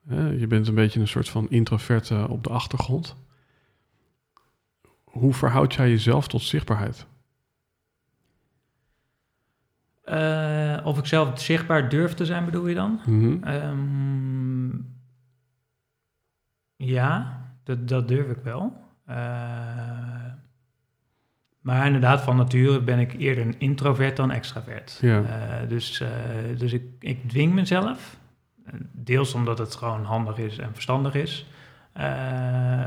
hè, 0.06 0.28
je 0.28 0.46
bent 0.46 0.68
een 0.68 0.74
beetje 0.74 1.00
een 1.00 1.08
soort 1.08 1.28
van 1.28 1.50
introvert 1.50 2.10
op 2.28 2.44
de 2.44 2.50
achtergrond. 2.50 3.16
Hoe 5.04 5.34
verhoud 5.34 5.74
jij 5.74 5.88
jezelf 5.90 6.28
tot 6.28 6.42
zichtbaarheid? 6.42 7.06
Eh, 10.08 10.86
of 10.86 10.98
ik 10.98 11.06
zelf 11.06 11.40
zichtbaar 11.40 11.88
durf 11.88 12.14
te 12.14 12.26
zijn, 12.26 12.44
bedoel 12.44 12.66
je 12.66 12.74
dan? 12.74 13.00
Mhm. 13.06 13.44
Ehm, 13.44 14.68
ja, 16.76 17.40
dat, 17.64 17.88
dat 17.88 18.08
durf 18.08 18.28
ik 18.30 18.42
wel. 18.42 18.72
Eh, 19.04 19.16
maar 21.60 21.86
inderdaad, 21.86 22.20
van 22.20 22.36
nature 22.36 22.80
ben 22.80 22.98
ik 22.98 23.12
eerder 23.12 23.46
een 23.46 23.58
introvert 23.58 24.16
dan 24.16 24.30
extravert. 24.30 24.98
Ja. 25.00 25.22
Eh, 25.22 25.68
dus 25.68 26.02
dus 26.56 26.72
ik, 26.72 26.82
ik 27.00 27.28
dwing 27.28 27.52
mezelf. 27.52 28.16
Deels 28.92 29.34
omdat 29.34 29.58
het 29.58 29.74
gewoon 29.74 30.04
handig 30.04 30.38
is 30.38 30.58
en 30.58 30.72
verstandig 30.72 31.14
is. 31.14 31.46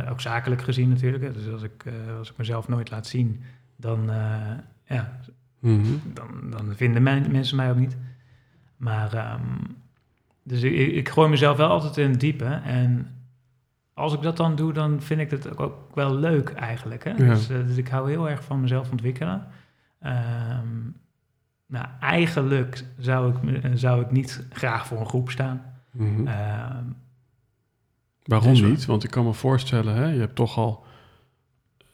Ook 0.10 0.22
zakelijk 0.22 0.62
gezien 0.62 0.90
natuurlijk. 0.90 1.34
Dus 1.34 1.52
als 1.52 1.64
ik, 1.64 1.86
als 2.18 2.32
ik 2.32 2.38
mezelf 2.38 2.68
nooit 2.68 2.92
laat 2.92 3.08
zien, 3.08 3.44
dan, 3.76 4.10
eh, 4.92 5.00
Mhm. 5.62 5.92
dan, 6.14 6.28
dan 6.50 6.76
vinden 6.76 7.04
men- 7.04 7.32
mensen 7.32 7.56
mij 7.56 7.70
ook 7.70 7.78
niet. 7.78 7.98
Maar, 8.78 9.14
ehm, 9.14 9.42
dus 10.44 10.62
ik, 10.62 10.92
ik 10.92 11.10
gooi 11.10 11.30
mezelf 11.30 11.58
wel 11.58 11.70
altijd 11.70 11.98
in 11.98 12.10
het 12.10 12.20
diepe. 12.20 12.46
En 12.64 13.08
als 13.94 14.14
ik 14.14 14.22
dat 14.22 14.38
dan 14.38 14.56
doe, 14.56 14.74
dan 14.74 15.02
vind 15.02 15.20
ik 15.20 15.32
het 15.32 15.58
ook, 15.58 15.76
wel 15.96 16.16
leuk 16.16 16.50
eigenlijk. 16.50 17.04
Hè? 17.04 17.10
Ja. 17.10 17.16
Dus, 17.16 17.50
eh, 17.50 17.58
dus 17.68 17.78
ik 17.78 17.88
hou 17.88 18.10
heel 18.10 18.30
erg 18.30 18.44
van 18.44 18.62
mezelf 18.62 18.92
ontwikkelen. 18.92 19.48
Ehm, 20.00 20.68
nou, 21.68 21.86
eigenlijk 22.00 22.86
zou 22.98 23.34
ik, 23.34 23.62
zou 23.74 24.02
ik 24.02 24.12
niet 24.12 24.48
graag 24.50 24.88
voor 24.88 25.00
een 25.00 25.06
groep 25.06 25.30
staan. 25.30 25.62
Mhm. 25.92 26.28
Ehm, 26.28 26.84
Waarom 28.24 28.50
dus- 28.50 28.62
niet? 28.62 28.86
Want 28.86 29.04
ik 29.04 29.12
kan 29.12 29.26
me 29.26 29.34
voorstellen, 29.34 29.96
hè, 29.96 30.06
je 30.06 30.20
hebt 30.20 30.36
toch 30.36 30.58
al 30.58 30.86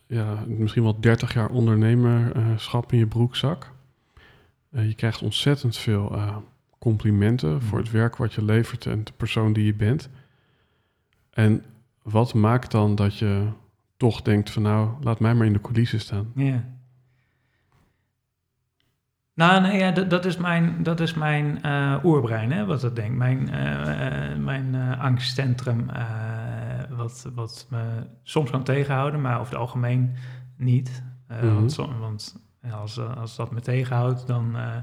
ja, 0.08 0.44
misschien 0.48 0.84
wel 0.84 1.00
30 1.00 1.34
jaar 1.34 1.50
ondernemerschap 1.50 2.92
in 2.92 2.98
je 2.98 3.08
broekzak. 3.08 3.72
Eh, 4.72 4.88
je 4.88 4.94
krijgt 4.94 5.22
ontzettend 5.22 5.78
veel 5.78 6.12
eh, 6.16 6.36
complimenten 6.80 7.54
Mhm. 7.54 7.62
voor 7.62 7.78
het 7.80 7.92
werk 7.92 8.16
wat 8.16 8.34
je 8.34 8.44
levert 8.44 8.86
en 8.86 9.04
de 9.04 9.12
persoon 9.18 9.54
die 9.54 9.66
je 9.66 9.74
bent. 9.74 10.10
En 11.30 11.64
wat 12.02 12.34
maakt 12.34 12.72
dan 12.72 12.96
dat 12.96 13.18
je 13.18 13.48
toch 13.98 14.22
denkt 14.22 14.50
van 14.52 14.62
nou, 14.62 14.90
laat 15.02 15.20
mij 15.20 15.34
maar 15.34 15.46
in 15.46 15.54
de 15.54 15.62
coulissen 15.62 16.00
staan? 16.00 16.32
Ja. 16.36 16.64
Nou, 19.34 19.62
nee, 19.62 19.78
ja, 19.80 19.92
dat, 19.92 20.10
dat 20.10 20.26
is 20.26 20.38
mijn, 20.38 20.84
dat 20.84 21.00
is 21.00 21.14
mijn 21.14 21.62
eh, 21.62 21.96
oerbrein, 22.04 22.52
hè, 22.52 22.66
wat 22.66 22.82
dat 22.82 22.96
denkt. 22.96 23.18
Mijn, 23.18 23.50
mijn 24.44 24.76
angstcentrum, 25.00 25.90
wat, 26.98 27.30
wat 27.36 27.68
me 27.70 27.84
soms 28.24 28.50
kan 28.50 28.64
tegenhouden, 28.64 29.22
maar 29.22 29.40
over 29.40 29.52
het 29.52 29.62
algemeen 29.62 30.16
niet. 30.58 31.04
Eh, 31.28 31.42
Mhm. 31.42 31.54
want 31.56 31.76
want 31.76 32.40
als, 32.72 32.98
eh, 32.98 33.18
als 33.18 33.36
dat 33.36 33.52
me 33.52 33.60
tegenhoudt, 33.60 34.28
dan, 34.28 34.56
eh, 34.58 34.76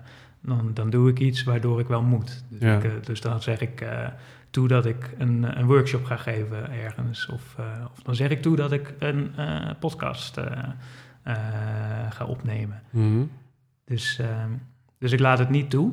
dan, 0.43 0.71
dan 0.75 0.91
doe 0.91 1.09
ik 1.11 1.19
iets 1.19 1.45
waardoor 1.45 1.81
ik 1.81 1.87
wel 1.87 2.03
moet. 2.03 2.45
Dus, 2.51 2.61
Ja. 2.61 2.79
ik, 2.79 3.07
dus 3.07 3.21
dan 3.21 3.43
zeg 3.43 3.61
ik 3.61 3.89
toe 4.51 4.69
dat 4.69 4.87
ik 4.87 5.15
een, 5.19 5.59
een 5.59 5.67
workshop 5.67 6.05
ga 6.05 6.17
geven 6.17 6.71
ergens. 6.73 7.27
Of, 7.27 7.57
of 7.93 8.03
dan 8.03 8.15
zeg 8.15 8.31
ik 8.31 8.43
toe 8.43 8.57
dat 8.57 8.73
ik 8.73 8.95
een 8.99 9.31
podcast 9.81 10.41
ga 12.11 12.25
opnemen. 12.27 12.83
Mhm. 12.91 13.23
Dus, 13.85 14.19
ehm, 14.19 14.51
dus 14.99 15.12
ik 15.12 15.21
laat 15.21 15.39
het 15.39 15.51
niet 15.51 15.71
toe. 15.71 15.93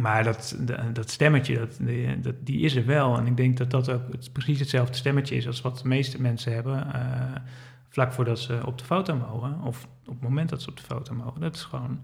Maar 0.00 0.24
dat, 0.24 0.58
dat 0.92 1.10
stemmetje, 1.10 1.58
dat, 1.58 1.78
die, 1.80 2.20
dat, 2.20 2.34
die 2.40 2.60
is 2.60 2.76
er 2.76 2.86
wel. 2.86 3.16
En 3.18 3.26
ik 3.26 3.36
denk 3.36 3.56
dat 3.56 3.70
dat 3.70 3.90
ook 3.90 4.02
het, 4.12 4.32
precies 4.32 4.58
hetzelfde 4.60 4.94
stemmetje 4.96 5.36
is 5.36 5.46
als 5.46 5.60
wat 5.60 5.78
de 5.78 5.88
meeste 5.88 6.20
mensen 6.22 6.52
hebben. 6.52 6.92
eh, 6.94 7.02
vlak 7.88 8.12
voordat 8.12 8.38
ze 8.38 8.60
op 8.64 8.78
de 8.78 8.84
foto 8.84 9.16
mogen. 9.16 9.60
Of 9.60 9.84
op 10.06 10.14
het 10.14 10.22
moment 10.22 10.48
dat 10.48 10.62
ze 10.62 10.68
op 10.70 10.76
de 10.76 10.82
foto 10.82 11.14
mogen. 11.14 11.40
Dat 11.40 11.54
is 11.54 11.62
gewoon 11.62 12.00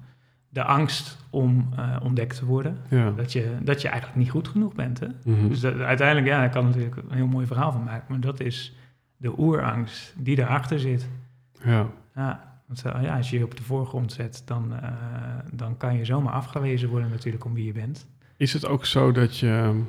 de 0.48 0.64
angst 0.64 1.18
om 1.30 1.68
eh, 1.76 1.96
ontdekt 2.02 2.36
te 2.38 2.44
worden. 2.44 2.78
Ja. 2.88 3.10
Dat 3.10 3.32
je, 3.32 3.56
dat 3.62 3.82
je 3.82 3.88
eigenlijk 3.88 4.18
niet 4.18 4.30
goed 4.30 4.48
genoeg 4.48 4.74
bent. 4.74 5.00
Hè? 5.00 5.06
Mhm. 5.24 5.48
Dus 5.48 5.60
dat, 5.60 5.78
uiteindelijk, 5.78 6.26
ja, 6.26 6.44
ik 6.44 6.50
kan 6.50 6.64
natuurlijk 6.64 6.96
een 6.96 7.16
heel 7.16 7.26
mooi 7.26 7.46
verhaal 7.46 7.72
van 7.72 7.84
maken. 7.84 8.04
Maar 8.08 8.20
dat 8.20 8.40
is 8.40 8.74
de 9.16 9.38
oerangst 9.38 10.14
die 10.18 10.38
erachter 10.38 10.80
zit. 10.80 11.08
ja. 11.64 11.86
Ja, 12.14 12.53
eh, 12.82 13.16
als 13.16 13.30
je 13.30 13.38
je 13.38 13.44
op 13.44 13.56
de 13.56 13.62
voorgrond 13.62 14.12
zet, 14.12 14.42
dan, 14.44 14.74
eh, 14.74 14.92
dan 15.52 15.76
kan 15.76 15.96
je 15.96 16.04
zomaar 16.04 16.32
afgewezen 16.32 16.88
worden 16.88 17.10
natuurlijk 17.10 17.44
om 17.44 17.54
wie 17.54 17.64
je 17.64 17.72
bent. 17.72 18.06
Is 18.36 18.52
het 18.52 18.66
ook 18.66 18.84
zo 18.84 19.12
dat 19.12 19.38
je 19.38 19.82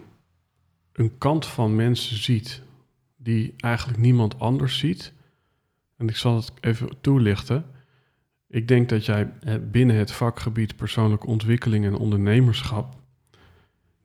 een 0.91 1.17
kant 1.17 1.45
van 1.45 1.75
mensen 1.75 2.17
ziet 2.17 2.61
die 3.15 3.53
eigenlijk 3.57 3.99
niemand 3.99 4.39
anders 4.39 4.77
ziet? 4.77 5.13
En 5.97 6.07
ik 6.07 6.15
zal 6.15 6.35
het 6.35 6.51
even 6.61 6.89
toelichten. 7.01 7.65
Ik 8.47 8.67
denk 8.67 8.89
dat 8.89 9.05
jij 9.05 9.33
binnen 9.71 9.95
het 9.95 10.11
vakgebied 10.11 10.75
persoonlijke 10.75 11.27
ontwikkeling 11.27 11.85
en 11.85 11.95
ondernemerschap, 11.95 12.95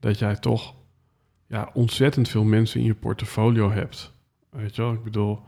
dat 0.00 0.18
jij 0.18 0.36
toch 0.36 0.74
ja, 1.46 1.70
ontzettend 1.72 2.28
veel 2.28 2.44
mensen 2.44 2.80
in 2.80 2.86
je 2.86 2.94
portfolio 2.94 3.70
hebt. 3.70 4.12
Weet 4.50 4.76
je 4.76 4.82
wel, 4.82 4.92
ik 4.92 5.02
bedoel, 5.02 5.40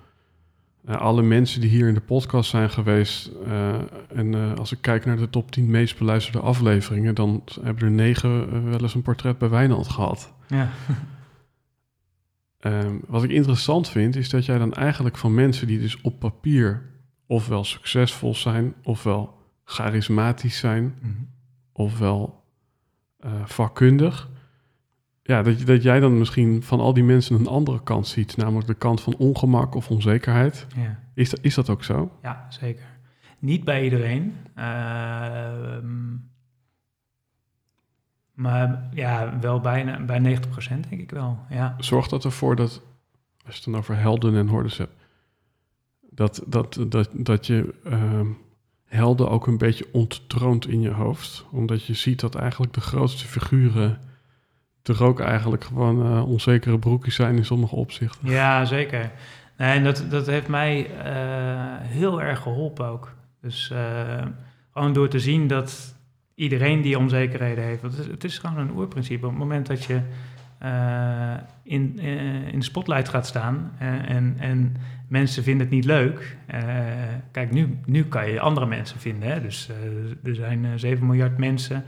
eh, 0.84 0.96
alle 0.96 1.22
mensen 1.22 1.60
die 1.60 1.70
hier 1.70 1.88
in 1.88 1.94
de 1.94 2.00
podcast 2.00 2.50
zijn 2.50 2.70
geweest, 2.70 3.26
eh, 3.26 3.74
en 4.08 4.34
eh, 4.34 4.54
als 4.54 4.72
ik 4.72 4.78
kijk 4.80 5.04
naar 5.04 5.16
de 5.16 5.30
top 5.30 5.50
10 5.50 5.70
meest 5.70 5.98
beluisterde 5.98 6.40
afleveringen, 6.40 7.14
dan 7.14 7.42
hebben 7.62 7.84
er 7.84 7.90
negen 7.90 8.64
wel 8.70 8.80
eens 8.80 8.94
een 8.94 9.02
portret 9.02 9.38
bij 9.38 9.48
Wijnand 9.48 9.88
gehad. 9.88 10.32
Ja, 10.48 10.70
Ehm, 12.58 12.96
wat 13.06 13.22
ik 13.22 13.30
interessant 13.30 13.88
vind, 13.88 14.16
is 14.16 14.30
dat 14.30 14.44
jij 14.44 14.58
dan 14.58 14.72
eigenlijk 14.72 15.16
van 15.18 15.34
mensen 15.34 15.66
die 15.66 15.78
dus 15.78 16.00
op 16.00 16.18
papier 16.18 16.90
ofwel 17.26 17.64
succesvol 17.64 18.34
zijn, 18.34 18.74
ofwel 18.82 19.38
charismatisch 19.64 20.58
zijn, 20.58 20.94
Mhm. 21.00 21.12
ofwel 21.72 22.42
vakkundig, 23.44 24.28
ja, 25.32 25.42
dat, 25.42 25.66
dat 25.66 25.82
jij 25.82 26.00
dan 26.00 26.18
misschien 26.18 26.62
van 26.62 26.80
al 26.80 26.92
die 26.92 27.04
mensen 27.04 27.36
een 27.36 27.46
andere 27.46 27.82
kant 27.82 28.06
ziet, 28.06 28.36
namelijk 28.36 28.66
de 28.66 28.74
kant 28.74 29.00
van 29.00 29.16
ongemak 29.16 29.74
of 29.74 29.90
onzekerheid. 29.90 30.66
ja. 30.76 31.00
Is 31.14 31.30
dat, 31.30 31.38
is 31.42 31.54
dat 31.54 31.70
ook 31.70 31.84
zo? 31.84 32.18
ja, 32.22 32.46
zeker. 32.48 32.84
Niet 33.38 33.64
bij 33.64 33.84
iedereen. 33.84 34.34
Ehm, 34.54 36.16
maar 38.32 38.88
ja, 38.94 39.38
wel 39.40 39.60
bijna 39.60 40.04
bij 40.04 40.18
90% 40.18 40.88
denk 40.88 41.02
ik 41.02 41.10
wel. 41.10 41.38
Ja, 41.50 41.76
Zorgt 41.78 42.10
dat 42.10 42.24
ervoor 42.24 42.56
dat, 42.56 42.82
als 43.44 43.54
je 43.54 43.62
het 43.62 43.64
dan 43.64 43.76
over 43.76 43.96
helden 43.96 44.36
en 44.36 44.48
hordes 44.48 44.78
hebt, 44.78 44.94
dat, 46.10 46.44
dat, 46.46 46.84
dat, 46.88 47.10
dat 47.12 47.46
je 47.46 47.74
ehm, 47.84 48.26
helden 48.84 49.30
ook 49.30 49.46
een 49.46 49.58
beetje 49.58 49.86
onttroont 49.92 50.68
in 50.68 50.80
je 50.80 50.90
hoofd? 50.90 51.44
Omdat 51.50 51.84
je 51.84 51.94
ziet 51.94 52.20
dat 52.20 52.34
eigenlijk 52.34 52.72
de 52.72 52.80
grootste 52.80 53.26
figuren 53.26 53.98
er 54.82 55.04
ook 55.04 55.20
eigenlijk 55.20 55.64
gewoon 55.64 56.06
eh, 56.06 56.28
onzekere 56.28 56.78
broekjes 56.78 57.14
zijn 57.14 57.36
in 57.36 57.44
sommige 57.44 57.74
opzichten. 57.74 58.28
ja 58.28 58.64
zeker. 58.64 59.10
Nee, 59.56 59.76
en 59.76 59.84
dat, 59.84 60.04
dat 60.10 60.26
heeft 60.26 60.48
mij 60.48 60.90
eh, 61.04 61.14
heel 61.80 62.22
erg 62.22 62.38
geholpen 62.38 62.86
ook. 62.86 63.14
Dus 63.40 63.70
eh, 63.70 64.26
gewoon 64.72 64.92
door 64.92 65.08
te 65.08 65.20
zien 65.20 65.46
dat 65.46 65.94
iedereen 66.34 66.80
die 66.80 66.98
onzekerheden 66.98 67.64
heeft. 67.64 67.82
Het, 67.82 67.98
is, 67.98 68.06
het 68.06 68.24
is 68.24 68.38
gewoon 68.38 68.58
een 68.58 68.76
oerprincipe. 68.76 69.24
Op 69.24 69.30
het 69.30 69.40
moment 69.40 69.66
dat 69.66 69.84
je 69.84 70.00
in, 71.62 71.98
in 72.52 72.58
de 72.58 72.64
spotlight 72.64 73.08
gaat 73.08 73.26
staan 73.26 73.72
en, 73.78 74.36
en 74.38 74.76
mensen 75.08 75.42
vinden 75.42 75.66
het 75.66 75.74
niet 75.74 75.84
leuk. 75.84 76.36
kijk, 77.30 77.52
nu, 77.52 77.78
nu 77.86 78.04
kan 78.04 78.30
je 78.30 78.40
andere 78.40 78.66
mensen 78.66 79.00
vinden. 79.00 79.28
Hè? 79.28 79.40
Dus 79.40 79.68
er 80.24 80.34
zijn 80.34 80.64
eh, 80.64 80.70
7 80.76 81.06
miljard 81.06 81.38
mensen 81.38 81.84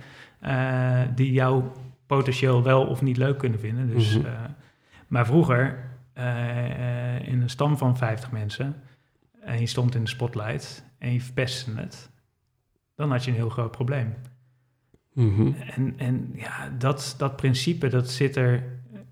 die 1.14 1.32
jou 1.32 1.64
potentieel 2.06 2.62
wel 2.62 2.86
of 2.86 3.02
niet 3.02 3.16
leuk 3.16 3.38
kunnen 3.38 3.58
vinden. 3.58 3.90
Dus, 3.90 4.18
Mhm. 4.18 4.26
eh, 4.26 4.32
maar 5.08 5.26
vroeger, 5.26 5.78
eh, 6.12 7.16
eh, 7.16 7.28
in 7.28 7.42
een 7.42 7.50
stam 7.50 7.78
van 7.78 7.96
50 7.96 8.32
mensen, 8.32 8.74
en 9.40 9.60
je 9.60 9.66
stond 9.66 9.94
in 9.94 10.02
de 10.04 10.08
spotlight 10.10 10.84
en 10.98 11.12
je 11.12 11.20
verpestte 11.20 11.72
het, 11.74 12.10
dan 12.94 13.10
had 13.10 13.24
je 13.24 13.30
een 13.30 13.36
heel 13.36 13.48
groot 13.48 13.70
probleem. 13.70 14.14
Mhm. 15.12 15.52
En, 15.74 15.94
en 15.96 16.32
ja, 16.34 16.70
dat, 16.78 17.14
dat 17.18 17.36
principe, 17.36 17.88
dat 17.88 18.10
zit 18.10 18.36
er 18.36 18.62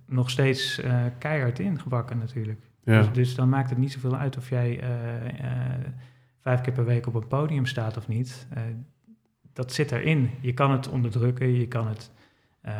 nog 0.07 0.30
steeds 0.30 0.80
keihard 1.18 1.59
in 1.59 1.80
gebakken 1.80 2.18
natuurlijk. 2.18 2.61
Ja. 2.84 2.99
Dus, 2.99 3.12
dus 3.12 3.34
dan 3.34 3.49
maakt 3.49 3.70
het 3.70 3.78
niet 3.78 3.93
zoveel 3.93 4.16
uit 4.16 4.36
of 4.36 4.49
jij 4.49 4.80
vijf 6.40 6.61
keer 6.61 6.72
per 6.72 6.84
week 6.84 7.07
op 7.07 7.14
een 7.14 7.26
podium 7.28 7.66
staat 7.66 7.97
of 7.97 8.09
niet. 8.09 8.47
Dat 9.53 9.72
zit 9.72 9.93
erin. 9.93 10.30
Je 10.40 10.55
kan 10.55 10.70
het 10.70 10.88
onderdrukken, 10.88 11.53
je 11.55 11.68
kan 11.68 11.88
het 11.88 12.11
uh, 12.66 12.72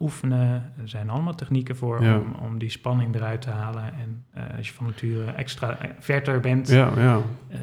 oefenen. 0.00 0.72
Er 0.78 0.88
zijn 0.88 1.10
allemaal 1.10 1.34
technieken 1.34 1.76
voor 1.76 1.98
om, 1.98 2.32
om, 2.32 2.58
die 2.58 2.70
spanning 2.70 3.14
eruit 3.14 3.42
te 3.42 3.50
halen. 3.50 3.94
En 3.94 4.24
uh, 4.36 4.56
als 4.56 4.68
je 4.68 4.74
van 4.74 4.86
nature 4.86 5.32
extra 5.32 5.78
verder 5.98 6.40
bent, 6.40 6.68
ja, 6.68 6.92
ja. 6.96 7.16
Uh, 7.16 7.56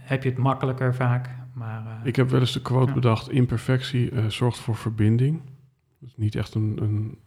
heb 0.00 0.22
je 0.22 0.28
het 0.28 0.38
makkelijker 0.38 0.94
vaak. 0.94 1.30
Maar, 1.52 2.00
Ik 2.04 2.16
heb 2.16 2.30
wel 2.30 2.40
eens 2.40 2.52
de 2.52 2.62
quote 2.62 2.92
bedacht: 2.92 3.30
imperfectie 3.30 4.30
zorgt 4.30 4.58
voor 4.58 4.76
verbinding. 4.76 5.42
Dat 6.00 6.08
is 6.08 6.16
niet 6.16 6.34
echt 6.34 6.54
een, 6.54 6.78
een 6.82 7.18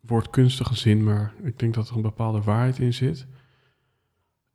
woordkunstige 0.00 0.76
zin, 0.76 1.04
maar 1.04 1.32
ik 1.42 1.58
denk 1.58 1.74
dat 1.74 1.88
er 1.88 1.96
een 1.96 2.02
bepaalde 2.02 2.40
waarheid 2.40 2.78
in 2.78 2.94
zit. 2.94 3.26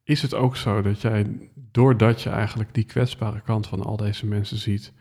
Is 0.04 0.22
het 0.22 0.34
ook 0.34 0.56
zo 0.56 0.82
dat 0.82 1.02
jij, 1.02 1.50
doordat 1.72 2.22
je 2.22 2.30
eigenlijk 2.30 2.74
die 2.74 2.84
kwetsbare 2.84 3.42
kant 3.42 3.68
van 3.68 3.84
al 3.84 3.98
deze 3.98 4.26
mensen 4.26 4.58
ziet, 4.58 4.94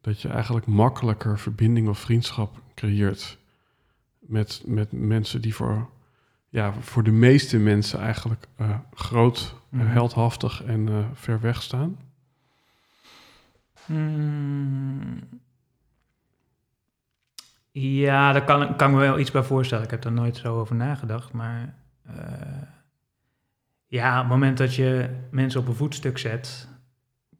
dat 0.00 0.20
je 0.20 0.28
eigenlijk 0.28 0.66
makkelijker 0.66 1.38
verbinding 1.38 1.88
of 1.88 1.98
vriendschap 1.98 2.62
creëert 2.74 3.38
met, 4.18 4.62
met 4.66 4.92
mensen 4.92 5.40
die 5.40 5.54
voor, 5.54 5.88
ja, 6.48 6.72
voor 6.72 7.02
de 7.02 7.10
meeste 7.10 7.58
mensen 7.58 8.00
eigenlijk 8.00 8.46
uh, 8.60 8.78
groot, 8.94 9.56
mm 9.68 9.86
heldhaftig 9.86 10.64
en 10.64 10.86
uh, 10.86 11.04
ver 11.12 11.40
weg 11.40 11.62
staan? 11.62 11.98
Mm. 13.86 15.18
Ja, 17.70 18.32
daar 18.32 18.44
kan, 18.44 18.76
kan 18.76 18.88
ik 18.88 18.94
me 18.94 19.00
wel 19.00 19.18
iets 19.18 19.30
bij 19.30 19.42
voorstellen. 19.42 19.84
Ik 19.84 19.90
heb 19.90 20.04
er 20.04 20.12
nooit 20.12 20.36
zo 20.36 20.58
over 20.58 20.76
nagedacht, 20.76 21.32
maar 21.32 21.74
uh, 22.10 22.14
ja, 23.86 24.14
op 24.14 24.20
het 24.20 24.28
moment 24.28 24.58
dat 24.58 24.74
je 24.74 25.16
mensen 25.30 25.60
op 25.60 25.68
een 25.68 25.74
voetstuk 25.74 26.18
zet, 26.18 26.68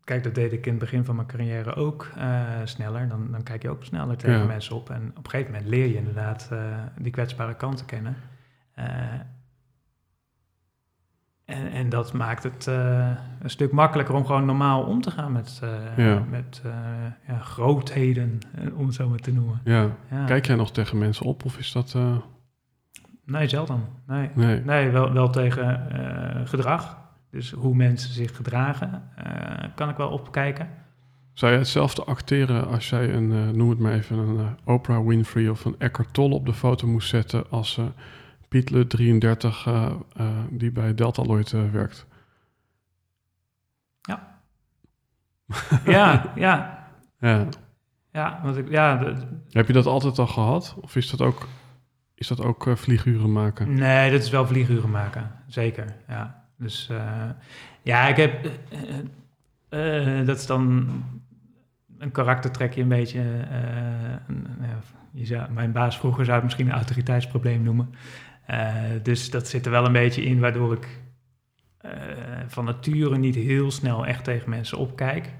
kijk, 0.08 0.22
dat 0.22 0.34
deed 0.34 0.52
ik 0.52 0.66
in 0.66 0.70
het 0.70 0.80
begin 0.80 1.04
van 1.04 1.14
mijn 1.14 1.26
carrière 1.26 1.74
ook 1.74 2.08
uh, 2.18 2.42
sneller. 2.64 3.08
Dan, 3.08 3.28
dan 3.30 3.42
kijk 3.42 3.62
je 3.62 3.68
ook 3.68 3.84
sneller 3.84 4.16
tegen 4.16 4.46
mensen 4.46 4.76
op. 4.76 4.90
En 4.90 5.12
op 5.16 5.24
een 5.24 5.30
gegeven 5.30 5.52
moment 5.52 5.70
leer 5.70 5.86
je 5.86 5.96
inderdaad 5.96 6.48
uh, 6.52 6.58
die 6.98 7.12
kwetsbare 7.12 7.54
kanten 7.54 7.86
kennen. 7.86 8.16
Uh, 8.78 8.84
en, 11.44 11.70
en, 11.70 11.88
dat 11.88 12.12
maakt 12.12 12.42
het 12.42 12.66
een 12.66 13.50
stuk 13.50 13.72
makkelijker 13.72 14.14
om 14.14 14.26
gewoon 14.26 14.44
normaal 14.44 14.82
om 14.82 15.00
te 15.00 15.10
gaan 15.10 15.32
met, 15.32 15.62
ja. 15.96 16.24
met 16.30 16.62
ja, 17.26 17.38
grootheden, 17.38 18.38
om 18.74 18.86
het 18.86 18.94
zo 18.94 19.08
maar 19.08 19.18
te 19.18 19.32
noemen. 19.32 19.60
Ja. 19.64 19.90
Kijk 20.26 20.46
jij 20.46 20.56
nog 20.56 20.72
tegen 20.72 20.98
mensen 20.98 21.26
op 21.26 21.44
of 21.44 21.58
is 21.58 21.72
dat... 21.72 21.96
Nee, 23.24 23.48
zelden. 23.48 23.84
Nee, 24.06 24.30
nee. 24.34 24.60
nee 24.60 24.90
wel, 24.90 25.12
wel 25.12 25.30
tegen 25.30 25.86
gedrag. 26.44 27.07
Dus 27.30 27.50
hoe 27.50 27.74
mensen 27.74 28.12
zich 28.12 28.36
gedragen, 28.36 29.10
uh, 29.18 29.68
kan 29.74 29.88
ik 29.88 29.96
wel 29.96 30.08
opkijken. 30.08 30.68
Zou 31.32 31.52
je 31.52 31.58
hetzelfde 31.58 32.04
acteren 32.04 32.68
als 32.68 32.88
jij 32.88 33.12
een, 33.12 33.30
uh, 33.30 33.48
noem 33.48 33.70
het 33.70 33.78
maar 33.78 33.92
even, 33.92 34.18
een 34.18 34.36
uh, 34.36 34.46
Oprah 34.64 35.06
Winfrey 35.06 35.48
of 35.48 35.64
een 35.64 35.74
Eckhart 35.78 36.12
Tolle 36.12 36.34
op 36.34 36.46
de 36.46 36.54
foto 36.54 36.86
moest 36.86 37.08
zetten 37.08 37.50
als 37.50 37.80
Pietle 38.48 38.86
33 38.86 39.68
die 40.50 40.72
bij 40.72 40.94
Deltaloid 40.94 41.50
werkt? 41.50 42.06
Ja. 44.00 44.40
ja, 45.84 46.32
ja. 46.34 46.86
Ja. 47.20 47.48
Ja, 48.12 48.40
want 48.42 48.56
ik, 48.56 48.70
ja. 48.70 49.14
Heb 49.50 49.66
je 49.66 49.72
dat 49.72 49.86
altijd 49.86 50.18
al 50.18 50.26
gehad? 50.26 50.76
Of 50.80 50.96
is 50.96 51.10
dat 51.10 51.20
ook, 51.20 51.46
is 52.14 52.28
dat 52.28 52.40
ook 52.42 52.70
vlieguren 52.74 53.32
maken? 53.32 53.74
Nee, 53.74 54.10
dat 54.10 54.22
is 54.22 54.30
wel 54.30 54.46
vlieguren 54.46 54.90
maken, 54.90 55.30
zeker, 55.46 55.96
ja. 56.08 56.37
Dus 56.58 56.88
uh, 56.90 57.30
ja, 57.82 58.08
ik 58.08 58.16
heb. 58.16 58.50
Uh, 59.70 60.26
dat 60.26 60.38
is 60.38 60.46
dan 60.46 60.88
een 61.98 62.10
karaktertrekje 62.10 62.82
een 62.82 62.88
beetje. 62.88 63.20
Een, 64.26 64.46
je 65.12 65.26
zou, 65.26 65.50
mijn 65.50 65.72
baas 65.72 65.98
vroeger 65.98 66.24
zou 66.24 66.36
het 66.36 66.44
misschien 66.44 66.66
een 66.66 66.72
autoriteitsprobleem 66.72 67.62
noemen. 67.62 67.94
dus 69.02 69.30
dat 69.30 69.48
zit 69.48 69.64
er 69.64 69.70
wel 69.70 69.86
een 69.86 69.92
beetje 69.92 70.22
in, 70.22 70.40
waardoor 70.40 70.72
ik 70.72 71.00
van 72.46 72.64
nature 72.64 73.18
niet 73.18 73.34
heel 73.34 73.70
snel 73.70 74.06
echt 74.06 74.24
tegen 74.24 74.50
mensen 74.50 74.78
opkijk. 74.78 75.32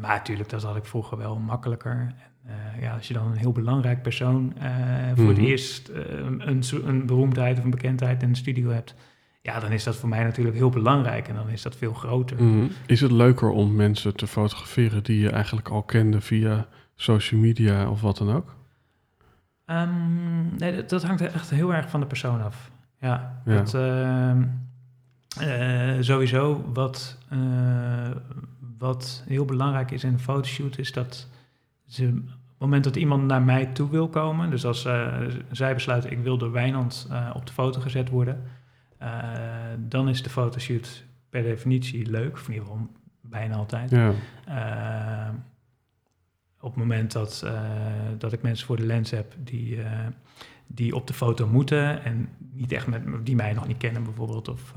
natuurlijk, 0.00 0.48
dat 0.48 0.62
had 0.62 0.76
ik 0.76 0.84
vroeger 0.84 1.18
wel 1.18 1.38
makkelijker. 1.38 2.14
ja, 2.80 2.94
als 2.94 3.08
je 3.08 3.14
dan 3.14 3.26
een 3.26 3.36
heel 3.36 3.52
belangrijk 3.52 4.02
persoon 4.02 4.52
voor 5.14 5.28
het 5.28 5.36
mhm. 5.36 5.46
eerst 5.46 5.88
een, 5.88 6.68
een 6.88 7.06
beroemdheid 7.06 7.58
of 7.58 7.64
een 7.64 7.70
bekendheid 7.70 8.22
in 8.22 8.32
de 8.32 8.38
studio 8.38 8.70
hebt, 8.70 8.94
ja, 9.42 9.60
dan 9.60 9.72
is 9.72 9.84
dat 9.84 9.96
voor 9.96 10.08
mij 10.08 10.22
natuurlijk 10.22 10.56
heel 10.56 10.70
belangrijk 10.70 11.28
en 11.28 11.34
dan 11.34 11.48
is 11.48 11.62
dat 11.62 11.76
veel 11.76 11.92
groter. 11.92 12.42
Mhm. 12.42 12.66
Is 12.86 13.00
het 13.00 13.10
leuker 13.10 13.50
om 13.50 13.74
mensen 13.74 14.16
te 14.16 14.26
fotograferen 14.26 15.02
die 15.02 15.20
je 15.20 15.30
eigenlijk 15.30 15.68
al 15.68 15.82
kende 15.82 16.20
via 16.20 16.66
social 16.94 17.40
media 17.40 17.90
of 17.90 18.00
wat 18.00 18.18
dan 18.18 18.32
ook? 18.32 18.56
Um, 19.66 20.56
nee, 20.58 20.84
dat, 20.84 21.02
hangt 21.02 21.20
echt 21.20 21.50
heel 21.50 21.74
erg 21.74 21.90
van 21.90 22.00
de 22.00 22.06
persoon 22.06 22.42
af. 22.42 22.70
Ja, 23.00 23.42
ja. 23.44 23.56
Dat, 23.56 23.74
uh, 23.74 24.36
uh, 25.40 26.02
sowieso 26.02 26.70
wat, 26.72 27.18
uh, 27.32 28.10
wat 28.78 29.24
heel 29.28 29.44
belangrijk 29.44 29.90
is 29.90 30.04
in 30.04 30.12
een 30.12 30.18
fotoshoot 30.18 30.78
is 30.78 30.92
dat 30.92 31.28
ze 31.86 32.06
op 32.06 32.14
het 32.14 32.70
moment 32.70 32.84
dat 32.84 32.96
iemand 32.96 33.26
naar 33.26 33.42
mij 33.42 33.66
toe 33.66 33.90
wil 33.90 34.08
komen, 34.08 34.50
dus 34.50 34.66
als 34.66 34.86
uh, 34.86 35.16
zij 35.50 35.74
besluiten 35.74 36.10
ik 36.10 36.18
wil 36.18 36.38
door 36.38 36.52
Wijnand 36.52 37.08
op 37.32 37.46
de 37.46 37.52
foto 37.52 37.80
gezet 37.80 38.08
worden, 38.08 38.42
dan 39.78 40.08
is 40.08 40.22
de 40.22 40.30
fotoshoot 40.30 41.04
per 41.30 41.42
definitie 41.42 42.10
leuk, 42.10 42.32
of 42.32 42.46
in 42.46 42.52
ieder 42.52 42.68
geval 42.68 42.88
bijna 43.20 43.54
altijd. 43.54 43.90
Ja. 43.90 44.12
Uh, 44.48 45.34
op 46.60 46.70
het 46.70 46.78
moment 46.78 47.12
dat, 47.12 47.42
uh, 47.44 47.60
dat 48.18 48.32
ik 48.32 48.42
mensen 48.42 48.66
voor 48.66 48.76
de 48.76 48.86
lens 48.86 49.10
heb 49.10 49.34
die, 49.38 49.78
die 50.66 50.94
op 50.94 51.06
de 51.06 51.12
foto 51.12 51.46
moeten 51.46 52.04
en 52.04 52.28
niet 52.52 52.72
echt 52.72 52.86
met, 52.86 53.02
die 53.22 53.36
mij 53.36 53.52
nog 53.52 53.66
niet 53.66 53.76
kennen 53.76 54.04
bijvoorbeeld, 54.04 54.48
of 54.48 54.72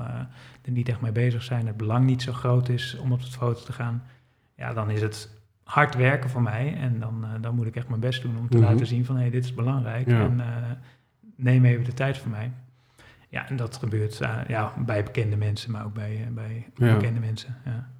er 0.62 0.72
niet 0.72 0.88
echt 0.88 1.00
mee 1.00 1.12
bezig 1.12 1.42
zijn, 1.42 1.66
het 1.66 1.76
belang 1.76 2.06
niet 2.06 2.22
zo 2.22 2.32
groot 2.32 2.68
is 2.68 2.96
om 2.98 3.12
op 3.12 3.20
de 3.20 3.30
foto 3.30 3.64
te 3.64 3.72
gaan, 3.72 4.02
ja, 4.56 4.72
dan 4.72 4.90
is 4.90 5.00
het 5.02 5.30
hard 5.62 5.94
werken 5.94 6.30
voor 6.30 6.42
mij 6.42 6.76
en 6.76 7.00
dan, 7.00 7.26
dan 7.40 7.54
moet 7.54 7.66
ik 7.66 7.76
echt 7.76 7.88
mijn 7.88 8.00
best 8.00 8.22
doen 8.22 8.38
om 8.38 8.48
te 8.48 8.56
mhm. 8.56 8.66
laten 8.66 8.86
zien 8.86 9.04
van 9.04 9.14
hé, 9.14 9.20
hey, 9.20 9.30
dit 9.30 9.44
is 9.44 9.54
belangrijk 9.54 10.08
ja. 10.08 10.20
en 10.20 10.40
neem 11.36 11.64
even 11.64 11.84
de 11.84 11.94
tijd 11.94 12.18
voor 12.18 12.30
mij. 12.30 12.52
Ja, 13.28 13.48
en 13.48 13.56
dat 13.56 13.76
gebeurt 13.76 14.20
uh, 14.20 14.38
ja, 14.48 14.72
bij 14.78 15.02
bekende 15.02 15.36
mensen, 15.36 15.70
maar 15.70 15.84
ook 15.84 15.94
bij, 15.94 16.26
uh, 16.28 16.34
bij 16.34 16.66
bekende 16.74 17.20
mensen. 17.20 17.56
Ja. 17.64 17.90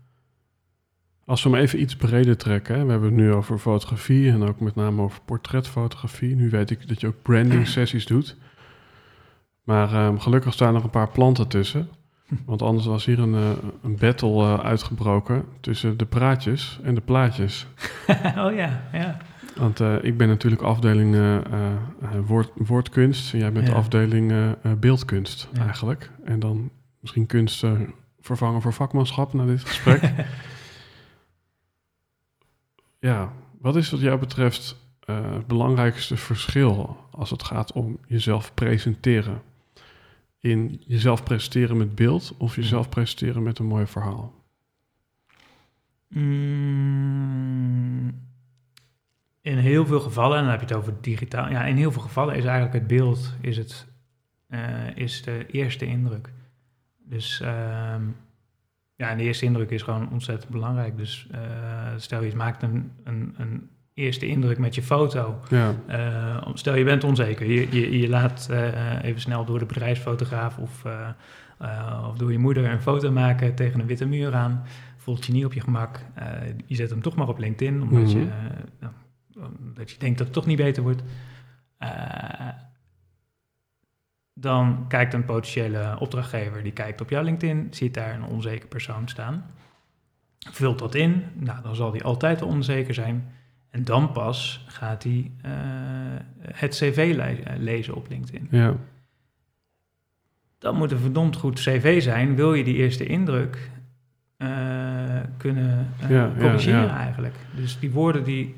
Als 1.25 1.43
we 1.43 1.51
hem 1.51 1.59
even 1.59 1.81
iets 1.81 1.97
breder 1.97 2.37
trekken, 2.37 2.79
hè? 2.79 2.85
we 2.85 2.91
hebben 2.91 3.09
het 3.09 3.19
nu 3.19 3.33
over 3.33 3.59
fotografie 3.59 4.31
en 4.31 4.43
ook 4.43 4.61
met 4.61 4.75
name 4.75 5.03
over 5.03 5.21
portretfotografie. 5.25 6.35
Nu 6.35 6.51
weet 6.51 6.71
ik 6.71 6.89
dat 6.89 7.01
je 7.01 7.07
ook 7.07 7.23
branding 7.23 7.69
sessies 7.77 8.07
doet. 8.07 8.37
Maar 9.65 10.07
um, 10.07 10.21
gelukkig 10.21 10.53
staan 10.53 10.69
er 10.69 10.75
nog 10.75 10.85
een 10.85 10.91
paar 10.91 11.11
planten 11.11 11.49
tussen. 11.49 11.89
Want 12.45 12.63
anders 12.63 12.87
was 12.87 13.05
hier 13.05 13.19
een, 13.19 13.35
uh, 13.35 13.51
een 13.83 13.97
battle 13.97 14.63
uitgebroken 14.63 15.45
tussen 15.61 15.97
de 15.97 16.07
praatjes 16.07 16.81
en 16.83 16.95
de 16.95 17.01
plaatjes. 17.01 17.67
oh 18.45 18.55
ja, 18.55 18.83
ja. 18.93 19.17
Want 19.57 19.81
uh, 19.81 20.05
ik 20.05 20.17
ben 20.17 20.29
natuurlijk 20.29 20.63
afdeling 20.63 21.15
uh, 21.15 21.39
woord, 22.27 22.51
woordkunst 22.55 23.33
en 23.33 23.39
jij 23.39 23.53
bent 23.53 23.67
ja. 23.67 23.75
afdeling 23.75 24.57
beeldkunst 24.79 25.49
ja. 25.53 25.65
eigenlijk. 25.65 26.11
En 26.25 26.39
dan 26.39 26.71
misschien 27.01 27.27
kunst 27.27 27.65
vervangen 28.21 28.63
voor 28.63 28.73
vakmanschap 28.73 29.33
na 29.33 29.45
dit 29.45 29.61
gesprek. 29.61 30.13
ja, 33.09 33.33
wat 33.61 33.77
is 33.77 33.91
wat 33.91 34.01
jou 34.01 34.19
betreft 34.19 34.77
het 35.05 35.47
belangrijkste 35.47 36.17
verschil 36.17 36.97
als 37.11 37.31
het 37.31 37.43
gaat 37.43 37.73
om 37.73 37.99
jezelf 38.07 38.55
presenteren? 38.55 39.43
In 40.39 40.83
jezelf 40.87 41.23
presenteren 41.23 41.77
met 41.77 41.95
beeld 41.95 42.35
of 42.39 42.57
jezelf 42.57 42.89
presenteren 42.89 43.43
met 43.43 43.59
een 43.59 43.67
mooi 43.67 43.87
verhaal? 43.87 44.35
Mm 46.09 47.77
in 49.47 49.59
heel 49.59 49.87
veel 49.87 50.01
gevallen, 50.01 50.37
en 50.37 50.43
dan 50.43 50.51
heb 50.51 50.61
je 50.61 50.67
het 50.67 50.77
over 50.77 50.93
digitaal, 51.01 51.51
ja, 51.51 51.65
in 51.65 51.77
heel 51.77 51.93
veel 51.93 52.03
gevallen 52.03 52.35
is 52.35 52.45
eigenlijk 52.45 52.75
het 52.75 52.87
beeld 52.87 53.35
is 53.41 53.57
het, 53.57 53.87
uh, 54.49 54.61
is 54.95 55.23
de 55.23 55.47
eerste 55.47 55.87
indruk. 55.87 56.31
Dus 57.05 57.41
uh, 57.43 57.49
ja, 58.97 59.11
en 59.11 59.17
de 59.19 59.23
eerste 59.23 59.45
indruk 59.45 59.71
is 59.71 59.83
gewoon 59.83 60.11
ontzettend 60.11 60.53
belangrijk. 60.53 60.97
Dus 60.97 61.29
uh, 61.35 61.39
stel 61.97 62.23
je 62.23 62.37
maakt 62.37 62.63
een, 62.63 62.93
een, 63.05 63.35
een, 63.39 63.69
eerste 63.95 64.27
indruk 64.27 64.59
met 64.59 64.75
je 64.75 64.83
foto. 64.83 65.41
Ja. 65.49 65.75
Uh, 65.89 66.49
stel 66.55 66.75
je 66.75 66.85
bent 66.85 67.05
onzeker, 67.05 67.51
je, 67.51 67.67
je, 67.71 67.99
je 67.99 68.09
laat 68.09 68.51
even 69.03 69.21
snel 69.21 69.45
door 69.45 69.59
de 69.59 69.67
bedrijfsfotograaf 69.67 70.59
of, 70.59 70.85
of 72.09 72.17
door 72.17 72.33
je 72.33 72.39
moeder 72.39 72.71
een 72.71 72.81
foto 72.81 73.13
maken 73.13 73.55
tegen 73.55 73.81
een 73.81 73.87
witte 73.87 74.07
muur 74.07 74.35
aan. 74.35 74.63
Voelt 74.97 75.27
je 75.27 75.33
niet 75.33 75.45
op 75.45 75.53
je 75.53 75.61
gemak. 75.61 76.01
je 76.67 76.75
zet 76.75 76.91
hem 76.91 77.03
toch 77.03 77.17
maar 77.17 77.29
op 77.29 77.39
LinkedIn, 77.39 77.83
omdat 77.83 78.03
mm 78.03 78.11
-hmm. 78.11 78.21
je 78.81 78.89
dat 79.75 79.91
je 79.91 79.99
denkt 79.99 80.19
dat 80.19 80.27
het 80.27 80.37
toch 80.37 80.47
niet 80.47 80.57
beter 80.57 80.83
wordt, 80.83 81.03
uh, 81.83 82.49
dan 84.35 84.85
kijkt 84.89 85.15
een 85.15 85.25
potentiële 85.25 85.97
opdrachtgever, 85.99 86.63
die 86.63 86.73
kijkt 86.73 87.01
op 87.01 87.11
jouw 87.11 87.23
LinkedIn, 87.23 87.67
ziet 87.71 87.95
daar 87.95 88.15
een 88.15 88.25
onzeker 88.25 88.69
persoon 88.69 89.09
staan. 89.09 89.45
vult 90.51 90.79
dat 90.79 90.95
in. 90.95 91.25
Nou, 91.35 91.63
dan 91.63 91.77
zal 91.77 91.93
hij 91.93 92.03
altijd 92.03 92.43
onzeker 92.43 92.95
zijn. 92.95 93.33
En 93.71 93.85
dan 93.85 94.13
pas 94.13 94.65
gaat 94.67 95.03
hij 95.03 95.31
eh, 95.43 95.53
het 96.43 96.75
cv 96.75 97.13
le- 97.17 97.57
lezen 97.59 97.95
op 97.95 98.09
LinkedIn. 98.09 98.49
Ja, 98.51 98.75
Dat 100.59 100.75
moet 100.75 100.93
een 100.93 100.99
verdomd 100.99 101.37
goed 101.37 101.55
cv 101.61 102.03
zijn. 102.03 102.35
Wil 102.35 102.55
je 102.55 102.65
die 102.65 102.75
eerste 102.75 103.07
indruk 103.07 103.71
eh, 104.37 105.21
kunnen 105.37 105.89
eh, 106.01 106.11
Ja, 106.11 106.17
ja, 106.25 106.33
corrigeren 106.39 106.83
ja. 106.87 106.97
eigenlijk. 106.97 107.35
Dus 107.57 107.79
die 107.79 107.91
woorden 107.91 108.25
die... 108.25 108.55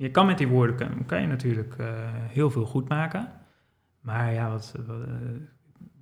Je 0.00 0.10
kan 0.10 0.26
met 0.26 0.38
die 0.38 0.48
woorden 0.48 1.06
kan, 1.06 1.20
je 1.20 1.26
natuurlijk 1.26 1.74
eh, 1.78 1.86
heel 2.12 2.50
veel 2.50 2.64
goed 2.66 2.88
maken. 2.88 3.32
Maar 4.00 4.32
ja, 4.32 4.50
wat... 4.50 4.74
wat 4.86 4.96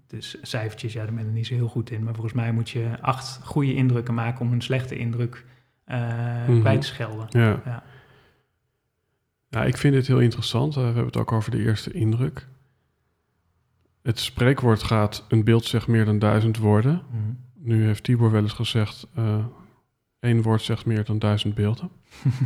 dus 0.07 0.39
cijfertjes, 0.43 0.93
ja, 0.93 1.05
daar 1.05 1.15
ben 1.15 1.27
ik 1.27 1.33
niet 1.33 1.47
zo 1.47 1.55
heel 1.55 1.69
goed 1.69 1.91
in. 1.91 2.03
Maar 2.05 2.13
volgens 2.15 2.35
mij 2.35 2.53
moet 2.53 2.71
je 2.71 3.01
acht 3.01 3.41
goede 3.45 3.75
indrukken 3.75 4.15
maken 4.15 4.47
om 4.47 4.53
een 4.53 4.61
slechte 4.63 4.97
indruk 4.97 5.45
Mhm. 5.87 6.61
kwijt 6.61 6.81
te 6.81 6.87
schelden. 6.87 7.27
ja. 7.29 7.61
Ja. 7.65 7.83
Ja, 9.49 9.65
ik 9.65 9.77
vind 9.77 9.95
dit 9.95 10.07
heel 10.07 10.21
interessant. 10.21 10.75
We 10.75 10.81
hebben 10.81 11.05
het 11.05 11.17
ook 11.17 11.33
over 11.33 11.51
de 11.51 11.59
eerste 11.63 11.93
indruk. 11.93 12.49
Het 14.03 14.19
spreekwoord 14.19 14.83
gaat, 14.83 15.25
een 15.29 15.45
beeld 15.45 15.65
zegt 15.65 15.87
meer 15.87 16.05
dan 16.05 16.19
duizend 16.19 16.59
woorden. 16.59 17.03
Mhm. 17.11 17.21
Nu 17.55 17.85
heeft 17.85 18.05
Tibor 18.05 18.31
wel 18.31 18.43
eens 18.43 18.53
gezegd, 18.53 19.07
één 20.21 20.43
woord 20.43 20.63
zegt 20.63 20.87
meer 20.87 21.05
dan 21.05 21.19
duizend 21.19 21.55
beelden. 21.55 21.91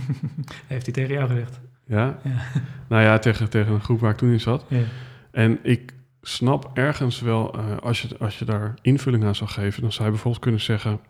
Heeft 0.66 0.84
hij 0.84 0.94
tegen 0.94 1.14
jou 1.14 1.28
gezegd? 1.28 1.60
Ja? 1.86 2.18
Ja. 2.24 2.42
Nou 2.88 3.02
ja, 3.04 3.18
tegen, 3.18 3.50
tegen 3.50 3.72
een 3.72 3.80
groep 3.80 4.00
waar 4.00 4.10
ik 4.10 4.16
toen 4.16 4.32
in 4.32 4.40
zat. 4.40 4.64
Ja. 4.68 4.82
En 5.30 5.58
ik 5.62 5.92
snap 6.22 6.70
ergens 6.74 7.20
wel, 7.20 7.54
eh, 7.54 7.76
als, 7.76 8.02
je, 8.02 8.18
als 8.18 8.38
je 8.38 8.44
daar 8.44 8.74
invulling 8.82 9.24
aan 9.24 9.34
zou 9.34 9.50
geven, 9.50 9.82
dan 9.82 9.92
zou 9.92 10.04
je 10.04 10.10
bijvoorbeeld 10.10 10.42
kunnen 10.42 10.60
zeggen, 10.60 11.00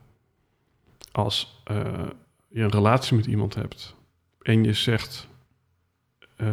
als 1.12 1.62
eh, 1.64 1.76
je 2.48 2.62
een 2.62 2.70
relatie 2.70 3.16
met 3.16 3.26
iemand 3.26 3.54
hebt 3.54 3.94
en 4.42 4.64
je 4.64 4.72
zegt, 4.72 5.28
eh, 6.36 6.48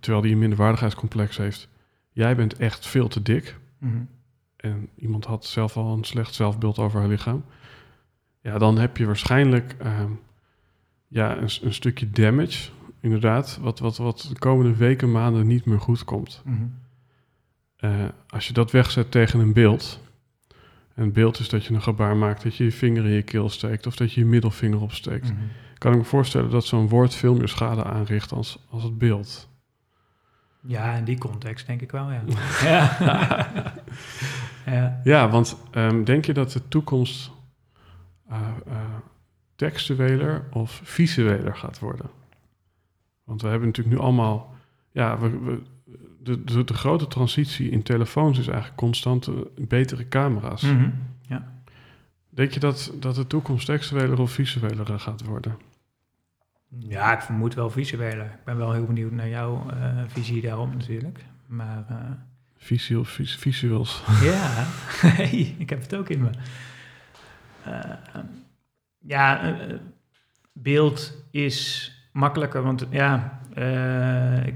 terwijl 0.00 0.22
die 0.22 0.32
een 0.32 0.38
minderwaardigheidscomplex 0.38 1.36
heeft, 1.36 1.68
jij 2.12 2.36
bent 2.36 2.56
echt 2.56 2.86
veel 2.86 3.08
te 3.08 3.22
dik 3.22 3.56
Mhm. 3.78 3.96
en 4.56 4.88
iemand 4.96 5.24
had 5.24 5.44
zelf 5.44 5.76
al 5.76 5.92
een 5.96 6.04
slecht 6.04 6.34
zelfbeeld 6.34 6.78
over 6.78 7.00
haar 7.00 7.08
lichaam, 7.08 7.44
ja, 8.48 8.58
dan 8.58 8.78
heb 8.78 8.96
je 8.96 9.06
waarschijnlijk 9.06 9.76
ehm, 9.78 10.10
ja, 11.08 11.36
een, 11.36 11.48
een 11.62 11.74
stukje 11.74 12.10
damage, 12.10 12.70
inderdaad, 13.00 13.58
wat, 13.60 13.78
wat, 13.78 13.96
wat 13.96 14.26
de 14.32 14.38
komende 14.38 14.76
weken, 14.76 15.10
maanden 15.10 15.46
niet 15.46 15.64
meer 15.64 15.80
goed 15.80 16.04
komt. 16.04 16.42
Mhm. 16.44 16.56
Eh, 17.76 18.04
als 18.28 18.46
je 18.46 18.52
dat 18.52 18.70
wegzet 18.70 19.10
tegen 19.10 19.40
een 19.40 19.52
beeld. 19.52 20.00
En 20.94 21.04
het 21.04 21.12
beeld 21.12 21.38
is 21.38 21.48
dat 21.48 21.64
je 21.64 21.74
een 21.74 21.82
gebaar 21.82 22.16
maakt, 22.16 22.42
dat 22.42 22.56
je 22.56 22.64
je 22.64 22.72
vinger 22.72 23.04
in 23.04 23.10
je 23.10 23.22
keel 23.22 23.48
steekt 23.48 23.86
of 23.86 23.96
dat 23.96 24.12
je 24.12 24.20
je 24.20 24.26
middelvinger 24.26 24.80
opsteekt. 24.80 25.32
Mhm. 25.32 25.42
Kan 25.78 25.92
ik 25.92 25.98
me 25.98 26.04
voorstellen 26.04 26.50
dat 26.50 26.64
zo'n 26.64 26.88
woord 26.88 27.14
veel 27.14 27.34
meer 27.34 27.48
schade 27.48 27.84
aanricht 27.84 28.32
als, 28.32 28.66
als 28.70 28.82
het 28.82 28.98
beeld. 28.98 29.48
Ja, 30.60 30.94
in 30.94 31.04
die 31.04 31.18
context 31.18 31.66
denk 31.66 31.80
ik 31.80 31.90
wel, 31.90 32.10
ja. 32.10 32.22
ja. 32.68 33.74
ja. 34.74 35.00
Ja, 35.04 35.28
want 35.28 35.56
ehm, 35.70 36.04
denk 36.04 36.24
je 36.24 36.32
dat 36.32 36.52
de 36.52 36.68
toekomst 36.68 37.36
eh, 38.28 38.40
eh, 38.66 38.74
textueler 39.56 40.44
of 40.52 40.80
visueler 40.84 41.56
gaat 41.56 41.78
worden? 41.78 42.10
Want 43.24 43.42
we 43.42 43.48
hebben 43.48 43.68
natuurlijk 43.68 43.96
nu 43.96 44.02
allemaal. 44.02 44.54
Ja, 44.92 45.18
we, 45.18 45.38
we- 45.38 45.62
de, 46.22 46.44
de, 46.44 46.64
de 46.64 46.74
grote 46.74 47.06
transitie 47.06 47.70
in 47.70 47.82
telefoons 47.82 48.38
is 48.38 48.46
eigenlijk 48.46 48.76
constant 48.78 49.26
eh, 49.26 49.34
betere 49.68 50.08
camera's. 50.08 50.62
Mhm. 50.62 50.90
Denk 52.30 52.50
je 52.52 52.60
dat, 52.60 52.92
dat 53.00 53.14
de 53.14 53.26
toekomst 53.26 53.66
textueler 53.66 54.20
of 54.20 54.30
visueler 54.32 54.98
gaat 55.00 55.24
worden? 55.24 55.56
Ja, 56.78 57.12
ik 57.12 57.20
vermoed 57.20 57.54
wel 57.54 57.70
visueler. 57.70 58.24
Ik 58.24 58.44
ben 58.44 58.56
wel 58.56 58.72
heel 58.72 58.84
benieuwd 58.86 59.12
naar 59.12 59.28
jouw 59.28 59.66
visie 60.06 60.42
daarop 60.42 60.72
natuurlijk. 60.74 61.24
Maar 61.46 61.84
eh, 61.88 61.96
Visueel, 62.56 63.04
vis, 63.04 63.36
visuals. 63.36 64.02
ja, 64.22 64.64
hey, 65.16 65.54
ik 65.58 65.70
heb 65.70 65.80
het 65.82 65.94
ook 65.96 66.08
in 66.08 66.20
me. 66.20 66.30
Eh, 67.68 68.20
ja, 68.98 69.42
eh, 69.42 69.70
eh, 69.70 69.80
beeld 70.52 71.24
is 71.30 71.92
makkelijker, 72.12 72.62
want 72.62 72.86
ja, 72.90 73.40
ik 74.44 74.54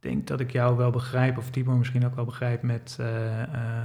denk 0.00 0.26
dat 0.26 0.40
ik 0.40 0.52
jou 0.52 0.76
wel 0.76 0.90
begrijp, 0.90 1.38
of 1.38 1.50
Timo 1.50 1.76
misschien 1.76 2.06
ook 2.06 2.14
wel 2.14 2.24
begrijpt, 2.24 2.62
met 2.62 2.96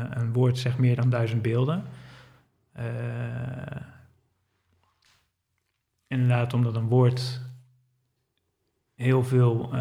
een 0.10 0.34
woord 0.34 0.58
zegt 0.58 0.78
meer 0.78 0.96
dan 0.96 1.10
duizend 1.10 1.42
beelden. 1.42 1.84
Inderdaad, 6.08 6.54
omdat 6.54 6.76
een 6.76 6.88
woord 6.88 7.42
heel 8.96 9.24
veel 9.24 9.74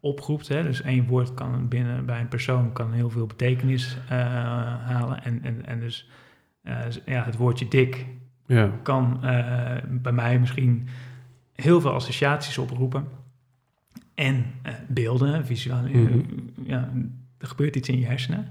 oproept. 0.00 0.48
Hè? 0.48 0.62
Dus 0.62 0.82
één 0.82 1.06
woord 1.06 1.34
kan 1.34 1.68
binnen 1.68 2.06
bij 2.06 2.20
een 2.20 2.28
persoon 2.28 2.72
kan 2.72 2.92
heel 2.92 3.10
veel 3.10 3.26
betekenis 3.26 3.96
halen. 4.08 5.22
En, 5.22 5.42
en, 5.42 5.66
en 5.66 5.80
dus 5.80 6.08
ja, 7.06 7.24
het 7.24 7.36
woordje 7.36 7.68
dik 7.68 8.06
Ja, 8.46 8.70
kan 8.82 9.24
eh, 9.24 9.76
bij 9.90 10.12
mij 10.12 10.38
misschien 10.38 10.88
heel 11.52 11.80
veel 11.80 11.92
associaties 11.92 12.58
oproepen. 12.58 13.08
En 14.14 14.44
eh, 14.62 14.74
beelden, 14.88 15.46
visueel. 15.46 15.82
Mhm. 15.82 16.18
ja, 16.62 16.92
er 17.38 17.46
gebeurt 17.46 17.76
iets 17.76 17.88
in 17.88 17.98
je 17.98 18.06
hersenen. 18.06 18.48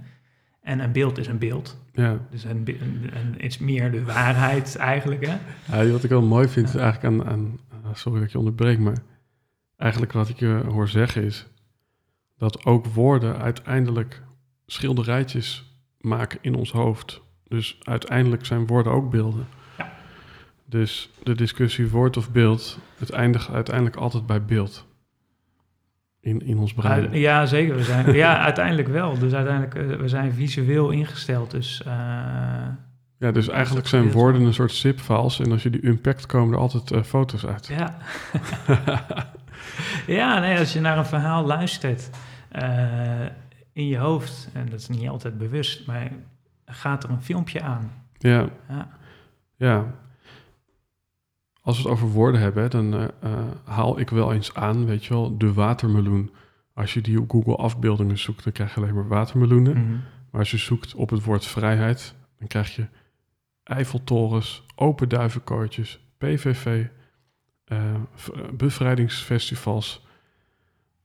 En 0.62 0.80
een 0.80 0.91
beeld 0.91 1.18
is 1.18 1.28
een 1.28 1.38
beeld. 1.38 1.82
ja. 1.93 2.18
Dus 2.32 2.43
een, 2.43 2.64
een, 2.68 3.10
een- 3.14 3.39
is 3.39 3.57
meer 3.57 3.91
de 3.91 4.03
waarheid 4.03 4.76
eigenlijk. 4.76 5.26
Hè? 5.26 5.38
ja. 5.82 5.91
Wat 5.91 6.03
ik 6.03 6.10
wel 6.10 6.22
mooi 6.22 6.47
vind, 6.47 6.68
is 6.68 6.76
eigenlijk 6.76 7.22
aan, 7.22 7.28
aan. 7.28 7.60
Sorry 7.93 8.18
dat 8.18 8.28
ik 8.28 8.32
je 8.34 8.38
onderbreek, 8.38 8.80
maar. 8.80 8.97
Eigenlijk 9.78 10.12
wat 10.12 10.30
ik 10.30 10.39
je 10.39 10.64
hoor 10.68 10.88
zeggen 10.88 11.24
is. 11.24 11.47
dat 12.38 12.66
ook 12.66 12.86
woorden 12.86 13.38
uiteindelijk 13.38 14.24
schilderijtjes 14.66 15.74
maken 15.99 16.39
in 16.41 16.55
ons 16.55 16.72
hoofd. 16.72 17.22
Dus 17.50 17.78
uiteindelijk 17.84 18.45
zijn 18.45 18.68
woorden 18.68 18.91
ook 18.91 19.10
beelden. 19.10 19.47
Ja. 19.78 19.91
Dus 20.66 21.10
de 21.24 21.36
discussie 21.36 21.89
woord 21.89 22.18
of 22.18 22.32
beeld. 22.32 22.80
het 22.97 23.10
eindigt 23.10 23.50
uiteindelijk 23.50 23.95
altijd 23.95 24.26
bij 24.26 24.45
beeld. 24.45 24.88
In, 26.22 26.41
in 26.45 26.58
ons 26.58 26.74
brein. 26.74 27.14
Ja, 27.14 27.45
zeker. 27.45 27.76
We 27.76 27.84
zijn, 27.84 28.14
ja, 28.14 28.39
uiteindelijk 28.50 28.88
wel. 28.88 29.20
Dus 29.20 29.34
uiteindelijk, 29.34 29.76
eh, 29.76 30.00
we 30.00 30.08
zijn 30.08 30.34
visueel 30.34 30.89
ingesteld. 30.89 31.52
Dus 31.52 31.84
eh, 31.84 31.93
Ja, 33.18 33.32
dus 33.32 33.47
eigenlijk 33.47 33.88
zijn 33.88 34.12
woorden 34.12 34.41
een 34.41 34.54
soort 34.54 34.72
zip-files. 34.72 35.39
En 35.39 35.52
als 35.52 35.64
je 35.64 35.70
die 35.70 35.86
unpackt, 35.86 36.26
komen 36.26 36.54
er 36.54 36.60
altijd 36.60 36.91
eh, 36.91 37.04
foto's 37.04 37.45
uit. 37.45 37.68
ja. 37.68 37.97
ja, 40.18 40.39
nee, 40.39 40.58
als 40.58 40.74
je 40.74 40.80
naar 40.80 40.97
een 40.97 41.06
verhaal 41.06 41.45
luistert 41.45 42.10
in 43.74 43.88
je 43.88 43.97
hoofd, 43.97 44.50
en 44.54 44.66
dat 44.70 44.80
is 44.80 44.88
niet 44.88 45.10
altijd 45.10 45.38
bewust, 45.38 45.88
maar 45.88 46.12
gaat 46.70 47.03
er 47.03 47.09
een 47.09 47.22
filmpje 47.22 47.61
aan. 47.61 47.91
Ja, 48.17 48.49
Ja. 48.70 48.89
ja. 49.55 49.86
Als 51.61 51.78
we 51.78 51.84
het 51.84 51.91
over 51.91 52.07
woorden 52.07 52.41
hebben, 52.41 52.70
dan 52.70 52.93
eh, 52.93 53.03
eh, 53.03 53.32
haal 53.63 53.99
ik 53.99 54.09
wel 54.09 54.34
eens 54.34 54.53
aan, 54.53 54.86
weet 54.86 55.05
je 55.05 55.13
wel, 55.13 55.38
de 55.38 55.53
watermeloen. 55.53 56.32
Als 56.74 56.93
je 56.93 57.01
die 57.01 57.20
op 57.20 57.32
Google 57.32 57.55
afbeeldingen 57.55 58.17
zoekt, 58.17 58.43
dan 58.43 58.53
krijg 58.53 58.76
je 58.76 58.82
alleen 58.82 58.93
maar 58.93 59.07
watermeloenen. 59.07 59.78
Mhm. 59.78 59.91
Maar 60.32 60.39
als 60.39 60.51
je 60.51 60.57
zoekt 60.57 60.95
op 60.95 61.09
het 61.09 61.24
woord 61.24 61.45
vrijheid, 61.45 62.15
dan 62.39 62.47
krijg 62.47 62.76
je 62.76 62.88
Eiffeltorens, 63.63 64.65
open 64.76 65.09
duivenkooitjes, 65.09 65.99
PVV, 66.17 66.86
eh, 67.65 67.95
bevrijdingsfestivals. 68.53 70.07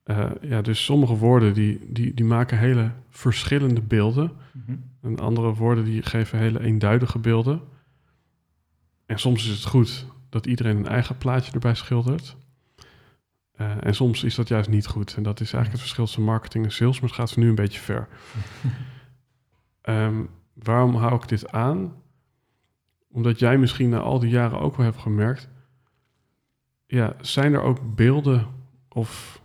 Eh, 0.04 0.30
ja, 0.40 0.62
dus 0.62 0.84
sommige 0.84 1.16
woorden 1.16 1.54
die, 1.54 1.92
die, 1.92 2.14
die 2.14 2.24
maken 2.24 2.58
hele 2.58 2.90
verschillende 3.08 3.80
beelden. 3.80 4.32
Mhm. 4.52 4.76
En 5.00 5.18
andere 5.18 5.54
woorden 5.54 5.84
die 5.84 6.02
geven 6.02 6.38
hele 6.38 6.60
eenduidige 6.60 7.18
beelden. 7.18 7.60
En 9.06 9.18
soms 9.18 9.48
is 9.48 9.54
het 9.54 9.64
goed 9.64 10.06
dat 10.28 10.46
iedereen 10.46 10.76
een 10.76 10.86
eigen 10.86 11.18
plaatje 11.18 11.52
erbij 11.52 11.74
schildert. 11.74 12.36
Eh, 13.52 13.86
en 13.86 13.94
soms 13.94 14.24
is 14.24 14.34
dat 14.34 14.48
juist 14.48 14.68
niet 14.68 14.86
goed. 14.86 15.14
En 15.14 15.22
dat 15.22 15.40
is 15.40 15.52
eigenlijk 15.52 15.72
het 15.72 15.80
verschil 15.80 16.04
tussen 16.04 16.22
marketing 16.22 16.64
en 16.64 16.72
sales, 16.72 17.00
maar 17.00 17.08
het 17.08 17.18
gaat 17.18 17.36
nu 17.36 17.48
een 17.48 17.54
beetje 17.54 17.80
ver. 17.80 18.08
Ehm, 19.80 20.24
waarom 20.52 20.94
hou 20.94 21.14
ik 21.14 21.28
dit 21.28 21.52
aan? 21.52 21.92
Omdat 23.10 23.38
jij 23.38 23.58
misschien 23.58 23.88
na 23.88 23.98
al 23.98 24.18
die 24.18 24.30
jaren 24.30 24.60
ook 24.60 24.76
wel 24.76 24.86
hebt 24.86 24.98
gemerkt. 24.98 25.48
Ja, 26.86 27.16
zijn 27.20 27.54
er 27.54 27.62
ook 27.62 27.94
beelden 27.94 28.46
of 28.88 29.42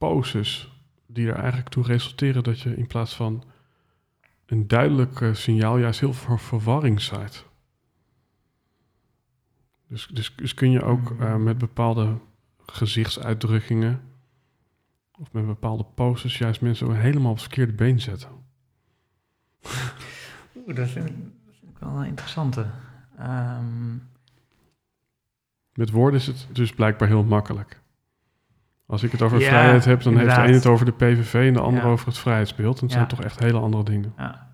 poses 0.00 0.72
die 1.06 1.28
er 1.28 1.34
eigenlijk 1.34 1.68
toe 1.68 1.84
resulteren 1.84 2.42
dat 2.42 2.60
je 2.60 2.76
in 2.76 2.86
plaats 2.86 3.14
van 3.16 3.44
een 4.46 4.68
duidelijk 4.68 5.20
eh, 5.20 5.34
signaal 5.34 5.78
juist 5.78 6.00
heel 6.00 6.12
veel 6.12 6.38
verwarring 6.38 7.00
zaait? 7.00 7.44
Dus, 9.88 10.06
dus, 10.06 10.34
dus 10.36 10.54
kun 10.54 10.70
je 10.70 10.82
ook 10.82 11.20
eh, 11.20 11.36
met 11.36 11.58
bepaalde 11.58 12.18
gezichtsuitdrukkingen 12.66 14.02
of 15.18 15.32
met 15.32 15.46
bepaalde 15.46 15.84
poses 15.84 16.38
juist 16.38 16.60
mensen 16.60 17.00
helemaal 17.00 17.30
op 17.30 17.36
het 17.36 17.46
verkeerde 17.46 17.72
been 17.72 18.00
zetten. 18.00 18.30
Oeh, 20.56 20.76
dat 20.76 20.88
vind, 20.88 21.08
ik, 21.08 21.16
dat 21.44 21.54
vind 21.60 21.72
ik 21.72 21.78
wel 21.78 21.90
een 21.90 22.06
interessante. 22.06 22.70
Ehm, 23.18 23.96
Met 25.72 25.90
woorden 25.90 26.20
is 26.20 26.26
het 26.26 26.48
dus 26.52 26.72
blijkbaar 26.72 27.08
heel 27.08 27.24
makkelijk. 27.24 27.79
Als 28.90 29.02
ik 29.02 29.12
het 29.12 29.22
over 29.22 29.40
Ja, 29.40 29.46
vrijheid 29.48 29.84
heb, 29.84 30.02
dan 30.02 30.16
heeft 30.18 30.34
de 30.34 30.40
een 30.42 30.52
het 30.52 30.66
over 30.66 30.84
de 30.86 30.92
PVV 30.92 31.34
en 31.34 31.52
de 31.52 31.60
ander 31.60 31.82
Ja. 31.82 31.88
over 31.88 32.06
het 32.06 32.18
vrijheidsbeeld. 32.18 32.80
En 32.80 32.86
Ja. 32.86 32.92
zijn 32.92 33.06
toch 33.06 33.22
echt 33.22 33.38
hele 33.38 33.58
andere 33.58 33.84
dingen. 33.84 34.12
Ja. 34.16 34.48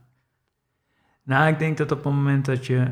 Nou, 1.23 1.49
ik 1.49 1.59
denk 1.59 1.77
dat 1.77 1.93
op 1.93 2.05
het 2.05 2.13
moment 2.13 2.45
dat 2.45 2.67
je 2.67 2.91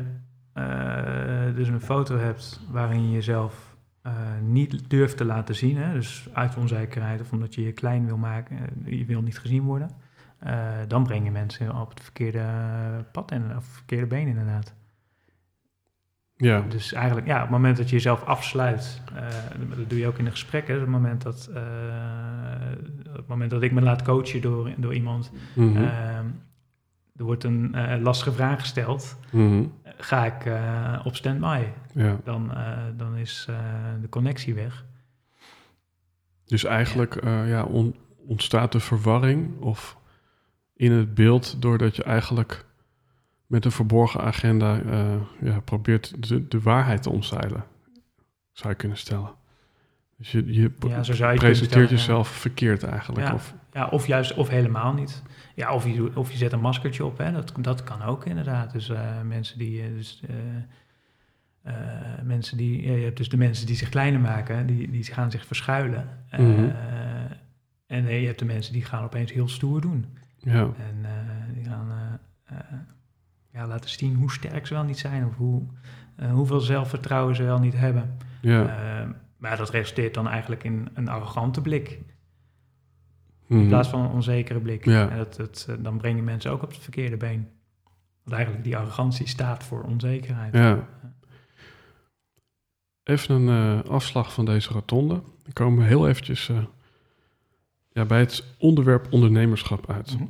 eh, 0.53 1.55
dus 1.55 1.67
een 1.67 1.81
foto 1.81 2.17
hebt 2.17 2.59
waarin 2.71 3.03
je 3.07 3.11
jezelf 3.11 3.75
eh, 4.01 4.11
niet 4.41 4.89
durft 4.89 5.17
te 5.17 5.25
laten 5.25 5.55
zien, 5.55 5.77
hè, 5.77 5.93
dus 5.93 6.27
uit 6.33 6.57
onzekerheid 6.57 7.21
of 7.21 7.31
omdat 7.31 7.55
je 7.55 7.63
je 7.63 7.71
klein 7.71 8.05
wil 8.05 8.17
maken, 8.17 8.57
eh, 8.85 8.97
je 8.99 9.05
wil 9.05 9.21
niet 9.21 9.39
gezien 9.39 9.63
worden, 9.63 9.89
dan 10.87 11.03
breng 11.03 11.25
je 11.25 11.31
mensen 11.31 11.75
op 11.75 11.89
het 11.89 12.01
verkeerde 12.01 12.43
pad 13.11 13.31
en 13.31 13.57
of 13.57 13.65
verkeerde 13.65 14.05
been 14.05 14.27
inderdaad. 14.27 14.73
Ja, 16.37 16.61
Dus 16.69 16.93
eigenlijk, 16.93 17.27
ja, 17.27 17.35
op 17.35 17.41
het 17.41 17.49
moment 17.49 17.77
dat 17.77 17.89
je 17.89 17.95
jezelf 17.95 18.23
afsluit, 18.23 19.01
eh, 19.15 19.27
dat 19.77 19.89
doe 19.89 19.99
je 19.99 20.07
ook 20.07 20.17
in 20.17 20.25
de 20.25 20.31
gesprekken, 20.31 20.73
dus 20.73 20.81
het 20.83 20.91
moment 20.91 21.21
dat, 21.21 21.49
eh, 21.53 21.61
het 23.13 23.27
moment 23.27 23.49
dat 23.51 23.61
ik 23.61 23.71
me 23.71 23.81
laat 23.81 24.01
coachen 24.03 24.41
door, 24.41 24.71
door 24.77 24.93
iemand, 24.93 25.31
Mhm. 25.55 25.77
Ehm, 25.77 26.25
er 27.15 27.23
wordt 27.23 27.43
een 27.43 27.73
eh, 27.75 28.01
lastige 28.01 28.31
vraag 28.31 28.59
gesteld. 28.59 29.17
Mhm. 29.31 29.63
Ga 29.97 30.25
ik 30.25 30.49
op 31.05 31.15
standby? 31.15 31.63
ja. 31.93 32.17
Dan, 32.23 32.51
dan 32.97 33.15
is 33.17 33.47
de 34.01 34.09
connectie 34.09 34.53
weg. 34.53 34.85
Dus 36.45 36.63
eigenlijk 36.63 37.23
ja, 37.23 37.63
on- 37.63 37.95
ontstaat 38.27 38.71
de 38.71 38.79
verwarring 38.79 39.59
of 39.61 39.97
in 40.73 40.91
het 40.91 41.13
beeld 41.13 41.61
doordat 41.61 41.95
je 41.95 42.03
eigenlijk 42.03 42.65
met 43.47 43.65
een 43.65 43.71
verborgen 43.71 44.21
agenda 44.21 44.79
eh, 44.81 45.15
ja, 45.41 45.59
probeert 45.59 46.27
de, 46.29 46.47
de 46.47 46.61
waarheid 46.61 47.01
te 47.03 47.09
omzeilen, 47.09 47.63
zou 48.51 48.69
je 48.69 48.75
kunnen 48.75 48.97
stellen. 48.97 49.29
Dus 50.17 50.31
je, 50.31 50.71
Ja, 50.87 51.03
zo 51.03 51.13
zou 51.13 51.31
je 51.33 51.37
presenteert 51.37 51.69
stellen, 51.69 51.89
jezelf 51.89 52.27
verkeerd 52.27 52.83
eigenlijk. 52.83 53.27
Ja. 53.27 53.33
Of, 53.33 53.53
Ja, 53.71 53.87
of 53.87 54.07
juist, 54.07 54.33
of 54.33 54.47
helemaal 54.49 54.93
niet. 54.93 55.23
Ja, 55.55 55.73
of 55.73 55.85
je, 55.85 56.11
of 56.17 56.31
je 56.31 56.37
zet 56.37 56.51
een 56.53 56.59
maskertje 56.59 57.05
op, 57.05 57.17
hè. 57.17 57.31
Dat, 57.31 57.53
dat 57.59 57.83
kan 57.83 58.01
ook 58.01 58.25
inderdaad. 58.25 58.71
Dus 58.71 58.89
eh, 58.89 59.21
mensen 59.21 59.57
die... 59.57 59.81
eh, 59.83 59.87
dus, 59.93 60.21
mensen 62.23 62.57
die, 62.57 62.81
je 62.97 63.03
hebt 63.03 63.17
dus 63.17 63.29
de 63.29 63.37
mensen 63.37 63.65
die 63.65 63.75
zich 63.75 63.89
kleiner 63.89 64.19
maken, 64.19 64.65
die, 64.67 64.91
die 64.91 65.03
gaan 65.03 65.31
zich 65.31 65.45
verschuilen. 65.45 66.09
Eh, 66.29 66.39
Mhm. 66.39 66.69
en 67.87 68.03
je 68.19 68.25
hebt 68.25 68.39
de 68.39 68.45
mensen 68.45 68.73
die 68.73 68.85
gaan 68.85 69.03
opeens 69.03 69.31
heel 69.31 69.47
stoer 69.47 69.81
doen. 69.81 70.05
ja, 70.37 70.61
En 70.61 71.05
die 71.53 71.63
gaan 71.65 72.19
ja, 73.55 73.67
laten 73.67 73.89
zien 73.89 74.15
hoe 74.15 74.31
sterk 74.31 74.67
ze 74.67 74.73
wel 74.73 74.83
niet 74.83 74.97
zijn 74.97 75.25
of 75.25 75.35
hoe, 75.35 75.63
eh, 76.15 76.31
hoeveel 76.31 76.59
zelfvertrouwen 76.59 77.35
ze 77.35 77.43
wel 77.43 77.59
niet 77.59 77.75
hebben. 77.75 78.17
ja. 78.41 78.67
Eh, 79.01 79.09
maar 79.37 79.57
dat 79.57 79.69
resulteert 79.69 80.13
dan 80.13 80.27
eigenlijk 80.27 80.63
in 80.63 80.89
een 80.93 81.07
arrogante 81.07 81.61
blik 81.61 81.99
Mhm. 83.47 83.59
in 83.59 83.67
plaats 83.67 83.89
van 83.89 83.99
een 84.01 84.09
onzekere 84.11 84.59
blik. 84.59 84.85
Ja. 84.85 85.09
En 85.09 85.17
dat, 85.17 85.35
dat, 85.35 85.65
eh, 85.69 85.75
dan 85.79 85.97
breng 85.97 86.15
je 86.15 86.23
mensen 86.23 86.51
ook 86.51 86.63
op 86.63 86.69
het 86.69 86.79
verkeerde 86.79 87.17
been. 87.17 87.47
Want 88.23 88.35
eigenlijk 88.35 88.63
die 88.63 88.77
arrogantie 88.77 89.27
staat 89.27 89.63
voor 89.63 89.83
onzekerheid. 89.83 90.53
Ja. 90.53 90.87
Even 93.03 93.47
een 93.47 93.83
afslag 93.83 94.33
van 94.33 94.45
deze 94.45 94.71
rotonde. 94.73 95.13
Dan 95.43 95.53
komen 95.53 95.79
we 95.79 95.85
heel 95.85 96.07
eventjes 96.07 96.51
ja, 97.91 98.05
bij 98.05 98.19
het 98.19 98.43
onderwerp 98.57 99.07
ondernemerschap 99.13 99.89
uit. 99.91 100.13
Mhm. 100.13 100.23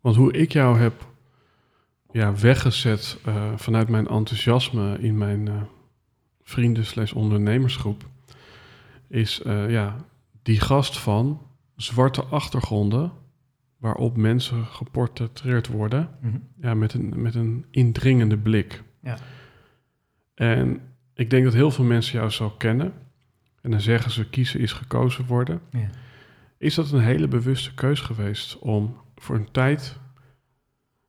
Want 0.00 0.16
hoe 0.16 0.32
ik 0.32 0.52
jou 0.52 0.78
heb 0.78 1.10
ja, 2.12 2.34
weggezet 2.34 3.18
eh, 3.24 3.52
vanuit 3.56 3.88
mijn 3.88 4.08
enthousiasme 4.08 4.98
in 4.98 5.18
mijn 5.18 5.48
eh, 5.48 5.62
vrienden 6.42 6.84
slash 6.84 7.12
ondernemersgroep, 7.12 8.08
is 9.08 9.42
eh, 9.42 9.70
ja, 9.70 9.96
die 10.42 10.60
gast 10.60 10.98
van 10.98 11.40
zwarte 11.76 12.22
achtergronden 12.24 13.12
waarop 13.76 14.16
mensen 14.16 14.66
geportretteerd 14.66 15.66
worden 15.66 16.10
Mhm. 16.20 16.36
ja, 16.60 16.74
met, 16.74 16.94
een, 16.94 17.12
met 17.16 17.34
een 17.34 17.66
indringende 17.70 18.38
blik. 18.38 18.82
Ja. 19.02 19.18
En 20.34 20.80
ik 21.14 21.30
denk 21.30 21.44
dat 21.44 21.52
heel 21.52 21.70
veel 21.70 21.84
mensen 21.84 22.18
jou 22.18 22.30
zo 22.30 22.50
kennen. 22.50 22.92
En 23.60 23.70
dan 23.70 23.80
zeggen 23.80 24.10
ze 24.10 24.28
kiezen 24.28 24.60
is 24.60 24.72
gekozen 24.72 25.26
worden. 25.26 25.60
Ja. 25.70 25.90
Is 26.58 26.74
dat 26.74 26.90
een 26.90 27.00
hele 27.00 27.28
bewuste 27.28 27.74
keus 27.74 28.00
geweest 28.00 28.58
om 28.58 28.96
voor 29.16 29.34
een 29.34 29.50
tijd 29.50 29.98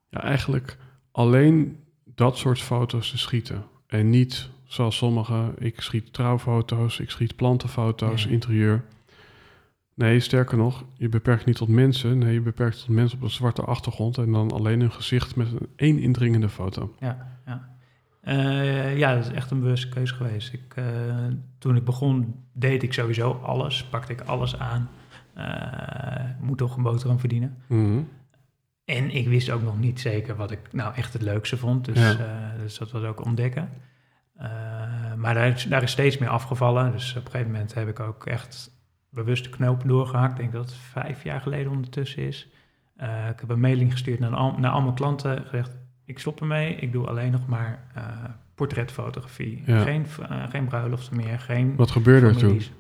ja, 0.10 0.22
eigenlijk 0.24 0.78
alleen 1.14 1.78
dat 2.16 2.38
soort 2.38 2.60
foto's 2.62 3.10
te 3.12 3.18
schieten? 3.18 3.64
En 3.88 4.10
niet 4.10 4.50
zoals 4.64 4.98
sommigen, 4.98 5.54
ik 5.58 5.82
schiet 5.82 6.14
trouwfoto's, 6.14 7.00
ik 7.00 7.10
schiet 7.10 7.36
plantenfoto's, 7.36 8.24
Ja. 8.24 8.30
interieur. 8.30 8.84
Nee, 9.96 10.20
sterker 10.20 10.58
nog, 10.58 10.84
je 10.98 11.10
beperkt 11.10 11.46
niet 11.46 11.56
tot 11.56 11.68
mensen. 11.68 12.18
Nee, 12.18 12.34
je 12.34 12.42
beperkt 12.42 12.80
tot 12.80 12.88
mensen 12.88 13.18
op 13.18 13.24
een 13.24 13.30
zwarte 13.30 13.62
achtergrond 13.62 14.18
en 14.18 14.32
dan 14.32 14.52
alleen 14.52 14.80
hun 14.80 14.92
gezicht 14.92 15.36
met 15.36 15.52
een 15.52 15.68
één 15.76 16.00
indringende 16.00 16.50
foto. 16.50 16.96
Ja, 17.00 17.28
ja. 17.46 17.72
Eh, 18.22 18.98
ja, 18.98 19.16
dat 19.16 19.26
is 19.26 19.32
echt 19.32 19.52
een 19.52 19.60
bewuste 19.60 19.90
keuze 19.90 20.14
geweest. 20.14 20.54
Ik, 20.54 20.74
eh, 20.76 20.86
toen 21.58 21.76
ik 21.76 21.84
begon, 21.84 22.36
deed 22.54 22.84
ik 22.84 22.94
sowieso 22.94 23.32
alles. 23.32 23.84
Pakte 23.84 24.12
ik 24.12 24.22
alles 24.22 24.60
aan. 24.60 24.90
Eh, 25.34 26.30
moet 26.40 26.58
toch 26.58 26.76
een 26.78 26.84
boterham 26.84 27.20
verdienen. 27.20 27.58
Mhm. 27.68 28.00
En 28.86 29.10
ik 29.16 29.28
wist 29.28 29.50
ook 29.50 29.62
nog 29.62 29.80
niet 29.80 30.00
zeker 30.00 30.36
wat 30.36 30.52
ik 30.52 30.60
nou 30.72 30.96
echt 30.96 31.14
het 31.14 31.22
leukste 31.22 31.58
vond. 31.58 31.86
Dus, 31.86 32.00
Ja. 32.00 32.12
eh, 32.12 32.60
dus 32.60 32.78
dat 32.78 32.92
was 32.92 33.04
ook 33.04 33.26
ontdekken. 33.26 33.70
Eh, 34.38 34.50
maar 35.18 35.34
daar 35.34 35.48
is, 35.48 35.64
daar 35.64 35.84
is 35.84 35.92
steeds 35.92 36.18
meer 36.18 36.30
afgevallen. 36.30 36.92
Dus 36.92 37.16
op 37.16 37.26
een 37.26 37.32
gegeven 37.32 37.52
moment 37.52 37.74
heb 37.74 37.88
ik 37.88 38.00
ook 38.00 38.26
echt 38.26 38.72
bewust 39.10 39.44
de 39.44 39.50
knopen 39.50 39.88
doorgehakt. 39.88 40.32
Ik 40.32 40.38
denk 40.38 40.52
dat 40.52 40.66
het 40.66 40.74
vijf 40.76 41.24
jaar 41.24 41.42
geleden 41.42 41.72
ondertussen 41.72 42.24
is. 42.28 42.48
Eh, 42.96 43.28
ik 43.30 43.40
heb 43.40 43.50
een 43.50 43.60
mailing 43.60 43.92
gestuurd 43.92 44.20
naar, 44.20 44.36
al, 44.36 44.56
naar 44.60 44.72
al 44.72 44.82
mijn 44.82 44.96
klanten. 44.96 45.42
Gezegd, 45.42 45.72
ik 46.06 46.20
stop 46.20 46.40
ermee. 46.42 46.76
Ik 46.76 46.92
doe 46.92 47.08
alleen 47.08 47.32
nog 47.32 47.48
maar 47.48 47.88
portretfotografie. 48.56 49.64
Ja. 49.66 49.82
Geen, 49.84 50.06
geen 50.50 50.66
bruiloften 50.68 51.16
meer. 51.18 51.40
Geen 51.40 51.76
Wat 51.76 51.92
gebeurde 51.92 52.26
er 52.28 52.32
toen? 52.32 52.42
families. 52.42 52.72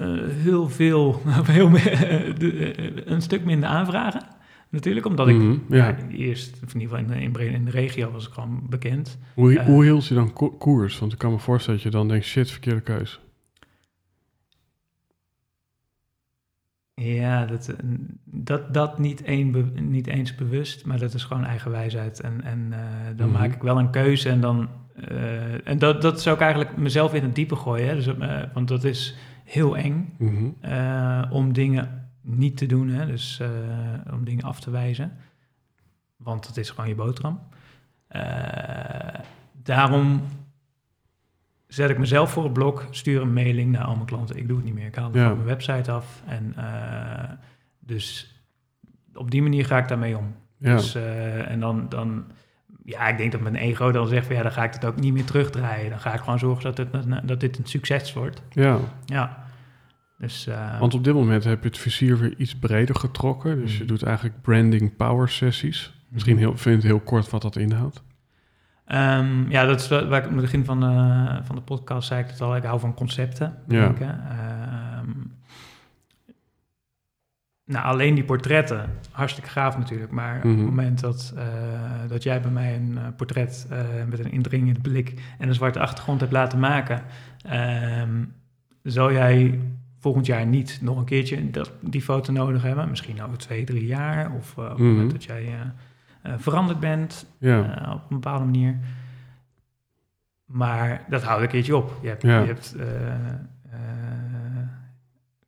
Eh, 0.00 0.28
heel 0.42 0.68
veel, 0.68 1.20
heel 1.44 1.68
meer, 1.70 2.34
de- 2.38 2.72
eh, 2.74 3.12
een 3.12 3.22
stuk 3.22 3.44
minder 3.44 3.68
aanvragen. 3.68 4.22
Natuurlijk, 4.70 5.06
omdat 5.06 5.28
ik 5.28 5.36
Mhm, 5.36 5.56
ja. 5.68 5.86
ja, 5.88 5.96
eerst, 6.08 6.60
of 6.64 6.74
in 6.74 6.80
ieder 6.80 6.96
geval 6.98 7.12
in, 7.16 7.20
in, 7.22 7.32
Bre- 7.32 7.44
in 7.44 7.64
de 7.64 7.70
regio 7.70 8.10
was 8.10 8.26
ik 8.26 8.32
gewoon 8.32 8.62
bekend. 8.68 9.18
Hoe, 9.34 9.58
Eh. 9.58 9.66
hoe 9.66 9.84
hield 9.84 10.06
je 10.06 10.14
dan 10.14 10.32
ko- 10.32 10.50
koers? 10.50 10.98
Want 10.98 11.12
ik 11.12 11.18
kan 11.18 11.32
me 11.32 11.38
voorstellen 11.38 11.80
dat 11.82 11.92
je 11.92 11.96
dan 11.98 12.08
denkt, 12.08 12.24
shit, 12.24 12.50
verkeerde 12.50 12.80
keus. 12.80 13.20
Ja, 16.94 17.44
dat, 17.46 17.68
eh, 17.68 17.76
dat, 18.24 18.74
dat 18.74 18.98
niet, 18.98 19.22
een 19.24 19.72
niet 19.90 20.06
eens 20.06 20.34
bewust, 20.34 20.86
maar 20.86 20.98
dat 20.98 21.14
is 21.14 21.24
gewoon 21.24 21.44
eigen 21.44 21.70
wijsheid. 21.70 22.20
En, 22.20 22.42
en 22.44 22.68
eh, 22.72 22.78
dan 23.16 23.28
Mhm. 23.30 23.38
maak 23.38 23.54
ik 23.54 23.62
wel 23.62 23.78
een 23.78 23.90
keuze 23.90 24.28
en 24.28 24.40
dan... 24.40 24.68
eh, 24.94 25.68
en 25.68 25.78
dat, 25.78 26.02
dat 26.02 26.18
is 26.18 26.28
ook 26.28 26.40
eigenlijk 26.40 26.76
mezelf 26.76 27.14
in 27.14 27.22
het 27.22 27.34
diepe 27.34 27.56
gooien. 27.56 27.88
Hè? 27.88 27.94
Dus, 27.94 28.06
eh, 28.06 28.42
want 28.54 28.68
dat 28.68 28.84
is 28.84 29.16
heel 29.44 29.76
eng. 29.76 30.14
Mhm. 30.18 30.48
eh, 30.60 31.22
om 31.30 31.52
dingen 31.52 32.08
niet 32.20 32.56
te 32.56 32.66
doen, 32.66 32.88
hè? 32.88 33.06
dus 33.06 33.40
eh, 33.40 33.48
om 34.12 34.24
dingen 34.24 34.44
af 34.44 34.60
te 34.60 34.70
wijzen. 34.70 35.12
Want 36.16 36.46
het 36.46 36.56
is 36.56 36.70
gewoon 36.70 36.88
je 36.88 36.94
boterham. 36.94 37.40
Eh, 38.06 39.20
daarom 39.62 40.22
zet 41.66 41.90
ik 41.90 41.98
mezelf 41.98 42.30
voor 42.30 42.44
het 42.44 42.52
blok, 42.52 42.86
stuur 42.90 43.20
een 43.20 43.32
mailing 43.32 43.72
naar 43.72 43.84
al 43.84 43.94
mijn 43.94 44.06
klanten. 44.06 44.36
Ik 44.36 44.48
doe 44.48 44.56
het 44.56 44.66
niet 44.66 44.74
meer, 44.74 44.86
ik 44.86 44.94
haal 44.94 45.06
het 45.06 45.14
Ja. 45.14 45.26
van 45.26 45.34
mijn 45.36 45.48
website 45.48 45.90
af. 45.90 46.22
En 46.26 46.54
dus 47.78 48.34
op 49.14 49.30
die 49.30 49.42
manier 49.42 49.66
ga 49.66 49.78
ik 49.78 49.88
daarmee 49.88 50.16
om. 50.18 50.34
Ja. 50.56 50.74
Dus, 50.76 50.94
en 51.46 51.60
dan, 51.60 51.88
dan, 51.88 52.24
ja, 52.84 53.08
ik 53.08 53.18
denk 53.18 53.32
dat 53.32 53.40
mijn 53.40 53.56
ego 53.56 53.92
dan 53.92 54.06
zegt 54.08 54.26
van 54.26 54.34
ja, 54.36 54.42
dan 54.42 54.52
ga 54.52 54.64
ik 54.64 54.72
het 54.72 54.84
ook 54.84 55.00
niet 55.00 55.12
meer 55.12 55.24
terugdraaien. 55.24 55.90
Dan 55.90 56.00
ga 56.00 56.14
ik 56.14 56.20
gewoon 56.20 56.38
zorgen 56.38 56.64
dat, 56.74 56.76
het, 56.76 57.28
dat 57.28 57.40
dit 57.40 57.58
een 57.58 57.66
succes 57.66 58.12
wordt. 58.12 58.42
ja, 58.50 58.78
Ja. 59.04 59.42
Dus, 60.18 60.46
eh, 60.46 60.78
want 60.80 60.94
op 60.94 61.04
dit 61.04 61.14
moment 61.14 61.44
heb 61.44 61.62
je 61.62 61.68
het 61.68 61.78
vizier 61.78 62.18
weer 62.18 62.34
iets 62.36 62.58
breder 62.58 62.94
getrokken. 62.94 63.60
Dus 63.60 63.72
je 63.72 63.78
Mhm. 63.78 63.86
doet 63.86 64.02
eigenlijk 64.02 64.42
branding 64.42 64.96
power 64.96 65.28
sessies. 65.28 65.92
Misschien 66.08 66.38
heel, 66.38 66.50
vind 66.56 66.62
je 66.64 66.70
het 66.70 66.82
heel 66.82 67.00
kort 67.00 67.30
wat 67.30 67.42
dat 67.42 67.56
inhoudt. 67.56 68.02
Ehm, 68.86 69.50
ja, 69.50 69.64
dat 69.64 69.80
is 69.80 69.88
waar 69.88 70.02
ik 70.02 70.24
aan 70.24 70.32
het 70.32 70.40
begin 70.40 70.64
van, 70.64 70.82
eh, 70.84 71.36
van 71.42 71.56
de 71.56 71.62
podcast 71.62 72.08
zei 72.08 72.22
ik 72.22 72.30
het 72.30 72.40
al. 72.40 72.56
Ik 72.56 72.62
hou 72.64 72.80
van 72.80 72.94
concepten 72.94 73.56
bedenken. 73.66 74.08
Ehm, 74.08 74.53
nou, 77.64 77.84
alleen 77.84 78.14
die 78.14 78.24
portretten, 78.24 78.90
hartstikke 79.10 79.50
gaaf 79.50 79.78
natuurlijk. 79.78 80.10
Maar 80.12 80.36
op 80.36 80.44
Mhm. 80.44 80.56
het 80.56 80.64
moment 80.64 81.00
dat, 81.00 81.32
eh, 81.36 81.44
dat 82.08 82.22
jij 82.22 82.40
bij 82.40 82.50
mij 82.50 82.74
een 82.76 82.98
eh, 82.98 83.04
portret 83.16 83.66
eh, 83.70 83.78
met 84.08 84.18
een 84.18 84.30
indringende 84.32 84.80
blik 84.80 85.20
en 85.38 85.48
een 85.48 85.54
zwarte 85.54 85.80
achtergrond 85.80 86.20
hebt 86.20 86.32
laten 86.32 86.58
maken, 86.58 87.02
ehm, 87.44 88.24
zal 88.82 89.12
jij 89.12 89.60
volgend 89.98 90.26
jaar 90.26 90.46
niet 90.46 90.78
nog 90.82 90.98
een 90.98 91.04
keertje 91.04 91.50
dat, 91.50 91.72
die 91.80 92.02
foto 92.02 92.32
nodig 92.32 92.62
hebben. 92.62 92.88
Misschien 92.88 93.22
over 93.22 93.38
twee, 93.38 93.64
drie 93.64 93.86
jaar. 93.86 94.32
Of 94.32 94.58
op 94.58 94.68
het 94.68 94.78
Mhm. 94.78 94.86
moment 94.88 95.10
dat 95.10 95.24
jij 95.24 95.48
veranderd 96.36 96.80
bent 96.80 97.26
Ja. 97.38 97.60
op 97.94 98.00
een 98.10 98.20
bepaalde 98.20 98.44
manier. 98.44 98.78
Maar 100.44 101.04
dat 101.08 101.22
houdt 101.22 101.42
een 101.42 101.48
keertje 101.48 101.76
op. 101.76 101.98
Je 102.02 102.08
hebt, 102.08 102.22
Ja. 102.22 102.38
je 102.40 102.46
hebt 102.46 102.76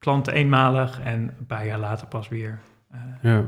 klanten 0.07 0.33
eenmalig 0.33 1.01
en 1.01 1.35
een 1.39 1.47
paar 1.47 1.67
jaar 1.67 1.79
later 1.79 2.07
pas 2.07 2.29
weer. 2.29 2.59
eh, 2.91 3.01
ja. 3.23 3.45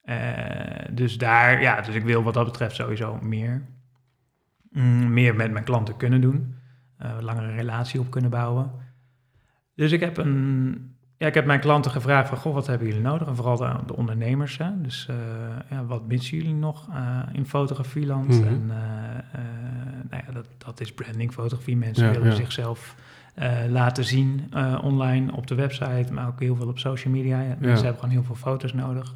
eh, 0.00 0.88
dus 0.90 1.18
daar, 1.18 1.60
ja, 1.62 1.80
dus 1.80 1.94
ik 1.94 2.04
wil 2.04 2.22
wat 2.22 2.34
dat 2.34 2.44
betreft 2.44 2.74
sowieso 2.74 3.18
meer, 3.22 3.62
mm, 4.70 5.12
meer 5.12 5.34
met 5.36 5.50
mijn 5.52 5.64
klanten 5.64 5.96
kunnen 5.96 6.20
doen. 6.20 6.54
eh, 6.98 7.10
een 7.16 7.24
langere 7.24 7.54
relatie 7.54 8.00
op 8.00 8.10
kunnen 8.10 8.30
bouwen. 8.30 8.70
Dus 9.74 9.92
ik 9.92 10.00
heb 10.00 10.16
een, 10.16 10.96
ja, 11.16 11.26
ik 11.26 11.34
heb 11.34 11.44
mijn 11.46 11.60
klanten 11.60 11.90
gevraagd 11.90 12.28
van, 12.28 12.38
goh, 12.38 12.54
wat 12.54 12.66
hebben 12.66 12.86
jullie 12.86 13.02
nodig? 13.02 13.28
En 13.28 13.36
vooral 13.36 13.56
de, 13.56 13.76
de 13.86 13.96
ondernemers, 13.96 14.58
hè? 14.58 14.80
dus 14.80 15.08
ja, 15.70 15.84
wat 15.84 16.06
missen 16.06 16.36
jullie 16.36 16.54
nog 16.54 16.88
in 17.32 17.46
fotografieland? 17.46 18.28
Mhm. 18.28 18.46
En 18.48 18.66
nou 20.10 20.22
ja, 20.26 20.32
dat, 20.32 20.46
dat 20.58 20.80
is 20.80 20.92
brandingfotografie. 20.94 21.76
Mensen 21.76 22.06
Ja, 22.06 22.10
willen 22.12 22.28
ja. 22.28 22.34
zichzelf 22.34 22.94
eh, 23.38 23.50
laten 23.68 24.04
zien 24.04 24.46
eh, 24.52 24.78
online 24.82 25.32
op 25.32 25.46
de 25.46 25.54
website, 25.54 26.12
maar 26.12 26.26
ook 26.26 26.40
heel 26.40 26.56
veel 26.56 26.68
op 26.68 26.78
social 26.78 27.12
media. 27.14 27.40
Ja, 27.40 27.46
Mensen 27.58 27.84
hebben 27.84 27.94
gewoon 27.94 28.10
heel 28.10 28.24
veel 28.24 28.34
foto's 28.34 28.72
nodig. 28.72 29.14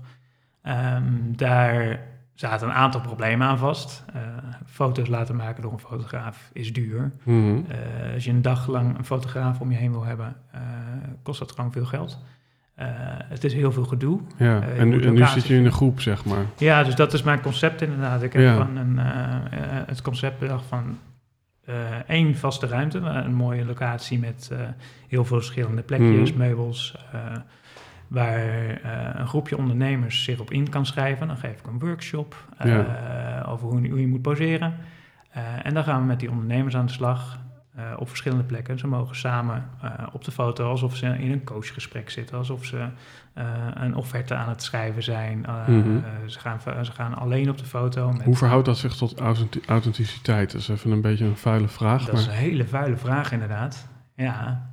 Ehm, 0.62 1.02
daar 1.36 2.00
zaten 2.34 2.68
een 2.68 2.74
aantal 2.74 3.00
problemen 3.00 3.46
aan 3.46 3.58
vast. 3.58 4.04
Eh, 4.14 4.20
foto's 4.66 5.08
laten 5.08 5.36
maken 5.36 5.62
door 5.62 5.72
een 5.72 5.78
fotograaf 5.78 6.50
is 6.52 6.72
duur. 6.72 7.12
Mhm. 7.22 7.60
Als 8.14 8.24
je 8.24 8.30
een 8.30 8.42
dag 8.42 8.66
lang 8.66 8.98
een 8.98 9.04
fotograaf 9.04 9.60
om 9.60 9.70
je 9.70 9.76
heen 9.76 9.90
wil 9.92 10.04
hebben, 10.04 10.36
kost 11.22 11.38
dat 11.38 11.52
gewoon 11.52 11.72
veel 11.72 11.84
geld. 11.84 12.18
Het 13.28 13.44
is 13.44 13.54
heel 13.54 13.72
veel 13.72 13.84
gedoe. 13.84 14.20
ja. 14.36 14.60
en, 14.62 14.88
nu- 14.88 15.02
en 15.02 15.28
zit 15.28 15.46
je 15.46 15.54
in 15.56 15.64
een 15.64 15.72
groep, 15.72 16.00
zeg 16.00 16.24
maar. 16.24 16.44
Ja, 16.56 16.82
dus 16.82 16.94
dat 16.94 17.12
is 17.12 17.22
mijn 17.22 17.40
concept 17.40 17.82
inderdaad. 17.82 18.22
Ik 18.22 18.32
heb 18.32 18.42
Ja. 18.42 18.56
van 18.56 18.76
een, 18.76 18.98
het 19.86 20.02
concept 20.02 20.38
bedacht 20.38 20.64
van 20.64 20.98
eh, 21.64 21.74
één 22.06 22.36
vaste 22.36 22.66
ruimte, 22.66 22.98
een 22.98 23.34
mooie 23.34 23.64
locatie 23.64 24.18
met 24.18 24.48
eh, 24.52 24.58
heel 25.08 25.24
veel 25.24 25.36
verschillende 25.36 25.82
plekjes, 25.82 26.30
Mhm. 26.30 26.38
meubels, 26.38 26.96
eh, 27.12 27.20
waar 28.08 28.40
een 29.20 29.28
groepje 29.28 29.56
ondernemers 29.56 30.24
zich 30.24 30.40
op 30.40 30.50
in 30.50 30.68
kan 30.68 30.86
schrijven. 30.86 31.26
Dan 31.26 31.36
geef 31.36 31.58
ik 31.58 31.66
een 31.66 31.78
workshop 31.78 32.36
over 33.48 33.68
hoe, 33.68 33.88
hoe 33.88 34.00
je 34.00 34.06
moet 34.06 34.22
poseren. 34.22 34.74
En 35.62 35.74
dan 35.74 35.84
gaan 35.84 36.00
we 36.00 36.06
met 36.06 36.20
die 36.20 36.30
ondernemers 36.30 36.76
aan 36.76 36.86
de 36.86 36.92
slag 36.92 37.38
eh, 37.74 37.84
op 37.98 38.08
verschillende 38.08 38.44
plekken. 38.44 38.78
Ze 38.78 38.86
mogen 38.86 39.16
samen 39.16 39.68
eh, 39.82 39.90
op 40.12 40.24
de 40.24 40.30
foto 40.30 40.68
alsof 40.68 40.96
ze 40.96 41.06
in 41.06 41.32
een 41.32 41.44
coachgesprek 41.44 42.10
zitten, 42.10 42.36
alsof 42.36 42.64
ze 42.64 42.86
eh, 43.32 43.44
een 43.74 43.94
offerte 43.94 44.34
aan 44.34 44.48
het 44.48 44.62
schrijven 44.62 45.02
zijn. 45.02 45.38
Mhm. 45.66 45.98
ze, 46.26 46.38
gaan, 46.40 46.60
ze 46.84 46.92
gaan 46.92 47.14
alleen 47.14 47.50
op 47.50 47.58
de 47.58 47.64
foto. 47.64 48.12
Met, 48.12 48.22
Hoe 48.22 48.36
verhoudt 48.36 48.66
dat 48.66 48.78
zich 48.78 48.94
tot 48.96 49.20
authenti- 49.20 49.62
authenticiteit? 49.66 50.52
Dat 50.52 50.60
is 50.60 50.68
even 50.68 50.90
een 50.90 51.00
beetje 51.00 51.24
een 51.24 51.36
vuile 51.36 51.68
vraag. 51.68 52.04
dat 52.04 52.18
is 52.18 52.26
een 52.26 52.32
hele 52.32 52.64
vuile 52.66 52.96
vraag, 52.96 53.32
inderdaad. 53.32 53.88
Ja. 54.14 54.70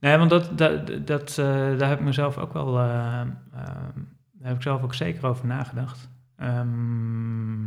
Nee, 0.00 0.16
want 0.16 0.30
dat, 0.30 0.58
dat, 0.58 1.06
dat, 1.06 1.32
daar 1.78 1.88
heb 1.88 1.98
ik 1.98 2.04
mezelf 2.04 2.38
ook 2.38 2.52
wel. 2.52 2.78
eh, 2.78 3.20
ehm, 3.20 3.28
daar 3.52 4.48
heb 4.48 4.56
ik 4.56 4.62
zelf 4.62 4.82
ook 4.82 4.94
zeker 4.94 5.26
over 5.26 5.46
nagedacht. 5.46 6.08
Ehm, 6.36 7.66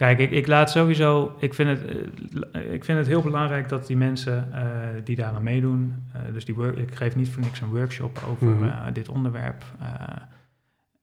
kijk, 0.00 0.18
ik, 0.18 0.30
ik 0.30 0.46
laat 0.46 0.70
sowieso. 0.70 1.36
Ik 1.38 1.54
vind, 1.54 1.68
het, 1.80 1.90
eh, 2.52 2.72
ik 2.72 2.84
vind 2.84 2.98
het 2.98 3.06
heel 3.06 3.22
belangrijk 3.22 3.68
dat 3.68 3.86
die 3.86 3.96
mensen 3.96 4.52
eh, 4.52 4.88
die 5.04 5.16
daar 5.16 5.34
aan 5.34 5.42
meedoen. 5.42 5.94
eh, 6.12 6.20
dus 6.32 6.44
die 6.44 6.54
work, 6.54 6.76
ik 6.76 6.94
geef 6.94 7.16
niet 7.16 7.28
voor 7.28 7.42
niks 7.42 7.60
een 7.60 7.68
workshop 7.68 8.24
over 8.28 8.46
Mhm. 8.46 8.92
dit 8.92 9.08
onderwerp. 9.08 9.64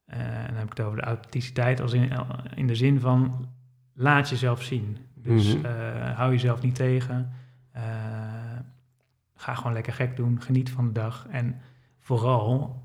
en 0.05 0.45
dan 0.47 0.55
heb 0.55 0.63
ik 0.63 0.77
het 0.77 0.81
over 0.81 0.97
de 0.97 1.03
authenticiteit 1.03 1.81
als 1.81 1.93
in, 1.93 2.09
in 2.55 2.67
de 2.67 2.75
zin 2.75 2.99
van 2.99 3.49
laat 3.93 4.29
jezelf 4.29 4.63
zien. 4.63 4.97
Dus 5.15 5.55
Mhm. 5.57 5.65
hou 6.15 6.31
jezelf 6.31 6.61
niet 6.61 6.75
tegen. 6.75 7.31
Ga 9.35 9.53
gewoon 9.53 9.73
lekker 9.73 9.93
gek 9.93 10.15
doen. 10.15 10.41
Geniet 10.41 10.69
van 10.69 10.85
de 10.85 10.91
dag. 10.91 11.27
En 11.31 11.55
vooral, 11.99 12.81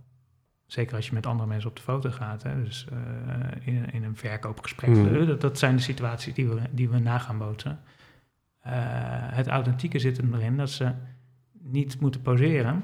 zeker 0.72 0.96
als 0.96 1.06
je 1.06 1.14
met 1.14 1.26
andere 1.26 1.48
mensen 1.48 1.70
op 1.70 1.76
de 1.76 1.82
foto 1.82 2.10
gaat, 2.10 2.42
hè, 2.42 2.62
dus 2.64 2.86
eh, 2.92 3.74
in, 3.74 3.90
in 3.92 4.04
een 4.04 4.16
verkoopgesprek, 4.16 4.90
Mhm. 4.90 5.14
eh, 5.14 5.26
dat, 5.26 5.40
dat 5.40 5.58
zijn 5.58 5.76
de 5.76 5.82
situaties 5.82 6.34
die 6.34 6.48
we, 6.48 6.60
die 6.70 6.88
we 6.88 6.98
na 6.98 7.18
gaan 7.18 7.38
bootsen. 7.38 7.78
Eh, 8.60 8.72
het 9.32 9.46
authentieke 9.48 9.98
zit 9.98 10.16
hem 10.16 10.34
erin 10.34 10.56
dat 10.56 10.70
ze 10.70 10.92
niet 11.62 12.00
moeten 12.00 12.22
poseren, 12.22 12.82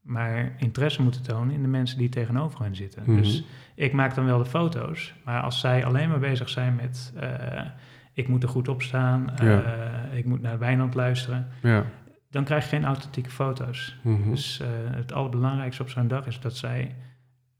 maar 0.00 0.54
interesse 0.58 1.02
moeten 1.02 1.22
tonen 1.22 1.54
in 1.54 1.62
de 1.62 1.68
mensen 1.68 1.98
die 1.98 2.08
tegenover 2.08 2.60
hen 2.62 2.76
zitten. 2.76 3.02
Mhm. 3.06 3.16
Dus 3.16 3.44
ik 3.74 3.92
maak 3.92 4.14
dan 4.14 4.24
wel 4.24 4.38
de 4.38 4.44
foto's, 4.46 5.14
maar 5.24 5.40
als 5.42 5.60
zij 5.60 5.84
alleen 5.84 6.08
maar 6.08 6.18
bezig 6.18 6.48
zijn 6.48 6.74
met 6.74 7.12
ik 8.12 8.28
moet 8.28 8.42
er 8.42 8.48
goed 8.48 8.68
op 8.68 8.82
staan, 8.82 9.30
Ja. 9.42 9.62
ik 10.12 10.24
moet 10.24 10.40
naar 10.40 10.58
Wijnand 10.58 10.94
luisteren, 10.94 11.48
ja. 11.62 11.84
dan 12.30 12.44
krijg 12.44 12.62
je 12.62 12.68
geen 12.68 12.84
authentieke 12.84 13.30
foto's. 13.30 13.96
Mhm. 14.02 14.30
Dus 14.30 14.60
het 14.90 15.12
allerbelangrijkste 15.12 15.82
op 15.82 15.88
zo'n 15.90 16.08
dag 16.08 16.26
is 16.26 16.40
dat 16.40 16.56
zij 16.56 16.94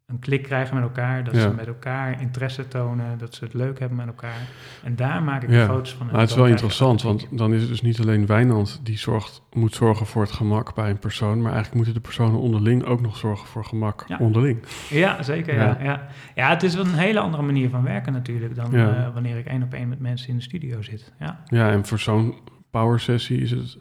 een 0.07 0.19
klik 0.19 0.43
krijgen 0.43 0.75
met 0.75 0.85
elkaar, 0.85 1.25
dat 1.25 1.35
Ja. 1.35 1.41
ze 1.41 1.51
met 1.55 1.67
elkaar 1.67 2.21
interesse 2.21 2.69
tonen, 2.69 3.19
dat 3.19 3.35
ze 3.35 3.45
het 3.45 3.55
leuk 3.55 3.79
hebben 3.79 3.97
met 3.97 4.07
elkaar. 4.07 4.41
En 4.85 4.97
daar 4.97 5.23
maak 5.23 5.43
ik 5.43 5.51
Ja. 5.51 5.61
de 5.61 5.73
foto's 5.73 5.95
van. 5.95 6.07
Maar 6.07 6.21
het 6.21 6.31
is 6.31 6.37
wel 6.37 6.47
interessant, 6.47 7.03
want 7.03 7.27
dan 7.31 7.53
is 7.55 7.61
het 7.61 7.71
dus 7.71 7.83
niet 7.83 8.01
alleen 8.01 8.27
Wijnand 8.27 8.81
die 8.83 8.99
zorgt, 8.99 9.43
moet 9.53 9.75
zorgen 9.75 10.07
voor 10.07 10.23
het 10.23 10.33
gemak 10.33 10.75
bij 10.75 10.91
een 10.91 10.99
persoon, 10.99 11.37
maar 11.37 11.53
eigenlijk 11.53 11.75
moeten 11.75 11.95
de 11.95 12.01
personen 12.01 12.39
onderling 12.41 12.85
ook 12.85 13.01
nog 13.01 13.17
zorgen 13.17 13.47
voor 13.49 13.65
gemak 13.65 14.05
Ja. 14.09 14.17
onderling. 14.21 14.59
Ja, 14.91 15.23
zeker. 15.23 15.55
Ja. 15.55 15.79
Ja. 15.83 16.07
Ja. 16.35 16.49
Het 16.51 16.63
is 16.63 16.75
wel 16.75 16.85
een 16.85 16.95
hele 16.95 17.21
andere 17.21 17.43
manier 17.43 17.71
van 17.71 17.83
werken 17.83 18.13
natuurlijk 18.13 18.55
dan 18.55 18.75
eh, 18.75 19.13
wanneer 19.15 19.39
ik 19.39 19.47
één 19.47 19.63
op 19.63 19.73
één 19.75 19.89
met 19.89 20.01
mensen 20.01 20.29
in 20.29 20.37
de 20.37 20.43
studio 20.43 20.83
zit. 20.83 21.13
Ja, 21.19 21.41
Ja, 21.47 21.71
en 21.71 21.87
voor 21.87 21.99
zo'n 21.99 22.35
power 22.71 23.01
sessie 23.01 23.41
is 23.41 23.51
het 23.51 23.79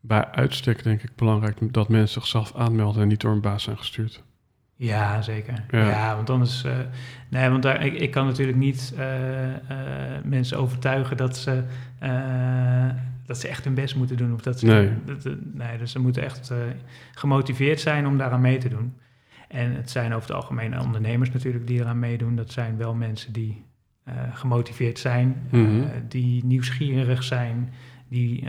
bij 0.00 0.24
uitstek 0.30 0.82
denk 0.82 1.02
ik 1.02 1.10
belangrijk 1.16 1.72
dat 1.72 1.88
mensen 1.88 2.20
zichzelf 2.20 2.54
aanmelden 2.56 3.02
en 3.02 3.08
niet 3.08 3.20
door 3.20 3.32
een 3.32 3.40
baas 3.40 3.62
zijn 3.62 3.78
gestuurd. 3.78 4.22
Ja 4.82 5.22
zeker. 5.22 5.64
Ja. 5.70 5.88
Ja, 5.88 6.14
want 6.16 6.30
anders... 6.30 6.64
eh, 6.64 6.72
nee, 7.28 7.48
want 7.50 7.62
daar, 7.62 7.84
ik, 7.84 7.92
ik 7.94 8.10
kan 8.10 8.26
natuurlijk 8.26 8.58
niet 8.58 8.94
eh, 8.96 9.44
eh, 9.54 9.58
mensen 10.24 10.58
overtuigen 10.58 11.16
dat 11.16 11.36
ze, 11.36 11.62
dat 13.26 13.38
ze 13.38 13.48
echt 13.48 13.64
hun 13.64 13.74
best 13.74 13.96
moeten 13.96 14.16
doen. 14.16 14.32
Of 14.34 14.40
dat 14.40 14.58
ze, 14.58 14.66
Nee. 14.66 14.90
dat, 15.04 15.28
nee, 15.52 15.78
dus 15.78 15.92
ze 15.92 15.98
moeten 15.98 16.22
echt 16.22 16.52
gemotiveerd 17.14 17.80
zijn 17.80 18.06
om 18.06 18.18
daaraan 18.18 18.40
mee 18.40 18.58
te 18.58 18.68
doen. 18.68 18.94
En 19.48 19.72
het 19.76 19.90
zijn 19.90 20.12
over 20.14 20.28
het 20.28 20.36
algemeen 20.36 20.80
ondernemers 20.80 21.30
natuurlijk 21.30 21.66
die 21.66 21.80
eraan 21.80 21.98
meedoen. 21.98 22.36
Dat 22.36 22.52
zijn 22.52 22.76
wel 22.76 22.94
mensen 22.94 23.32
die 23.32 23.64
gemotiveerd 24.32 24.98
zijn, 24.98 25.36
Mhm. 25.50 25.82
die 26.08 26.44
nieuwsgierig 26.44 27.22
zijn, 27.22 27.72
die, 28.08 28.48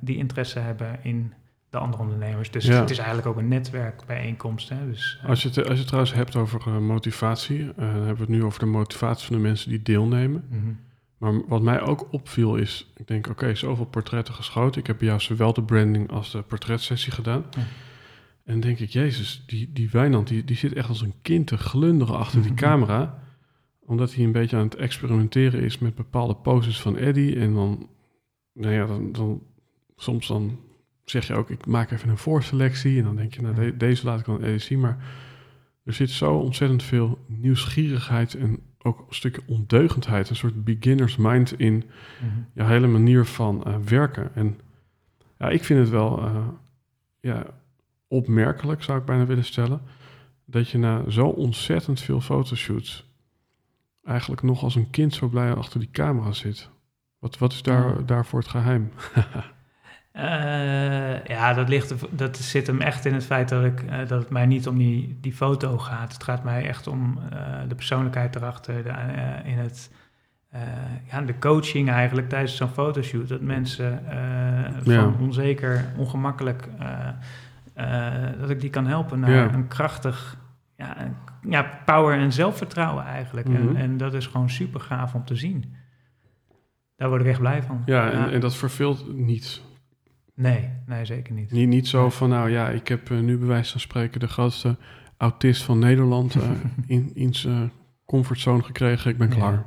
die 0.00 0.16
interesse 0.16 0.58
hebben 0.58 0.98
in 1.02 1.32
de 1.72 1.78
andere 1.78 2.02
ondernemers. 2.02 2.50
Dus 2.50 2.66
Ja. 2.66 2.80
het 2.80 2.90
is 2.90 2.98
eigenlijk 2.98 3.28
ook 3.28 3.36
een 3.36 3.48
netwerkbijeenkomst. 3.48 4.68
Hè? 4.68 4.86
Dus, 4.90 5.18
eh, 5.22 5.28
Als 5.28 5.42
je 5.42 5.48
het, 5.48 5.58
als 5.58 5.66
je 5.68 5.74
het 5.74 5.86
trouwens 5.86 6.14
hebt 6.14 6.36
over 6.36 6.60
eh, 6.66 6.78
motivatie, 6.78 7.60
eh, 7.60 7.76
dan 7.76 7.86
hebben 7.86 8.14
we 8.14 8.20
het 8.20 8.28
nu 8.28 8.44
over 8.44 8.60
de 8.60 8.66
motivatie 8.66 9.26
van 9.26 9.36
de 9.36 9.42
mensen 9.42 9.70
die 9.70 9.82
deelnemen. 9.82 10.44
mhm. 10.50 10.72
Maar 11.18 11.46
wat 11.48 11.62
mij 11.62 11.80
ook 11.80 12.12
opviel 12.12 12.56
is, 12.56 12.92
ik 12.96 13.06
denk, 13.06 13.28
oké, 13.28 13.54
zoveel 13.54 13.84
portretten 13.84 14.34
geschoten. 14.34 14.80
Ik 14.80 14.86
heb 14.86 15.00
jou 15.00 15.20
zowel 15.20 15.52
de 15.52 15.62
branding 15.62 16.10
als 16.10 16.30
de 16.32 16.42
portretsessie 16.42 17.12
gedaan. 17.12 17.44
Ja. 17.50 17.62
En 18.44 18.60
denk 18.60 18.78
ik, 18.78 18.88
jezus, 18.88 19.42
die, 19.46 19.70
die 19.72 19.90
Wijnand, 19.90 20.28
die, 20.28 20.44
die 20.44 20.56
zit 20.56 20.72
echt 20.72 20.88
als 20.88 21.00
een 21.00 21.14
kind 21.22 21.46
te 21.46 21.56
glunderen 21.56 22.18
achter 22.18 22.42
die 22.42 22.54
camera. 22.66 23.18
Omdat 23.86 24.14
hij 24.14 24.24
een 24.24 24.32
beetje 24.32 24.56
aan 24.56 24.64
het 24.64 24.74
experimenteren 24.74 25.62
is 25.62 25.78
met 25.78 25.94
bepaalde 25.94 26.34
poses 26.34 26.80
van 26.80 26.96
Eddie. 26.96 27.36
En 27.38 27.54
dan, 27.54 27.88
nou 28.52 28.74
ja, 28.74 28.86
dan, 28.86 29.12
dan 29.12 29.42
soms 29.96 30.26
dan 30.26 30.58
zeg 31.04 31.26
je 31.26 31.34
ook, 31.34 31.50
ik 31.50 31.66
maak 31.66 31.90
even 31.90 32.08
een 32.08 32.16
voorselectie. 32.18 32.98
En 32.98 33.04
dan 33.04 33.16
denk 33.16 33.34
je, 33.34 33.42
nou, 33.42 33.54
de- 33.54 33.76
deze 33.76 34.04
laat 34.06 34.18
ik 34.18 34.24
dan 34.24 34.60
zien. 34.60 34.80
Maar 34.80 34.98
er 35.84 35.92
zit 35.92 36.10
zo 36.10 36.34
ontzettend 36.34 36.82
veel 36.82 37.18
nieuwsgierigheid 37.26 38.34
en 38.34 38.58
ook 38.78 38.98
een 38.98 39.14
stukje 39.14 39.42
ondeugendheid. 39.46 40.30
Een 40.30 40.36
soort 40.36 40.64
beginner's 40.64 41.16
mind 41.16 41.58
in 41.58 41.74
Mhm. 41.74 42.40
je 42.54 42.64
hele 42.64 42.86
manier 42.86 43.24
van 43.24 43.64
eh, 43.64 43.76
werken. 43.78 44.34
En 44.34 44.58
ja, 45.38 45.48
ik 45.48 45.64
vind 45.64 45.80
het 45.80 45.88
wel 45.88 46.18
eh, 46.22 46.46
ja, 47.20 47.46
opmerkelijk, 48.08 48.82
zou 48.82 48.98
ik 48.98 49.04
bijna 49.04 49.26
willen 49.26 49.44
stellen, 49.44 49.80
dat 50.44 50.68
je 50.68 50.78
na 50.78 51.10
zo 51.10 51.26
ontzettend 51.26 52.00
veel 52.00 52.20
fotoshoots 52.20 53.10
eigenlijk 54.04 54.42
nog 54.42 54.62
als 54.62 54.74
een 54.74 54.90
kind 54.90 55.14
zo 55.14 55.28
blij 55.28 55.54
achter 55.54 55.80
die 55.80 55.90
camera 55.92 56.32
zit. 56.32 56.70
Wat, 57.18 57.38
wat 57.38 57.52
is 57.52 57.62
daar, 57.62 58.06
daarvoor 58.06 58.38
het 58.38 58.48
geheim? 58.48 58.90
Eh, 60.12 61.24
ja, 61.24 61.54
dat, 61.54 61.68
ligt, 61.68 61.94
dat 62.18 62.36
zit 62.36 62.66
hem 62.66 62.80
echt 62.80 63.04
in 63.04 63.14
het 63.14 63.24
feit 63.24 63.48
dat, 63.48 63.64
ik, 63.64 63.82
eh, 63.82 63.98
dat 63.98 64.20
het 64.20 64.30
mij 64.30 64.46
niet 64.46 64.66
om 64.68 64.78
die, 64.78 65.18
die 65.20 65.32
foto 65.32 65.78
gaat. 65.78 66.12
Het 66.12 66.22
gaat 66.24 66.44
mij 66.44 66.66
echt 66.68 66.86
om 66.86 67.18
eh, 67.30 67.38
de 67.68 67.74
persoonlijkheid 67.74 68.36
erachter, 68.36 68.82
de, 68.82 68.92
in 69.44 69.58
het, 69.58 69.90
ja, 71.10 71.20
de 71.20 71.38
coaching 71.38 71.90
eigenlijk 71.90 72.28
tijdens 72.28 72.56
zo'n 72.56 72.68
fotoshoot. 72.68 73.28
Dat 73.28 73.40
mensen 73.40 74.02
van 74.82 74.92
Ja. 74.92 75.12
onzeker, 75.20 75.84
ongemakkelijk, 75.96 76.68
dat 78.40 78.50
ik 78.50 78.60
die 78.60 78.70
kan 78.70 78.86
helpen 78.86 79.20
naar 79.20 79.30
Ja. 79.30 79.52
een 79.52 79.68
krachtig, 79.68 80.36
ja, 80.76 80.96
ja, 81.48 81.78
power 81.84 82.18
en 82.18 82.32
zelfvertrouwen 82.32 83.04
eigenlijk. 83.04 83.48
Mhm. 83.48 83.68
en, 83.68 83.76
en 83.76 83.96
dat 83.96 84.14
is 84.14 84.26
gewoon 84.26 84.50
super 84.50 84.80
gaaf 84.80 85.14
om 85.14 85.24
te 85.24 85.36
zien. 85.36 85.74
Daar 86.96 87.08
word 87.08 87.20
ik 87.20 87.26
echt 87.26 87.38
blij 87.40 87.62
van. 87.62 87.82
Ja, 87.86 88.10
en, 88.10 88.30
en 88.30 88.40
dat 88.40 88.56
verveelt 88.56 89.14
niet. 89.14 89.62
Nee, 90.34 90.68
nee, 90.86 91.04
zeker 91.04 91.34
niet. 91.34 91.50
Niet, 91.50 91.68
niet 91.68 91.88
zo 91.88 92.10
van, 92.10 92.28
nou 92.28 92.50
ja, 92.50 92.68
ik 92.68 92.88
heb 92.88 93.10
eh, 93.10 93.18
nu 93.18 93.38
bij 93.38 93.46
wijze 93.48 93.70
van 93.70 93.80
spreken 93.80 94.20
de 94.20 94.28
grootste 94.28 94.76
autist 95.16 95.62
van 95.62 95.78
Nederland 95.78 96.34
eh, 96.34 96.50
in, 96.86 97.10
in 97.14 97.34
zijn 97.34 97.72
comfortzone 98.06 98.62
gekregen. 98.62 99.10
Ik 99.10 99.18
ben 99.18 99.28
Ja. 99.28 99.34
klaar. 99.34 99.66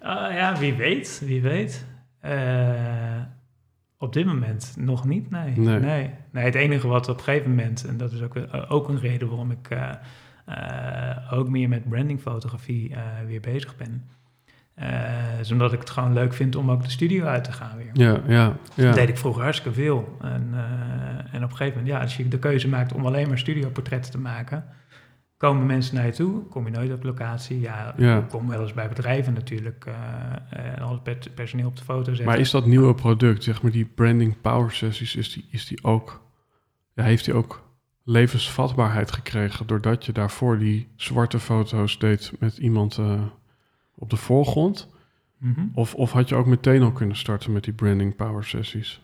Ah, 0.00 0.32
ja, 0.34 0.56
wie 0.58 0.74
weet, 0.74 1.22
wie 1.24 1.42
weet. 1.42 1.86
Eh, 2.20 3.20
op 3.98 4.12
dit 4.12 4.26
moment 4.26 4.74
nog 4.78 5.04
niet, 5.04 5.30
nee. 5.30 5.56
Nee. 5.58 5.78
nee. 5.78 6.10
Nee, 6.32 6.44
het 6.44 6.54
enige 6.54 6.86
wat 6.88 7.08
op 7.08 7.18
een 7.18 7.24
gegeven 7.24 7.48
moment, 7.50 7.84
en 7.84 7.96
dat 7.96 8.12
is 8.12 8.22
ook, 8.22 8.36
eh, 8.36 8.64
ook 8.68 8.88
een 8.88 8.98
reden 8.98 9.28
waarom 9.28 9.50
ik 9.50 9.70
eh, 9.70 9.90
eh, 10.46 11.32
ook 11.32 11.48
meer 11.48 11.68
met 11.68 11.88
brandingfotografie 11.88 12.94
eh, 12.94 13.02
weer 13.26 13.40
bezig 13.40 13.76
ben. 13.76 14.08
Eh, 14.80 15.40
is 15.40 15.52
omdat 15.52 15.72
ik 15.72 15.78
het 15.80 15.90
gewoon 15.90 16.12
leuk 16.12 16.34
vind 16.34 16.56
om 16.56 16.70
ook 16.70 16.82
de 16.82 16.90
studio 16.90 17.24
uit 17.24 17.44
te 17.44 17.52
gaan 17.52 17.76
weer. 17.76 17.90
Ja, 17.92 18.20
ja, 18.26 18.56
ja. 18.74 18.84
Dat 18.84 18.94
deed 18.94 19.08
ik 19.08 19.18
vroeger 19.18 19.42
hartstikke 19.42 19.80
veel. 19.80 20.16
En, 20.20 20.48
eh, 20.52 21.34
en 21.34 21.44
op 21.44 21.50
een 21.50 21.56
gegeven 21.56 21.78
moment, 21.78 21.86
ja, 21.86 22.00
als 22.00 22.16
je 22.16 22.28
de 22.28 22.38
keuze 22.38 22.68
maakt 22.68 22.92
om 22.92 23.06
alleen 23.06 23.28
maar 23.28 23.38
studioportretten 23.38 24.10
te 24.12 24.18
maken, 24.18 24.64
komen 25.36 25.66
mensen 25.66 25.94
naar 25.94 26.06
je 26.06 26.12
toe, 26.12 26.42
kom 26.46 26.64
je 26.64 26.70
nooit 26.70 26.92
op 26.92 27.02
locatie. 27.04 27.60
Ja, 27.60 27.94
Ja. 27.96 28.18
ik 28.18 28.28
kom 28.28 28.48
wel 28.48 28.60
eens 28.62 28.72
bij 28.74 28.88
bedrijven 28.88 29.32
natuurlijk, 29.32 29.84
eh, 29.86 30.74
en 30.74 30.78
al 30.82 30.92
het 30.92 31.02
per- 31.02 31.30
personeel 31.34 31.66
op 31.66 31.76
de 31.76 31.84
foto 31.84 32.04
zetten. 32.04 32.24
Maar 32.24 32.38
is 32.38 32.50
dat 32.50 32.66
nieuwe 32.66 32.94
product, 32.94 33.44
zeg 33.44 33.62
maar 33.62 33.70
die 33.70 33.84
branding 33.84 34.40
power 34.40 34.70
sessies, 34.72 35.16
is 35.16 35.32
die, 35.32 35.46
is 35.50 35.66
die 35.66 35.84
ook, 35.84 36.22
ja, 36.94 37.02
heeft 37.02 37.24
die 37.24 37.34
ook 37.34 37.68
levensvatbaarheid 38.04 39.12
gekregen 39.12 39.66
doordat 39.66 40.06
je 40.06 40.12
daarvoor 40.12 40.58
die 40.58 40.88
zwarte 40.96 41.38
foto's 41.38 41.98
deed 41.98 42.32
met 42.38 42.58
iemand 42.58 42.98
op 44.00 44.10
de 44.10 44.16
voorgrond? 44.16 44.88
Mhm. 45.38 45.60
Of, 45.74 45.94
of 45.94 46.12
had 46.12 46.28
je 46.28 46.34
ook 46.34 46.46
meteen 46.46 46.82
al 46.82 46.92
kunnen 46.92 47.16
starten 47.16 47.52
met 47.52 47.64
die 47.64 47.72
branding 47.72 48.16
power 48.16 48.44
sessies? 48.44 49.00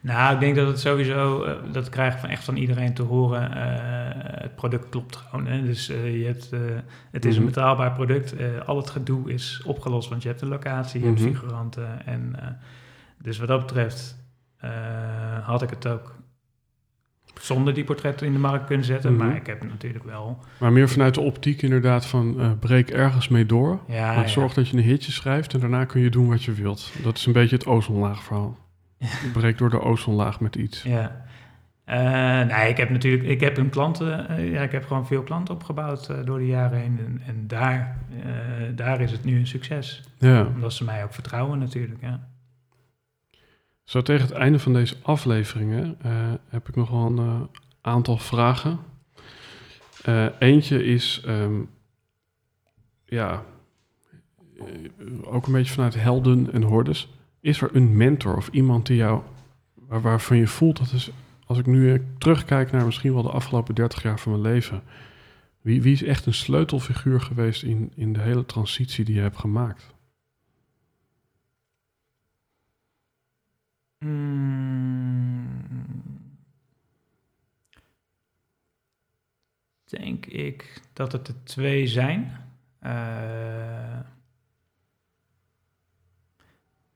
Nou, 0.00 0.34
ik 0.34 0.40
denk 0.40 0.56
dat 0.56 0.66
het 0.66 0.80
sowieso, 0.80 1.42
eh, 1.42 1.72
dat 1.72 1.88
krijg 1.88 2.14
ik 2.14 2.20
van 2.20 2.28
echt 2.28 2.44
van 2.44 2.56
iedereen 2.56 2.94
te 2.94 3.02
horen, 3.02 3.52
eh, 3.56 4.42
het 4.42 4.54
product 4.54 4.88
klopt 4.88 5.16
gewoon. 5.16 5.46
Hè? 5.46 5.62
Dus 5.62 5.88
eh, 5.88 6.18
je 6.20 6.24
hebt, 6.26 6.50
het 7.10 7.24
is 7.24 7.32
Mhm. 7.32 7.40
een 7.40 7.46
betaalbaar 7.52 7.92
product, 7.92 8.34
al 8.66 8.76
het 8.76 8.90
gedoe 8.90 9.32
is 9.32 9.62
opgelost, 9.66 10.08
want 10.08 10.22
je 10.22 10.28
hebt 10.28 10.40
de 10.40 10.46
locatie, 10.46 11.00
je 11.00 11.06
Mhm. 11.10 11.16
hebt 11.22 11.34
figuranten. 11.36 12.06
En, 12.06 12.36
dus 13.22 13.38
wat 13.38 13.48
dat 13.48 13.60
betreft 13.66 14.16
had 15.42 15.62
ik 15.62 15.70
het 15.70 15.86
ook 15.86 16.16
zonder 17.40 17.74
die 17.74 17.84
portretten 17.84 18.26
in 18.26 18.32
de 18.32 18.38
markt 18.38 18.66
kunnen 18.66 18.86
zetten, 18.86 19.14
Mhm. 19.14 19.26
maar 19.26 19.36
ik 19.36 19.46
heb 19.46 19.62
natuurlijk 19.64 20.04
wel... 20.04 20.38
Maar 20.58 20.72
meer 20.72 20.88
vanuit 20.88 21.14
de 21.14 21.20
optiek 21.20 21.62
inderdaad 21.62 22.06
van 22.06 22.40
eh, 22.40 22.50
breek 22.60 22.90
ergens 22.90 23.28
mee 23.28 23.46
door. 23.46 23.78
Ja, 23.88 24.14
maar 24.14 24.22
ja. 24.22 24.28
zorg 24.28 24.54
dat 24.54 24.68
je 24.68 24.76
een 24.76 24.82
hitje 24.82 25.12
schrijft 25.12 25.54
en 25.54 25.60
daarna 25.60 25.84
kun 25.84 26.00
je 26.00 26.10
doen 26.10 26.28
wat 26.28 26.42
je 26.42 26.52
wilt. 26.52 26.92
Dat 27.02 27.16
is 27.16 27.26
een 27.26 27.32
beetje 27.32 27.56
het 27.56 27.66
ozonlaagverhaal. 27.66 28.58
Breek 29.32 29.58
door 29.58 29.70
de 29.70 29.80
ozonlaag 29.80 30.40
met 30.40 30.56
iets. 30.56 30.82
Ja. 30.82 31.22
Eh, 31.84 32.56
nee, 32.56 32.68
ik 32.68 32.76
heb 32.76 32.90
natuurlijk, 32.90 33.28
ik 33.28 33.40
heb 33.40 33.56
een 33.56 33.68
klanten, 33.70 34.28
eh, 34.28 34.52
ja, 34.52 34.62
ik 34.62 34.72
heb 34.72 34.86
gewoon 34.86 35.06
veel 35.06 35.22
klanten 35.22 35.54
opgebouwd 35.54 36.26
door 36.26 36.38
de 36.38 36.46
jaren 36.46 36.78
heen. 36.78 36.98
En, 37.06 37.22
en 37.26 37.44
daar, 37.46 37.96
daar 38.74 39.00
is 39.00 39.10
het 39.10 39.24
nu 39.24 39.38
een 39.38 39.46
succes. 39.46 40.02
Ja. 40.18 40.46
Omdat 40.54 40.72
ze 40.72 40.84
mij 40.84 41.04
ook 41.04 41.12
vertrouwen 41.14 41.58
natuurlijk, 41.58 42.00
ja. 42.00 42.20
Zo 43.84 44.02
tegen 44.02 44.26
het 44.26 44.34
einde 44.34 44.58
van 44.58 44.72
deze 44.72 44.96
afleveringen 45.02 45.96
eh, 46.02 46.32
heb 46.48 46.68
ik 46.68 46.76
nog 46.76 46.90
wel 46.90 47.06
een 47.06 47.18
eh, 47.18 47.40
aantal 47.80 48.18
vragen. 48.18 48.78
Eh, 50.02 50.26
eentje 50.38 50.84
is, 50.84 51.22
ehm, 51.26 51.60
ja, 53.04 53.44
ook 55.22 55.46
een 55.46 55.52
beetje 55.52 55.72
vanuit 55.72 55.94
helden 55.94 56.52
en 56.52 56.62
hordes. 56.62 57.08
Is 57.40 57.60
er 57.60 57.76
een 57.76 57.96
mentor 57.96 58.36
of 58.36 58.48
iemand 58.48 58.86
die 58.86 58.96
jou, 58.96 59.22
waar, 59.74 60.00
waarvan 60.00 60.36
je 60.36 60.46
voelt 60.46 60.78
dat 60.78 60.92
is, 60.92 61.10
als 61.46 61.58
ik 61.58 61.66
nu 61.66 62.02
terugkijk 62.18 62.72
naar 62.72 62.84
misschien 62.84 63.12
wel 63.12 63.22
de 63.22 63.30
afgelopen 63.30 63.74
30 63.74 64.02
jaar 64.02 64.18
van 64.20 64.32
mijn 64.32 64.54
leven, 64.54 64.82
wie, 65.60 65.82
wie 65.82 65.92
is 65.92 66.02
echt 66.02 66.26
een 66.26 66.34
sleutelfiguur 66.34 67.20
geweest 67.20 67.62
in, 67.62 67.92
in 67.94 68.12
de 68.12 68.20
hele 68.20 68.46
transitie 68.46 69.04
die 69.04 69.14
je 69.14 69.20
hebt 69.20 69.38
gemaakt? 69.38 69.93
Mm. 74.04 75.62
Denk 79.84 80.26
ik 80.26 80.82
dat 80.92 81.12
het 81.12 81.28
er 81.28 81.34
twee 81.44 81.86
zijn. 81.86 82.32
Eh, 82.78 83.98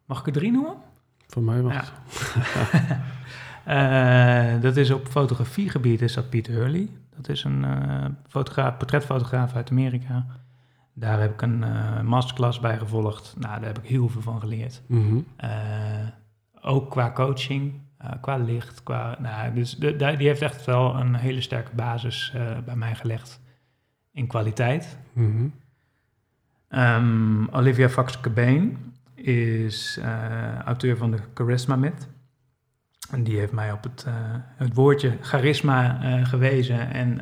mag 0.05 0.21
ik 0.21 0.27
er 0.27 0.33
drie 0.33 0.51
noemen? 0.51 0.77
Van 1.27 1.45
mij 1.45 1.63
was 1.63 1.75
het. 1.75 1.93
Eh, 3.65 4.61
dat 4.61 4.77
is 4.77 4.91
op 4.91 5.07
fotografiegebied 5.07 6.03
is 6.03 6.15
dat 6.15 6.31
Piet 6.31 6.47
Hurley. 6.47 6.89
Dat 7.17 7.29
is 7.29 7.45
een 7.45 7.65
eh, 7.65 8.05
fotograaf, 8.29 8.77
portretfotograaf 8.77 9.55
uit 9.55 9.71
Amerika. 9.71 10.27
Daar 10.93 11.21
heb 11.21 11.33
ik 11.33 11.43
een 11.43 11.65
masterclass 12.07 12.61
bij 12.61 12.79
gevolgd. 12.79 13.35
Nou, 13.39 13.59
daar 13.59 13.69
heb 13.69 13.79
ik 13.79 13.89
heel 13.89 14.09
veel 14.09 14.23
van 14.23 14.41
geleerd. 14.41 14.83
Eh, 15.37 15.51
ook 16.69 16.91
qua 16.91 17.12
coaching, 17.12 17.73
eh, 17.99 18.11
qua 18.21 18.37
licht, 18.37 18.83
qua... 18.83 19.16
Nou, 19.21 19.55
dus 19.55 19.77
de, 19.77 19.97
de- 19.97 20.16
die 20.16 20.27
heeft 20.27 20.43
echt 20.43 20.64
wel 20.64 20.95
een 20.95 21.14
hele 21.14 21.41
sterke 21.41 21.75
basis 21.75 22.33
eh, 22.35 22.59
bij 22.64 22.77
mij 22.77 22.95
gelegd 22.95 23.41
in 24.12 24.27
kwaliteit. 24.27 24.99
Mhm. 25.12 25.47
Ehm, 26.69 27.47
Olivia 27.51 27.89
Fox-Cabane 27.89 28.71
is 29.14 29.99
eh, 30.03 30.59
auteur 30.59 30.97
van 30.97 31.11
de 31.11 31.19
Charisma 31.35 31.77
Myth. 31.77 32.09
En 33.11 33.23
die 33.25 33.39
heeft 33.39 33.53
mij 33.53 33.73
op 33.73 33.83
het, 33.83 34.07
het 34.57 34.75
woordje 34.75 35.16
charisma 35.21 35.99
gewezen. 36.25 36.91
En 36.93 37.21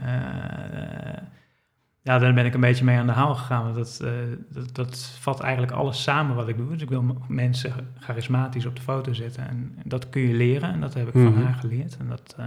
ja, 2.06 2.18
daar 2.18 2.34
ben 2.34 2.44
ik 2.46 2.54
een 2.54 2.60
beetje 2.60 2.84
mee 2.84 2.98
aan 2.98 3.06
de 3.06 3.12
haal 3.12 3.34
gegaan. 3.34 3.62
Want 3.62 3.74
dat, 3.74 4.00
eh, 4.04 4.12
dat, 4.50 4.74
dat 4.74 5.16
vat 5.20 5.40
eigenlijk 5.40 5.72
alles 5.72 6.02
samen 6.02 6.36
wat 6.36 6.48
ik 6.48 6.56
doe. 6.56 6.68
Dus 6.72 6.82
ik 6.82 6.88
wil 6.88 7.16
mensen 7.28 7.72
charismatisch 7.98 8.66
op 8.66 8.76
de 8.76 8.82
foto 8.82 9.12
zetten. 9.12 9.48
En 9.48 9.74
dat 9.84 10.08
kun 10.10 10.22
je 10.22 10.34
leren. 10.34 10.70
En 10.72 10.80
dat 10.80 10.94
heb 10.94 11.08
ik 11.08 11.14
Mhm. 11.14 11.32
van 11.32 11.42
haar 11.42 11.54
geleerd. 11.54 11.96
En 11.96 12.08
dat, 12.08 12.34
eh, 12.38 12.46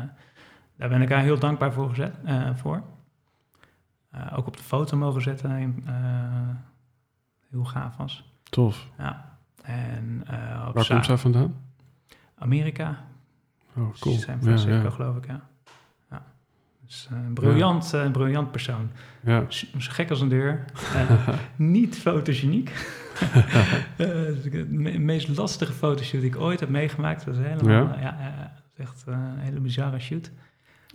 daar 0.76 0.90
ben 0.90 1.02
ik 1.02 1.10
haar 1.10 1.22
heel 1.22 1.40
dankbaar 1.40 1.74
voor. 1.74 1.90
Gezet, 1.90 2.14
eh, 2.26 2.50
voor. 2.56 2.84
Ook 4.36 4.48
op 4.48 4.58
de 4.58 4.64
foto 4.64 4.98
mogen 4.98 5.22
zetten. 5.22 5.52
heel 7.50 7.64
gaaf 7.66 7.98
was. 7.98 8.34
Tof. 8.44 8.88
Ja. 8.98 9.38
En 9.64 10.24
Waar 10.74 10.86
komt 10.88 11.06
zij 11.06 11.18
vandaan? 11.18 11.56
Amerika. 12.38 12.98
Oh, 13.76 13.94
cool. 14.00 14.16
San 14.16 14.34
Ja, 14.36 14.42
Francisco, 14.42 14.72
ja. 14.84 14.90
geloof 14.90 15.18
ik, 15.18 15.26
ja. 15.28 15.34
ja. 15.34 15.49
Dus 16.90 17.08
een 17.12 17.34
briljant, 17.34 17.94
eh, 17.94 18.12
briljant 18.12 18.52
persoon. 18.52 18.90
ja. 19.24 19.44
Zo 19.50 19.68
gek 19.78 20.10
als 20.10 20.22
een 20.22 20.30
deur. 20.30 20.66
Eh, 20.96 21.28
niet 21.56 21.98
fotogeniek. 21.98 22.72
De 23.98 24.66
me- 24.70 24.98
meest 24.98 25.38
lastige 25.38 25.74
fotoshoot 25.74 26.22
die 26.22 26.30
ik 26.30 26.40
ooit 26.40 26.60
heb 26.60 26.70
meegemaakt. 26.70 27.26
Dat 27.26 27.36
was 27.38 27.46
helemaal, 27.46 28.00
Ja? 28.00 28.52
echt 28.78 29.04
een 29.06 29.38
hele 29.40 29.60
bizarre 29.60 30.00
shoot. 30.00 30.32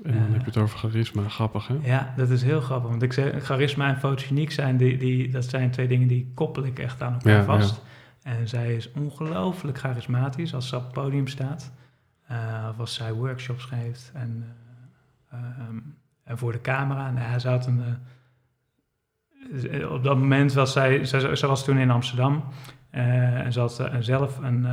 En 0.02 0.12
dan 0.12 0.22
heb 0.32 0.40
je 0.40 0.46
het 0.46 0.56
over 0.56 0.78
charisma. 0.78 1.28
Grappig, 1.28 1.66
hè? 1.68 1.74
Ja, 1.82 2.12
dat 2.16 2.30
is 2.30 2.42
heel 2.42 2.60
grappig. 2.60 2.90
Want 2.90 3.02
ik 3.02 3.12
zeg, 3.12 3.44
charisma 3.44 3.88
en 3.88 3.98
fotogeniek 3.98 4.50
zijn, 4.52 4.76
die, 4.76 4.96
die, 4.96 5.30
dat 5.30 5.44
zijn 5.44 5.70
twee 5.70 5.88
dingen 5.88 6.08
die 6.08 6.30
koppel 6.34 6.64
ik 6.64 6.78
echt 6.78 7.02
aan 7.02 7.12
elkaar 7.12 7.44
vast. 7.44 7.82
En 8.22 8.48
zij 8.48 8.74
is 8.74 8.90
ongelooflijk 8.92 9.78
charismatisch 9.78 10.54
als 10.54 10.68
ze 10.68 10.76
op 10.76 10.82
het 10.82 10.92
podium 10.92 11.26
staat. 11.26 11.72
of 12.70 12.78
als 12.78 12.94
zij 12.94 13.12
workshops 13.12 13.64
geeft. 13.64 14.10
En, 14.14 14.44
eh, 15.34 15.64
ehm, 15.66 15.78
en 16.24 16.38
voor 16.38 16.52
de 16.52 16.60
camera. 16.60 17.10
Nou, 17.10 17.30
ja, 17.30 17.38
ze 17.38 17.48
had 17.48 17.66
een, 17.66 17.82
eh, 19.70 19.90
op 19.92 20.02
dat 20.04 20.16
moment 20.18 20.52
was 20.52 20.72
zij, 20.72 21.04
zij 21.04 21.48
was 21.48 21.64
toen 21.64 21.78
in 21.78 21.90
Amsterdam. 21.90 22.44
eh, 22.90 23.40
en 23.40 23.52
ze 23.52 23.60
had 23.60 23.80
eh, 23.80 23.94
zelf 24.00 24.38
een, 24.38 24.64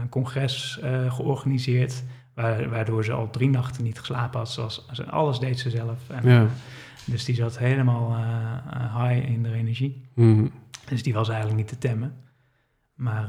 een 0.00 0.08
congres 0.08 0.80
georganiseerd. 1.08 2.04
Wa- 2.34 2.68
waardoor 2.68 3.04
ze 3.04 3.12
al 3.12 3.30
drie 3.30 3.48
nachten 3.50 3.84
niet 3.84 3.98
geslapen 3.98 4.38
had. 4.38 4.50
Zoals, 4.50 4.86
ze- 4.92 5.10
alles 5.10 5.38
deed 5.38 5.58
ze 5.60 5.70
zelf. 5.70 6.10
En, 6.10 6.28
Ja. 6.28 6.46
Dus 7.06 7.24
die 7.24 7.34
zat 7.34 7.58
helemaal 7.58 8.16
high 8.98 9.28
in 9.30 9.42
de 9.42 9.52
energie. 9.52 10.08
Mhm. 10.14 10.46
Dus 10.88 11.02
die 11.02 11.14
was 11.14 11.28
eigenlijk 11.28 11.58
niet 11.58 11.68
te 11.68 11.78
temmen. 11.78 12.14
Maar 12.94 13.28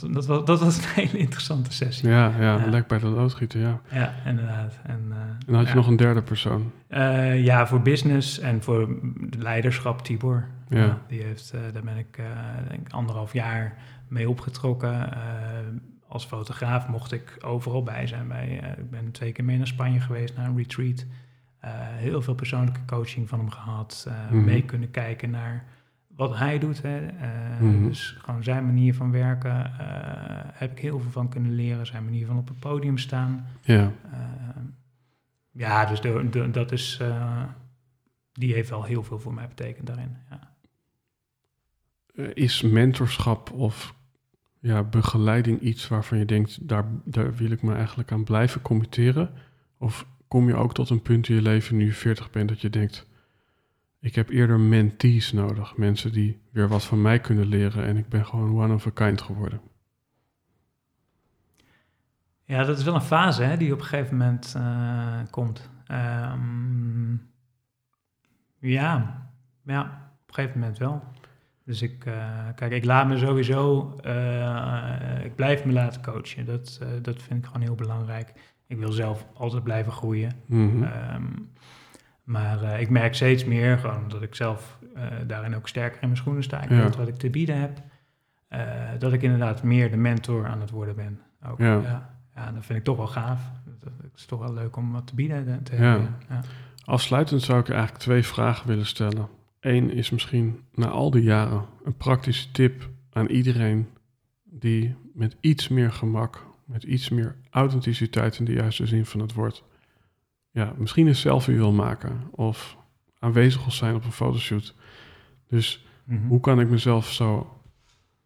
dat, 0.00 0.12
dat, 0.12 0.26
was, 0.26 0.44
dat 0.44 0.60
was 0.60 0.76
een 0.76 0.84
hele 1.04 1.18
interessante 1.18 1.72
sessie. 1.72 2.08
Ja, 2.08 2.28
Ja, 2.28 2.36
ja, 2.40 2.58
Ja. 2.58 2.66
lek 2.66 2.86
bij 2.86 2.98
de 2.98 3.06
loodgieter, 3.06 3.60
ja. 3.60 4.12
inderdaad. 4.26 4.78
En, 4.82 5.06
eh, 5.10 5.18
En 5.48 5.54
had 5.54 5.62
je 5.64 5.68
ja. 5.68 5.74
nog 5.74 5.86
een 5.86 5.96
derde 5.96 6.22
persoon. 6.22 6.72
Eh, 6.88 7.44
ja, 7.44 7.66
voor 7.66 7.82
business 7.82 8.38
en 8.38 8.62
voor 8.62 8.86
de 9.30 9.38
leiderschap, 9.38 10.02
Tibor. 10.04 10.48
Ja. 10.68 10.98
die 11.08 11.22
heeft, 11.22 11.50
eh, 11.54 11.60
daar 11.72 11.82
ben 11.82 11.96
ik 11.96 12.20
denk 12.68 12.92
anderhalf 12.92 13.32
jaar 13.32 13.76
mee 14.08 14.28
opgetrokken. 14.28 15.08
Als 16.08 16.24
fotograaf 16.24 16.88
mocht 16.88 17.12
ik 17.12 17.36
overal 17.40 17.82
bij 17.82 18.06
zijn. 18.06 18.28
Bij, 18.28 18.74
ik 18.78 18.90
ben 18.90 19.10
twee 19.10 19.32
keer 19.32 19.44
mee 19.44 19.56
naar 19.56 19.66
Spanje 19.66 20.00
geweest, 20.00 20.36
naar 20.36 20.46
een 20.46 20.56
retreat. 20.56 21.04
Heel 21.96 22.22
veel 22.22 22.34
persoonlijke 22.34 22.80
coaching 22.86 23.28
van 23.28 23.38
hem 23.38 23.50
gehad. 23.50 24.04
eh, 24.08 24.14
Mhm. 24.30 24.44
Mee 24.44 24.62
kunnen 24.62 24.90
kijken 24.90 25.30
naar 25.30 25.64
wat 26.28 26.38
hij 26.38 26.58
doet. 26.58 26.82
Hè. 26.82 27.06
Eh, 27.06 27.60
Mhm. 27.60 27.82
Dus 27.88 28.16
gewoon 28.18 28.42
zijn 28.42 28.64
manier 28.66 28.94
van 28.94 29.10
werken 29.10 29.64
eh, 29.78 30.50
heb 30.52 30.70
ik 30.70 30.78
heel 30.78 31.00
veel 31.00 31.10
van 31.10 31.28
kunnen 31.28 31.54
leren. 31.54 31.86
Zijn 31.86 32.04
manier 32.04 32.26
van 32.26 32.36
op 32.38 32.48
het 32.48 32.58
podium 32.58 32.98
staan. 32.98 33.46
Ja. 33.62 33.92
Eh, 34.12 34.18
ja, 35.50 35.84
dus 35.84 36.00
de, 36.00 36.28
de- 36.30 36.50
dat 36.50 36.72
is, 36.72 36.98
eh, 37.00 37.42
die 38.32 38.54
heeft 38.54 38.70
wel 38.70 38.84
heel 38.84 39.02
veel 39.02 39.18
voor 39.18 39.34
mij 39.34 39.48
betekend 39.48 39.86
daarin. 39.86 40.16
Ja. 40.30 40.48
Is 42.34 42.62
mentorschap 42.62 43.50
of 43.52 43.94
ja, 44.60 44.82
begeleiding 44.82 45.60
iets 45.60 45.88
waarvan 45.88 46.18
je 46.18 46.24
denkt, 46.24 46.68
daar, 46.68 46.84
daar 47.04 47.34
wil 47.34 47.50
ik 47.50 47.62
me 47.62 47.74
eigenlijk 47.74 48.12
aan 48.12 48.24
blijven 48.24 48.60
committeren? 48.62 49.30
Of 49.78 50.06
kom 50.28 50.48
je 50.48 50.54
ook 50.54 50.74
tot 50.74 50.90
een 50.90 51.02
punt 51.02 51.28
in 51.28 51.34
je 51.34 51.42
leven, 51.42 51.76
nu 51.76 51.84
je 51.84 51.92
40 51.92 52.30
bent, 52.30 52.48
dat 52.48 52.60
je 52.60 52.70
denkt, 52.70 53.06
ik 54.00 54.14
heb 54.14 54.28
eerder 54.28 54.60
mentees 54.60 55.32
nodig. 55.32 55.76
Mensen 55.76 56.12
die 56.12 56.40
weer 56.52 56.68
wat 56.68 56.84
van 56.84 57.02
mij 57.02 57.20
kunnen 57.20 57.46
leren 57.46 57.84
en 57.84 57.96
ik 57.96 58.08
ben 58.08 58.26
gewoon 58.26 58.62
one 58.62 58.74
of 58.74 58.86
a 58.86 58.90
kind 58.90 59.20
geworden. 59.20 59.60
ja, 62.44 62.64
dat 62.64 62.78
is 62.78 62.84
wel 62.84 62.94
een 62.94 63.00
fase 63.00 63.42
hè, 63.42 63.56
die 63.56 63.72
op 63.72 63.78
een 63.78 63.84
gegeven 63.84 64.16
moment 64.16 64.54
eh, 64.56 65.20
komt. 65.30 65.70
Ehm, 65.86 67.12
ja, 68.58 69.22
ja, 69.64 69.82
op 70.22 70.28
een 70.28 70.34
gegeven 70.34 70.60
moment 70.60 70.78
wel. 70.78 71.02
Dus 71.64 71.82
ik, 71.82 72.04
eh, 72.04 72.48
kijk, 72.54 72.72
ik 72.72 72.84
laat 72.84 73.06
me 73.06 73.18
sowieso, 73.18 73.96
eh, 74.02 75.24
ik 75.24 75.34
blijf 75.34 75.64
me 75.64 75.72
laten 75.72 76.02
coachen. 76.02 76.44
Dat, 76.46 76.80
dat 77.02 77.22
vind 77.22 77.38
ik 77.40 77.46
gewoon 77.46 77.62
heel 77.62 77.74
belangrijk. 77.74 78.32
Ik 78.66 78.78
wil 78.78 78.92
zelf 78.92 79.26
altijd 79.34 79.64
blijven 79.64 79.92
groeien. 79.92 80.32
Ehm, 80.50 81.24
maar 82.30 82.62
eh, 82.62 82.80
ik 82.80 82.90
merk 82.90 83.14
steeds 83.14 83.44
meer 83.44 83.78
gewoon 83.78 84.08
dat 84.08 84.22
ik 84.22 84.34
zelf 84.34 84.78
eh, 84.94 85.04
daarin 85.26 85.56
ook 85.56 85.68
sterker 85.68 86.02
in 86.02 86.06
mijn 86.08 86.16
schoenen 86.20 86.42
sta. 86.42 86.62
Ik 86.62 86.70
Ja. 86.70 86.82
weet 86.82 86.96
wat 86.96 87.08
ik 87.08 87.16
te 87.16 87.30
bieden 87.30 87.60
heb. 87.60 87.82
Eh, 88.48 88.60
dat 88.98 89.12
ik 89.12 89.22
inderdaad 89.22 89.62
meer 89.62 89.90
de 89.90 89.96
mentor 89.96 90.46
aan 90.46 90.60
het 90.60 90.70
worden 90.70 90.96
ben. 90.96 91.20
Ook. 91.46 91.58
Ja. 91.58 91.74
Ja. 91.74 92.18
Ja, 92.34 92.52
dat 92.52 92.66
vind 92.66 92.78
ik 92.78 92.84
toch 92.84 92.96
wel 92.96 93.06
gaaf. 93.06 93.40
Dat, 93.64 93.92
dat 94.00 94.10
is 94.16 94.24
toch 94.24 94.38
wel 94.38 94.54
leuk 94.54 94.76
om 94.76 94.92
wat 94.92 95.06
te 95.06 95.14
bieden 95.14 95.62
te 95.62 95.74
hebben. 95.74 96.16
Ja. 96.28 96.40
Afsluitend 96.84 97.42
zou 97.42 97.60
ik 97.60 97.68
eigenlijk 97.68 97.98
twee 97.98 98.22
vragen 98.22 98.68
willen 98.68 98.86
stellen. 98.86 99.28
Eén 99.60 99.90
is 99.90 100.10
misschien 100.10 100.60
na 100.74 100.86
al 100.86 101.10
die 101.10 101.22
jaren 101.22 101.64
een 101.84 101.96
praktische 101.96 102.50
tip 102.50 102.88
aan 103.12 103.26
iedereen 103.26 103.88
die 104.44 104.96
met 105.14 105.36
iets 105.40 105.68
meer 105.68 105.92
gemak, 105.92 106.46
met 106.64 106.82
iets 106.82 107.08
meer 107.08 107.36
authenticiteit 107.50 108.38
in 108.38 108.44
de 108.44 108.52
juiste 108.52 108.86
zin 108.86 109.06
van 109.06 109.20
het 109.20 109.34
woord, 109.34 109.64
ja, 110.50 110.74
misschien 110.76 111.06
een 111.06 111.14
selfie 111.14 111.56
wil 111.56 111.72
maken 111.72 112.28
of 112.30 112.76
aanwezig 113.18 113.60
wil 113.62 113.72
zijn 113.72 113.94
op 113.94 114.04
een 114.04 114.12
fotoshoot. 114.12 114.74
Dus 115.48 115.84
Mhm. 116.04 116.26
hoe 116.26 116.40
kan 116.40 116.60
ik 116.60 116.68
mezelf 116.68 117.12
zo 117.12 117.60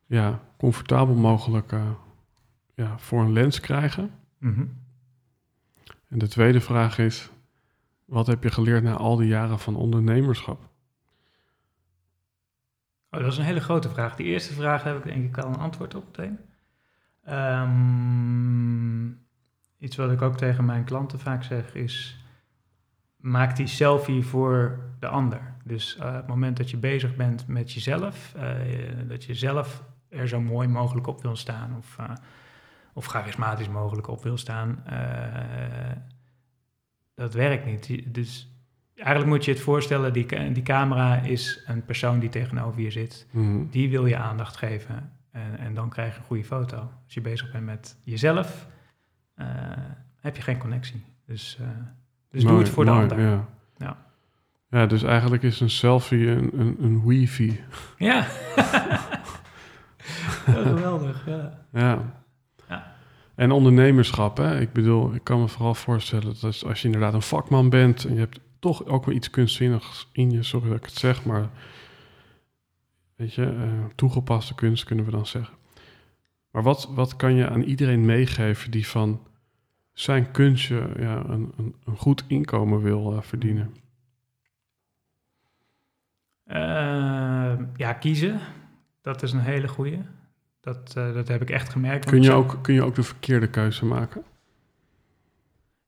ja, 0.07 0.41
comfortabel 0.57 1.15
mogelijk 1.15 1.73
eh, 1.73 1.91
ja, 2.75 2.99
voor 2.99 3.23
een 3.23 3.33
lens 3.33 3.61
krijgen? 3.61 4.11
Mhm. 4.39 4.65
En 6.09 6.19
de 6.19 6.29
tweede 6.29 6.61
vraag 6.61 6.99
is: 6.99 7.31
wat 8.05 8.27
heb 8.27 8.43
je 8.43 8.51
geleerd 8.51 8.83
na 8.83 8.95
al 8.97 9.17
die 9.17 9.29
jaren 9.29 9.59
van 9.59 9.77
ondernemerschap? 9.77 10.69
Oh, 13.11 13.21
dat 13.21 13.33
is 13.33 13.39
een 13.39 13.45
hele 13.45 13.61
grote 13.61 13.89
vraag. 13.91 14.17
Die 14.17 14.27
eerste 14.27 14.53
vraag 14.55 14.83
heb 14.83 14.97
ik 14.97 15.05
denk 15.05 15.25
ik 15.25 15.45
al 15.45 15.49
een 15.49 15.59
antwoord 15.59 15.95
op 15.95 16.05
meteen. 16.07 16.39
Ehm, 17.25 19.07
iets 19.85 19.97
wat 19.97 20.11
ik 20.11 20.23
ook 20.23 20.37
tegen 20.37 20.65
mijn 20.65 20.85
klanten 20.85 21.19
vaak 21.19 21.43
zeg 21.43 21.75
is... 21.75 22.25
maak 23.17 23.57
die 23.57 23.67
selfie 23.67 24.25
voor 24.25 24.79
de 24.99 25.07
ander. 25.07 25.55
Dus 25.65 25.97
op 25.97 26.03
het 26.03 26.27
moment 26.27 26.57
dat 26.57 26.71
je 26.71 26.77
bezig 26.77 27.17
bent 27.17 27.47
met 27.47 27.73
jezelf... 27.73 28.35
eh, 28.35 28.51
dat 29.09 29.25
je 29.25 29.35
zelf 29.35 29.85
er 30.09 30.29
zo 30.29 30.41
mooi 30.41 30.69
mogelijk 30.69 31.07
op 31.07 31.23
wil 31.23 31.37
staan... 31.37 31.77
of, 31.79 31.99
eh, 31.99 32.11
of 32.93 33.07
charismatisch 33.07 33.69
mogelijk 33.69 34.09
op 34.09 34.23
wil 34.23 34.37
staan... 34.37 34.85
dat 37.15 37.35
werkt 37.35 37.67
niet. 37.67 38.15
Dus 38.15 38.55
eigenlijk 38.95 39.29
moet 39.31 39.45
je 39.45 39.51
het 39.51 39.61
voorstellen, 39.61 40.13
die, 40.13 40.53
die 40.53 40.63
camera 40.63 41.21
is 41.21 41.65
een 41.67 41.85
persoon 41.85 42.19
die 42.19 42.29
tegenover 42.29 42.81
je 42.81 42.91
zit. 42.91 43.27
Mhm. 43.31 43.67
Die 43.71 43.91
wil 43.91 44.07
je 44.07 44.17
aandacht 44.17 44.57
geven 44.57 45.13
en, 45.31 45.59
en 45.59 45.75
dan 45.75 45.89
krijg 45.89 46.13
je 46.13 46.19
een 46.19 46.27
goede 46.27 46.45
foto. 46.45 46.77
Als 46.77 47.15
je 47.15 47.21
bezig 47.21 47.53
bent 47.53 47.65
met 47.65 47.97
jezelf, 48.05 48.67
heb 50.21 50.37
je 50.37 50.43
geen 50.43 50.59
connectie. 50.59 51.05
Dus, 51.27 51.59
eh, 51.61 51.67
dus 52.31 52.45
doe 52.45 52.59
het 52.59 52.69
voor 52.69 52.85
de 52.85 52.91
ander. 52.91 53.21
Ja. 53.21 53.49
Ja. 53.77 53.97
ja, 54.71 54.87
dus 54.87 55.03
eigenlijk 55.03 55.43
is 55.43 55.61
een 55.61 55.71
selfie 55.71 56.27
een, 56.27 56.61
een, 56.61 56.77
een 56.81 57.05
wifi. 57.05 57.61
Ja. 57.99 58.23
Geweldig, 60.45 61.27
ja. 61.27 61.67
Ja. 61.73 62.23
En 63.35 63.51
ondernemerschap, 63.51 64.37
hè? 64.37 64.61
ik 64.61 64.73
bedoel, 64.73 65.15
ik 65.15 65.25
kan 65.25 65.41
me 65.41 65.49
vooral 65.49 65.75
voorstellen 65.75 66.25
dat 66.25 66.43
als, 66.43 66.65
als 66.65 66.81
je 66.81 66.87
inderdaad 66.87 67.15
een 67.15 67.23
vakman 67.23 67.69
bent 67.69 68.05
en 68.05 68.15
je 68.15 68.21
hebt 68.21 68.41
toch 68.59 68.87
ook 68.87 69.05
wel 69.05 69.15
iets 69.15 69.31
kunstzinnigs 69.31 70.09
in 70.13 70.31
je, 70.31 70.43
sorry 70.43 70.69
dat 70.69 70.77
ik 70.77 70.85
het 70.85 70.95
zeg, 70.95 71.25
maar 71.25 71.49
weet 73.17 73.35
je, 73.35 73.45
eh, 73.45 73.85
toegepaste 73.95 74.55
kunst 74.55 74.85
kunnen 74.85 75.05
we 75.05 75.11
dan 75.11 75.27
zeggen. 75.27 75.55
Maar 76.55 76.63
wat, 76.63 76.89
wat 76.95 77.17
kan 77.17 77.35
je 77.35 77.49
aan 77.49 77.63
iedereen 77.63 78.05
meegeven 78.05 78.71
die 78.71 78.87
van 78.87 79.21
zijn 79.93 80.31
kunstje 80.31 80.89
ja, 80.99 81.25
een, 81.29 81.53
een, 81.57 81.75
een 81.85 81.97
goed 81.97 82.25
inkomen 82.27 82.83
wil 82.83 83.13
eh, 83.17 83.23
verdienen? 83.23 83.75
Eh, 86.45 87.55
ja, 87.77 87.93
kiezen. 87.93 88.41
Dat 89.01 89.23
is 89.23 89.33
een 89.33 89.41
hele 89.41 89.69
goeie. 89.69 90.03
Dat, 90.61 90.95
eh, 90.97 91.13
dat 91.15 91.29
heb 91.29 91.43
ik 91.43 91.51
echt 91.51 91.69
gemerkt. 91.69 92.05
Kun 92.07 92.23
je, 92.23 92.33
ook, 92.33 92.59
kun 92.63 92.75
je 92.75 92.83
ook 92.83 92.95
de 92.95 93.03
verkeerde 93.03 93.49
keuze 93.51 93.85
maken? 93.85 94.23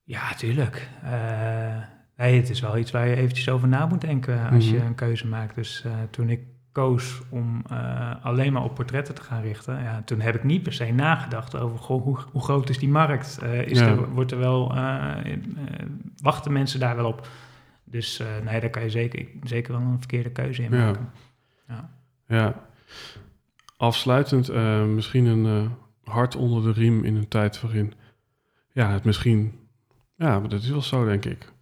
Ja, 0.03 0.35
tuurlijk. 0.35 0.89
Eh, 1.03 1.77
nee, 2.17 2.37
het 2.37 2.51
is 2.51 2.61
wel 2.61 2.79
iets 2.79 2.91
waar 2.91 3.09
je 3.09 3.17
eventjes 3.17 3.49
over 3.49 3.69
na 3.69 3.87
moet 3.87 4.01
denken 4.01 4.49
als 4.51 4.69
je 4.69 4.77
Mhm. 4.77 4.87
een 4.87 4.95
keuze 4.95 5.27
maakt. 5.27 5.55
Dus 5.55 5.85
toen 6.11 6.29
ik 6.31 6.41
koos 6.77 7.20
om 7.29 7.62
eh, 7.70 8.24
alleen 8.24 8.53
maar 8.53 8.62
op 8.64 8.74
portretten 8.74 9.14
te 9.14 9.22
gaan 9.22 9.43
richten, 9.43 9.83
ja, 9.83 10.03
toen 10.05 10.20
heb 10.20 10.35
ik 10.35 10.45
niet 10.45 10.62
per 10.62 10.72
se 10.72 10.85
nagedacht 10.93 11.57
over 11.57 11.79
goh, 11.79 12.03
hoe, 12.03 12.18
hoe 12.33 12.43
groot 12.43 12.68
is 12.68 12.79
die 12.79 12.89
markt? 12.89 13.39
Eh, 13.43 13.66
is 13.66 13.79
Ja. 13.79 13.87
er, 13.87 14.09
wordt 14.11 14.33
er 14.33 14.38
wel, 14.38 14.75
eh, 14.75 15.37
wachten 16.22 16.53
mensen 16.53 16.80
daar 16.80 16.96
wel 16.96 17.07
op? 17.07 17.29
Dus 17.84 18.22
nee, 18.45 18.61
daar 18.61 18.71
kan 18.71 18.83
je 18.83 18.91
zeker, 18.91 19.26
zeker 19.42 19.72
wel 19.72 19.80
een 19.80 19.99
verkeerde 19.99 20.30
keuze 20.30 20.63
in 20.63 20.72
Ja. 20.72 20.84
maken. 20.84 21.11
Ja. 21.68 21.91
Ja. 22.29 22.55
Afsluitend, 23.76 24.49
eh, 24.49 24.84
misschien 24.84 25.25
een 25.26 25.71
hart 26.05 26.37
onder 26.37 26.63
de 26.63 26.72
riem 26.80 27.05
in 27.05 27.17
een 27.17 27.29
tijd 27.29 27.61
waarin, 27.61 27.92
ja, 28.72 28.91
het 28.91 29.05
misschien, 29.05 29.59
ja, 30.17 30.38
maar 30.41 30.49
dat 30.49 30.63
is 30.63 30.68
wel 30.71 30.83
zo, 30.83 31.05
denk 31.05 31.25
ik. 31.25 31.53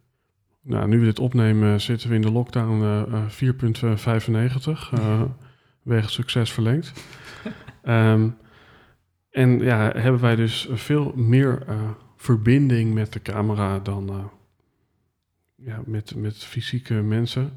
Nou, 0.67 0.87
nu 0.87 0.99
we 0.99 1.05
dit 1.05 1.19
opnemen, 1.19 1.81
zitten 1.81 2.09
we 2.09 2.15
in 2.15 2.21
de 2.21 2.31
lockdown 2.31 2.81
eh, 2.81 3.01
eh, 3.01 3.29
4.95, 3.29 4.91
eh 4.93 5.21
wegens 5.83 6.13
succes 6.13 6.51
verlengd. 6.51 6.93
Ehm, 7.83 8.29
en 9.29 9.59
ja, 9.59 9.91
hebben 9.95 10.21
wij 10.21 10.35
dus 10.35 10.67
veel 10.71 11.13
meer 11.15 11.63
eh, 11.67 11.89
verbinding 12.17 12.93
met 12.93 13.13
de 13.13 13.21
camera 13.21 13.79
dan 13.79 14.09
eh, 14.09 14.25
ja, 15.55 15.81
met, 15.85 16.15
met 16.15 16.37
fysieke 16.37 16.93
mensen. 16.93 17.51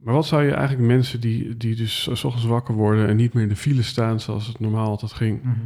Maar 0.00 0.14
wat 0.14 0.26
zou 0.26 0.42
je 0.44 0.52
eigenlijk 0.52 0.88
mensen 0.88 1.20
die, 1.20 1.56
die 1.56 1.76
dus 1.76 2.08
s 2.12 2.24
ochtends 2.24 2.46
wakker 2.46 2.74
worden 2.74 3.08
en 3.08 3.16
niet 3.16 3.32
meer 3.32 3.42
in 3.42 3.48
de 3.48 3.56
file 3.56 3.82
staan 3.82 4.20
zoals 4.20 4.46
het 4.46 4.60
normaal 4.60 4.88
altijd 4.88 5.12
ging, 5.12 5.42
Mhm. 5.42 5.58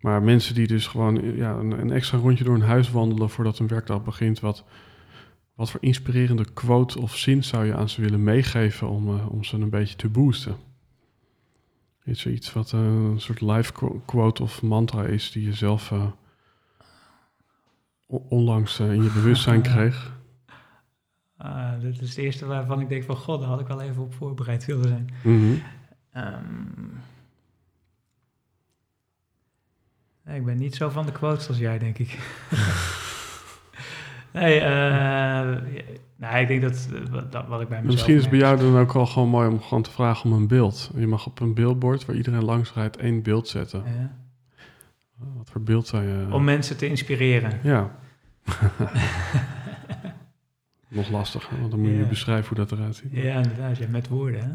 maar 0.00 0.22
mensen 0.22 0.54
die 0.54 0.66
dus 0.66 0.86
gewoon 0.86 1.36
ja, 1.36 1.54
een, 1.54 1.80
een 1.80 1.90
extra 1.92 2.18
rondje 2.18 2.44
door 2.44 2.54
een 2.54 2.60
huis 2.60 2.90
wandelen 2.90 3.30
voordat 3.30 3.58
hun 3.58 3.68
werkdag 3.68 4.04
begint, 4.04 4.40
wat, 4.40 4.64
wat 5.56 5.70
voor 5.70 5.82
inspirerende 5.82 6.52
quote 6.52 7.00
of 7.00 7.16
zin 7.16 7.44
zou 7.44 7.64
je 7.64 7.74
aan 7.74 7.88
ze 7.88 8.00
willen 8.00 8.22
meegeven 8.24 8.88
om, 8.88 9.18
eh, 9.18 9.30
om 9.30 9.44
ze 9.44 9.56
een 9.56 9.70
beetje 9.70 9.96
te 9.96 10.08
boosten? 10.08 10.56
Is 12.04 12.24
er 12.24 12.32
iets 12.32 12.52
wat 12.52 12.72
eh, 12.72 12.80
een 12.80 13.20
soort 13.20 13.40
live 13.40 13.72
qu- 13.72 14.00
quote 14.04 14.42
of 14.42 14.62
mantra 14.62 15.04
is 15.04 15.30
die 15.32 15.44
je 15.44 15.52
zelf 15.52 15.90
eh, 15.92 16.06
onlangs 18.06 18.80
in 18.80 19.02
je 19.02 19.10
bewustzijn 19.10 19.62
kreeg? 19.72 20.14
Ah, 21.36 21.72
dat 21.72 22.00
is 22.00 22.08
het 22.08 22.16
eerste 22.18 22.46
waarvan 22.46 22.80
ik 22.80 22.88
denk 22.88 23.04
van, 23.04 23.16
god, 23.16 23.40
daar 23.40 23.48
had 23.48 23.60
ik 23.60 23.66
wel 23.66 23.80
even 23.80 24.02
op 24.02 24.14
voorbereid 24.14 24.64
willen 24.64 24.88
zijn. 24.88 25.10
Mhm. 25.22 25.54
Ehm, 26.12 26.84
ik 30.36 30.44
ben 30.44 30.58
niet 30.58 30.74
zo 30.74 30.88
van 30.88 31.06
de 31.06 31.12
quotes 31.12 31.48
als 31.48 31.58
jij, 31.58 31.78
denk 31.78 31.98
ik. 31.98 32.18
nee, 34.40 34.60
eh, 34.60 35.62
nee, 36.16 36.42
ik 36.42 36.48
denk 36.48 36.62
dat, 36.62 36.88
eh, 36.94 37.22
dat 37.30 37.46
wat 37.46 37.60
ik 37.60 37.68
bij 37.68 37.76
mezelf 37.78 37.84
Misschien 37.84 38.14
is 38.14 38.20
het 38.20 38.30
bij 38.30 38.38
jou 38.38 38.56
dan 38.58 38.78
ook 38.78 38.92
wel 38.92 39.06
gewoon 39.06 39.28
mooi 39.28 39.48
om 39.48 39.60
gewoon 39.60 39.82
te 39.82 39.90
vragen 39.90 40.30
om 40.30 40.36
een 40.36 40.46
beeld. 40.48 40.90
Je 40.94 41.06
mag 41.06 41.26
op 41.26 41.40
een 41.40 41.54
billboard 41.54 42.04
waar 42.04 42.16
iedereen 42.16 42.44
langs 42.44 42.72
rijdt 42.74 42.96
één 42.96 43.22
beeld 43.22 43.48
zetten. 43.48 43.82
Ja. 43.86 44.16
Wat 45.36 45.50
voor 45.50 45.62
beeld 45.62 45.86
zou 45.86 46.02
je... 46.02 46.26
Om 46.30 46.44
mensen 46.44 46.76
te 46.76 46.88
inspireren. 46.88 47.60
Ja. 47.62 47.98
Nog 50.88 51.10
lastiger, 51.10 51.58
want 51.58 51.70
dan 51.70 51.80
moet 51.80 51.90
je 51.90 51.96
Ja. 51.96 52.08
beschrijven 52.08 52.56
hoe 52.56 52.66
dat 52.66 52.78
eruit 52.78 52.96
ziet. 52.96 53.12
Ja, 53.12 53.34
inderdaad. 53.36 53.78
Ja, 53.78 53.88
met 53.88 54.08
woorden, 54.08 54.40
hè? 54.40 54.50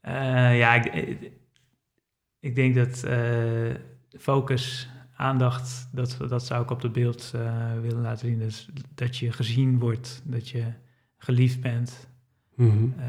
Eh, 0.00 0.58
ja, 0.58 0.74
ik, 0.74 1.16
ik, 2.40 2.54
denk 2.54 2.74
dat 2.74 3.06
focus, 4.18 4.88
aandacht, 5.18 5.88
dat, 5.92 6.16
dat 6.28 6.46
zou 6.46 6.62
ik 6.62 6.70
op 6.70 6.82
het 6.82 6.92
beeld 6.92 7.32
eh, 7.34 7.72
willen 7.80 8.00
laten 8.00 8.28
zien. 8.28 8.38
Dus 8.38 8.68
dat 8.94 9.16
je 9.16 9.32
gezien 9.32 9.78
wordt, 9.78 10.22
dat 10.24 10.48
je 10.48 10.64
geliefd 11.16 11.60
bent. 11.60 12.08
Mhm. 12.54 12.88
Eh, 12.98 13.06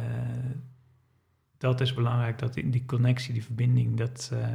dat 1.58 1.82
is 1.82 1.94
belangrijk, 1.94 2.40
dat 2.40 2.54
die, 2.54 2.70
die 2.70 2.86
connectie, 2.86 3.34
die 3.34 3.44
verbinding, 3.44 3.98
dat, 3.98 4.32
eh, 4.34 4.48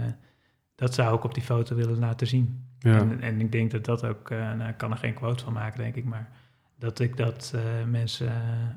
dat 0.75 0.95
zou 0.95 1.17
ik 1.17 1.25
op 1.25 1.35
die 1.35 1.43
foto 1.43 1.77
willen 1.77 1.99
laten 1.99 2.27
zien. 2.27 2.67
Ja. 2.79 2.99
En, 2.99 3.21
en 3.21 3.41
ik 3.41 3.53
denk 3.53 3.71
dat 3.71 3.85
dat 3.85 4.05
ook, 4.05 4.31
nou, 4.31 4.69
ik 4.69 4.77
kan 4.77 4.91
er 4.91 4.97
geen 4.97 5.15
quote 5.15 5.45
van 5.45 5.53
maken, 5.53 5.83
denk 5.83 5.95
ik, 5.95 6.05
maar 6.05 6.29
dat 6.79 7.01
ik 7.01 7.17
dat 7.17 7.55
mensen 7.87 8.33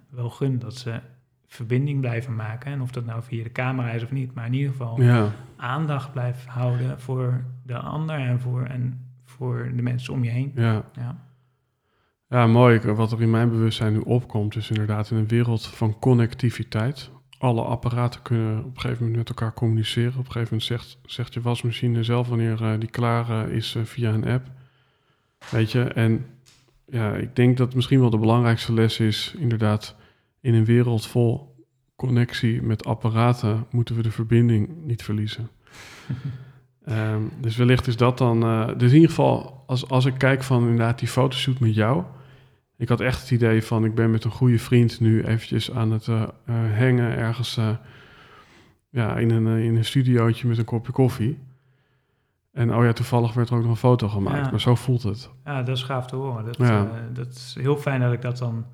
wel 0.10 0.30
gun, 0.30 0.60
dat 0.60 0.76
ze 0.76 1.00
verbinding 1.48 2.00
blijven 2.00 2.36
maken. 2.36 2.72
En 2.72 2.82
of 2.82 2.92
dat 2.92 3.06
nou 3.06 3.24
via 3.24 3.44
de 3.44 3.52
camera 3.52 3.92
is 3.92 4.04
of 4.04 4.12
niet, 4.12 4.34
maar 4.34 4.46
in 4.46 4.54
ieder 4.54 4.72
geval 4.72 5.02
ja. 5.02 5.32
aandacht 5.56 6.12
blijven 6.12 6.50
houden 6.52 7.02
voor 7.02 7.44
de 7.68 7.78
ander 7.78 8.20
en 8.20 8.40
voor, 8.40 8.64
en 8.64 9.12
voor 9.26 9.72
de 9.76 9.82
mensen 9.82 10.14
om 10.14 10.24
je 10.24 10.30
heen. 10.30 10.52
Ja. 10.56 10.84
Ja, 10.94 11.28
ja, 12.30 12.48
mooi. 12.48 12.80
Wat 12.80 13.12
er 13.12 13.22
in 13.22 13.30
mijn 13.30 13.50
bewustzijn 13.50 13.94
nu 13.94 14.00
opkomt, 14.00 14.56
is 14.56 14.70
inderdaad 14.70 15.12
in 15.12 15.18
een 15.18 15.28
wereld 15.28 15.66
van 15.66 16.00
connectiviteit. 16.00 17.10
Alle 17.38 17.62
apparaten 17.62 18.22
kunnen 18.22 18.58
op 18.58 18.76
een 18.76 18.82
gegeven 18.82 19.00
moment 19.06 19.18
met 19.18 19.30
elkaar 19.30 19.54
communiceren. 19.54 20.12
Op 20.12 20.26
een 20.26 20.32
gegeven 20.32 20.44
moment 20.44 20.64
zegt, 20.64 21.00
zegt 21.06 21.34
je 21.34 21.42
wasmachine 21.42 22.04
zelf 22.04 22.28
wanneer 22.28 22.64
eh, 22.64 22.80
die 22.80 22.90
klaar 22.90 23.30
eh, 23.30 23.56
is 23.56 23.76
eh, 23.76 23.84
via 23.84 24.14
een 24.14 24.28
app. 24.28 24.52
Weet 25.50 25.72
je, 25.72 25.84
en 25.84 26.26
ja, 26.86 27.14
ik 27.14 27.36
denk 27.36 27.58
dat 27.58 27.76
misschien 27.76 28.00
wel 28.00 28.10
de 28.10 28.18
belangrijkste 28.18 28.74
les 28.74 29.00
is, 29.00 29.36
inderdaad, 29.38 29.96
in 30.42 30.54
een 30.54 30.66
wereld 30.66 31.08
vol 31.08 31.56
connectie 31.96 32.62
met 32.62 32.86
apparaten 32.86 33.66
moeten 33.72 33.96
we 33.96 34.02
de 34.02 34.12
verbinding 34.12 34.70
niet 34.86 35.04
verliezen. 35.04 35.50
Ehm, 36.88 37.22
dus 37.42 37.56
wellicht 37.56 37.88
is 37.88 37.98
dat 37.98 38.18
dan. 38.18 38.44
eh, 38.44 38.68
dus 38.78 38.90
in 38.90 38.96
ieder 38.96 39.10
geval, 39.10 39.64
als, 39.66 39.90
als 39.90 40.06
ik 40.06 40.14
kijk 40.18 40.44
van 40.44 40.62
inderdaad 40.62 41.00
die 41.00 41.08
fotoshoot 41.08 41.60
met 41.60 41.76
jou. 41.76 42.04
Ik 42.78 42.90
had 42.90 43.00
echt 43.02 43.22
het 43.22 43.32
idee 43.32 43.64
van 43.64 43.86
ik 43.86 43.96
ben 43.96 44.12
met 44.12 44.24
een 44.24 44.32
goede 44.32 44.60
vriend 44.60 45.00
nu 45.00 45.24
eventjes 45.24 45.72
aan 45.72 45.92
het 45.92 46.08
eh, 46.08 46.24
hangen 46.78 47.18
ergens 47.18 47.60
ja, 48.90 49.16
in, 49.18 49.30
een, 49.32 49.48
in 49.48 49.76
een 49.76 49.86
studiootje 49.86 50.48
met 50.48 50.58
een 50.58 50.66
kopje 50.66 50.92
koffie. 50.92 51.38
En 52.54 52.76
oh 52.76 52.84
ja, 52.84 52.94
toevallig 52.94 53.34
werd 53.34 53.50
er 53.50 53.56
ook 53.56 53.62
nog 53.62 53.72
een 53.72 53.78
foto 53.78 54.08
gemaakt. 54.08 54.46
Ja. 54.46 54.52
Maar 54.52 54.62
zo 54.62 54.76
voelt 54.76 55.04
het. 55.04 55.30
ja 55.46 55.64
dat 55.64 55.78
is 55.78 55.84
gaaf 55.84 56.06
te 56.08 56.16
horen. 56.16 56.46
Dat, 56.46 56.58
Ja. 56.58 56.88
dat 57.14 57.28
is 57.28 57.56
heel 57.60 57.78
fijn 57.78 58.02
dat 58.02 58.14
ik 58.14 58.22
dat 58.22 58.38
dan, 58.38 58.66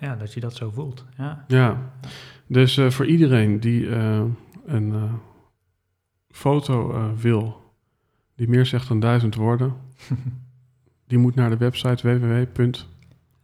ja, 0.00 0.16
dat 0.16 0.32
je 0.32 0.40
dat 0.40 0.54
zo 0.54 0.70
voelt. 0.70 1.04
Ja, 1.16 1.44
Ja, 1.48 1.76
dus 2.46 2.80
voor 2.88 3.06
iedereen 3.06 3.60
die 3.60 3.90
een 4.66 4.94
foto 6.32 6.92
eh, 6.92 7.04
wil 7.16 7.60
die 8.36 8.48
meer 8.48 8.66
zegt 8.66 8.88
dan 8.88 9.00
duizend 9.00 9.34
woorden, 9.34 9.74
die 11.08 11.18
moet 11.18 11.34
naar 11.34 11.50
de 11.50 11.56
website 11.56 12.02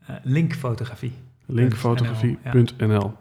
Eh, 0.07 0.17
linkfotografie. 0.23 1.13
www.linkfotografie.nl. 1.47 3.13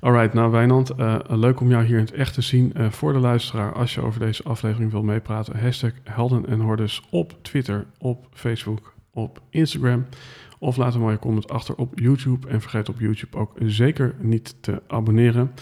Alright, 0.00 0.34
nou 0.34 0.50
Wijnand, 0.50 0.90
eh, 0.90 1.18
leuk 1.26 1.60
om 1.60 1.68
jou 1.68 1.84
hier 1.84 1.98
in 1.98 2.04
het 2.04 2.12
echt 2.12 2.34
te 2.34 2.42
zien. 2.42 2.72
Voor 2.90 3.12
de 3.12 3.18
luisteraar, 3.18 3.72
als 3.72 3.94
je 3.94 4.00
over 4.00 4.20
deze 4.20 4.42
aflevering 4.42 4.90
wil 4.90 5.02
meepraten, 5.02 5.60
hashtag 5.60 5.92
Helden 6.04 6.46
en 6.46 6.60
Hordes 6.60 7.02
op 7.10 7.38
Twitter, 7.42 7.86
op 7.98 8.28
Facebook, 8.32 8.94
op 9.10 9.40
Instagram. 9.50 10.06
Of 10.58 10.76
laat 10.76 10.94
een 10.94 11.00
mooie 11.00 11.18
comment 11.18 11.50
achter 11.50 11.74
op 11.74 11.98
YouTube. 11.98 12.48
En 12.48 12.60
vergeet 12.60 12.88
op 12.88 13.00
YouTube 13.00 13.36
ook 13.36 13.52
zeker 13.58 14.14
niet 14.18 14.56
te 14.60 14.82
abonneren. 14.86 15.52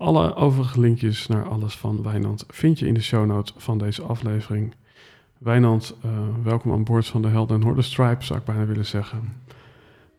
Alle 0.00 0.34
overige 0.34 0.80
linkjes 0.80 1.26
naar 1.26 1.48
alles 1.48 1.76
van 1.76 2.02
Wijnand 2.02 2.44
vind 2.48 2.78
je 2.78 2.86
in 2.86 2.94
de 2.94 3.02
show 3.02 3.26
notes 3.26 3.54
van 3.56 3.78
deze 3.78 4.02
aflevering. 4.02 4.74
Wijnand, 5.38 5.94
eh, 6.02 6.10
welkom 6.42 6.72
aan 6.72 6.84
boord 6.84 7.06
van 7.06 7.22
de 7.22 7.28
Helden 7.28 7.56
en 7.56 7.62
Hordes 7.62 7.90
Tribe, 7.90 8.24
zou 8.24 8.38
ik 8.38 8.44
bijna 8.44 8.64
willen 8.64 8.86
zeggen. 8.86 9.32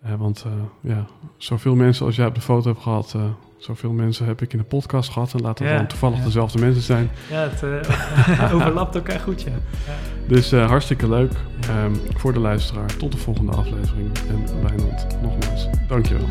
Eh, 0.02 0.14
want 0.16 0.46
eh, 0.46 0.52
ja, 0.92 1.06
zoveel 1.38 1.76
mensen 1.76 2.06
als 2.06 2.16
jij 2.16 2.26
op 2.26 2.36
de 2.36 2.42
foto 2.42 2.70
hebt 2.70 2.82
gehad, 2.82 3.14
eh, 3.16 3.24
zoveel 3.58 3.92
mensen 3.92 4.26
heb 4.26 4.42
ik 4.42 4.54
in 4.54 4.58
de 4.60 4.64
podcast 4.66 5.10
gehad. 5.10 5.34
En 5.34 5.42
dat 5.42 5.60
Ja, 5.60 5.78
dan 5.78 5.88
toevallig 5.88 6.18
ja. 6.18 6.24
dezelfde 6.24 6.60
mensen 6.60 6.84
zijn. 6.84 7.10
Ja, 7.30 7.50
het 7.52 8.54
overlapt 8.54 8.96
elkaar 8.96 9.20
goed, 9.20 9.42
ja. 9.42 9.52
ja. 9.88 9.96
Dus 10.28 10.52
hartstikke 10.52 11.10
leuk 11.10 11.34
Ehm, 11.62 11.94
voor 12.16 12.34
de 12.34 12.40
luisteraar. 12.40 12.98
Tot 12.98 13.12
de 13.12 13.18
volgende 13.18 13.52
aflevering. 13.52 14.18
En 14.30 14.62
Wijnand, 14.62 15.08
nogmaals, 15.22 15.68
dankjewel. 15.88 16.28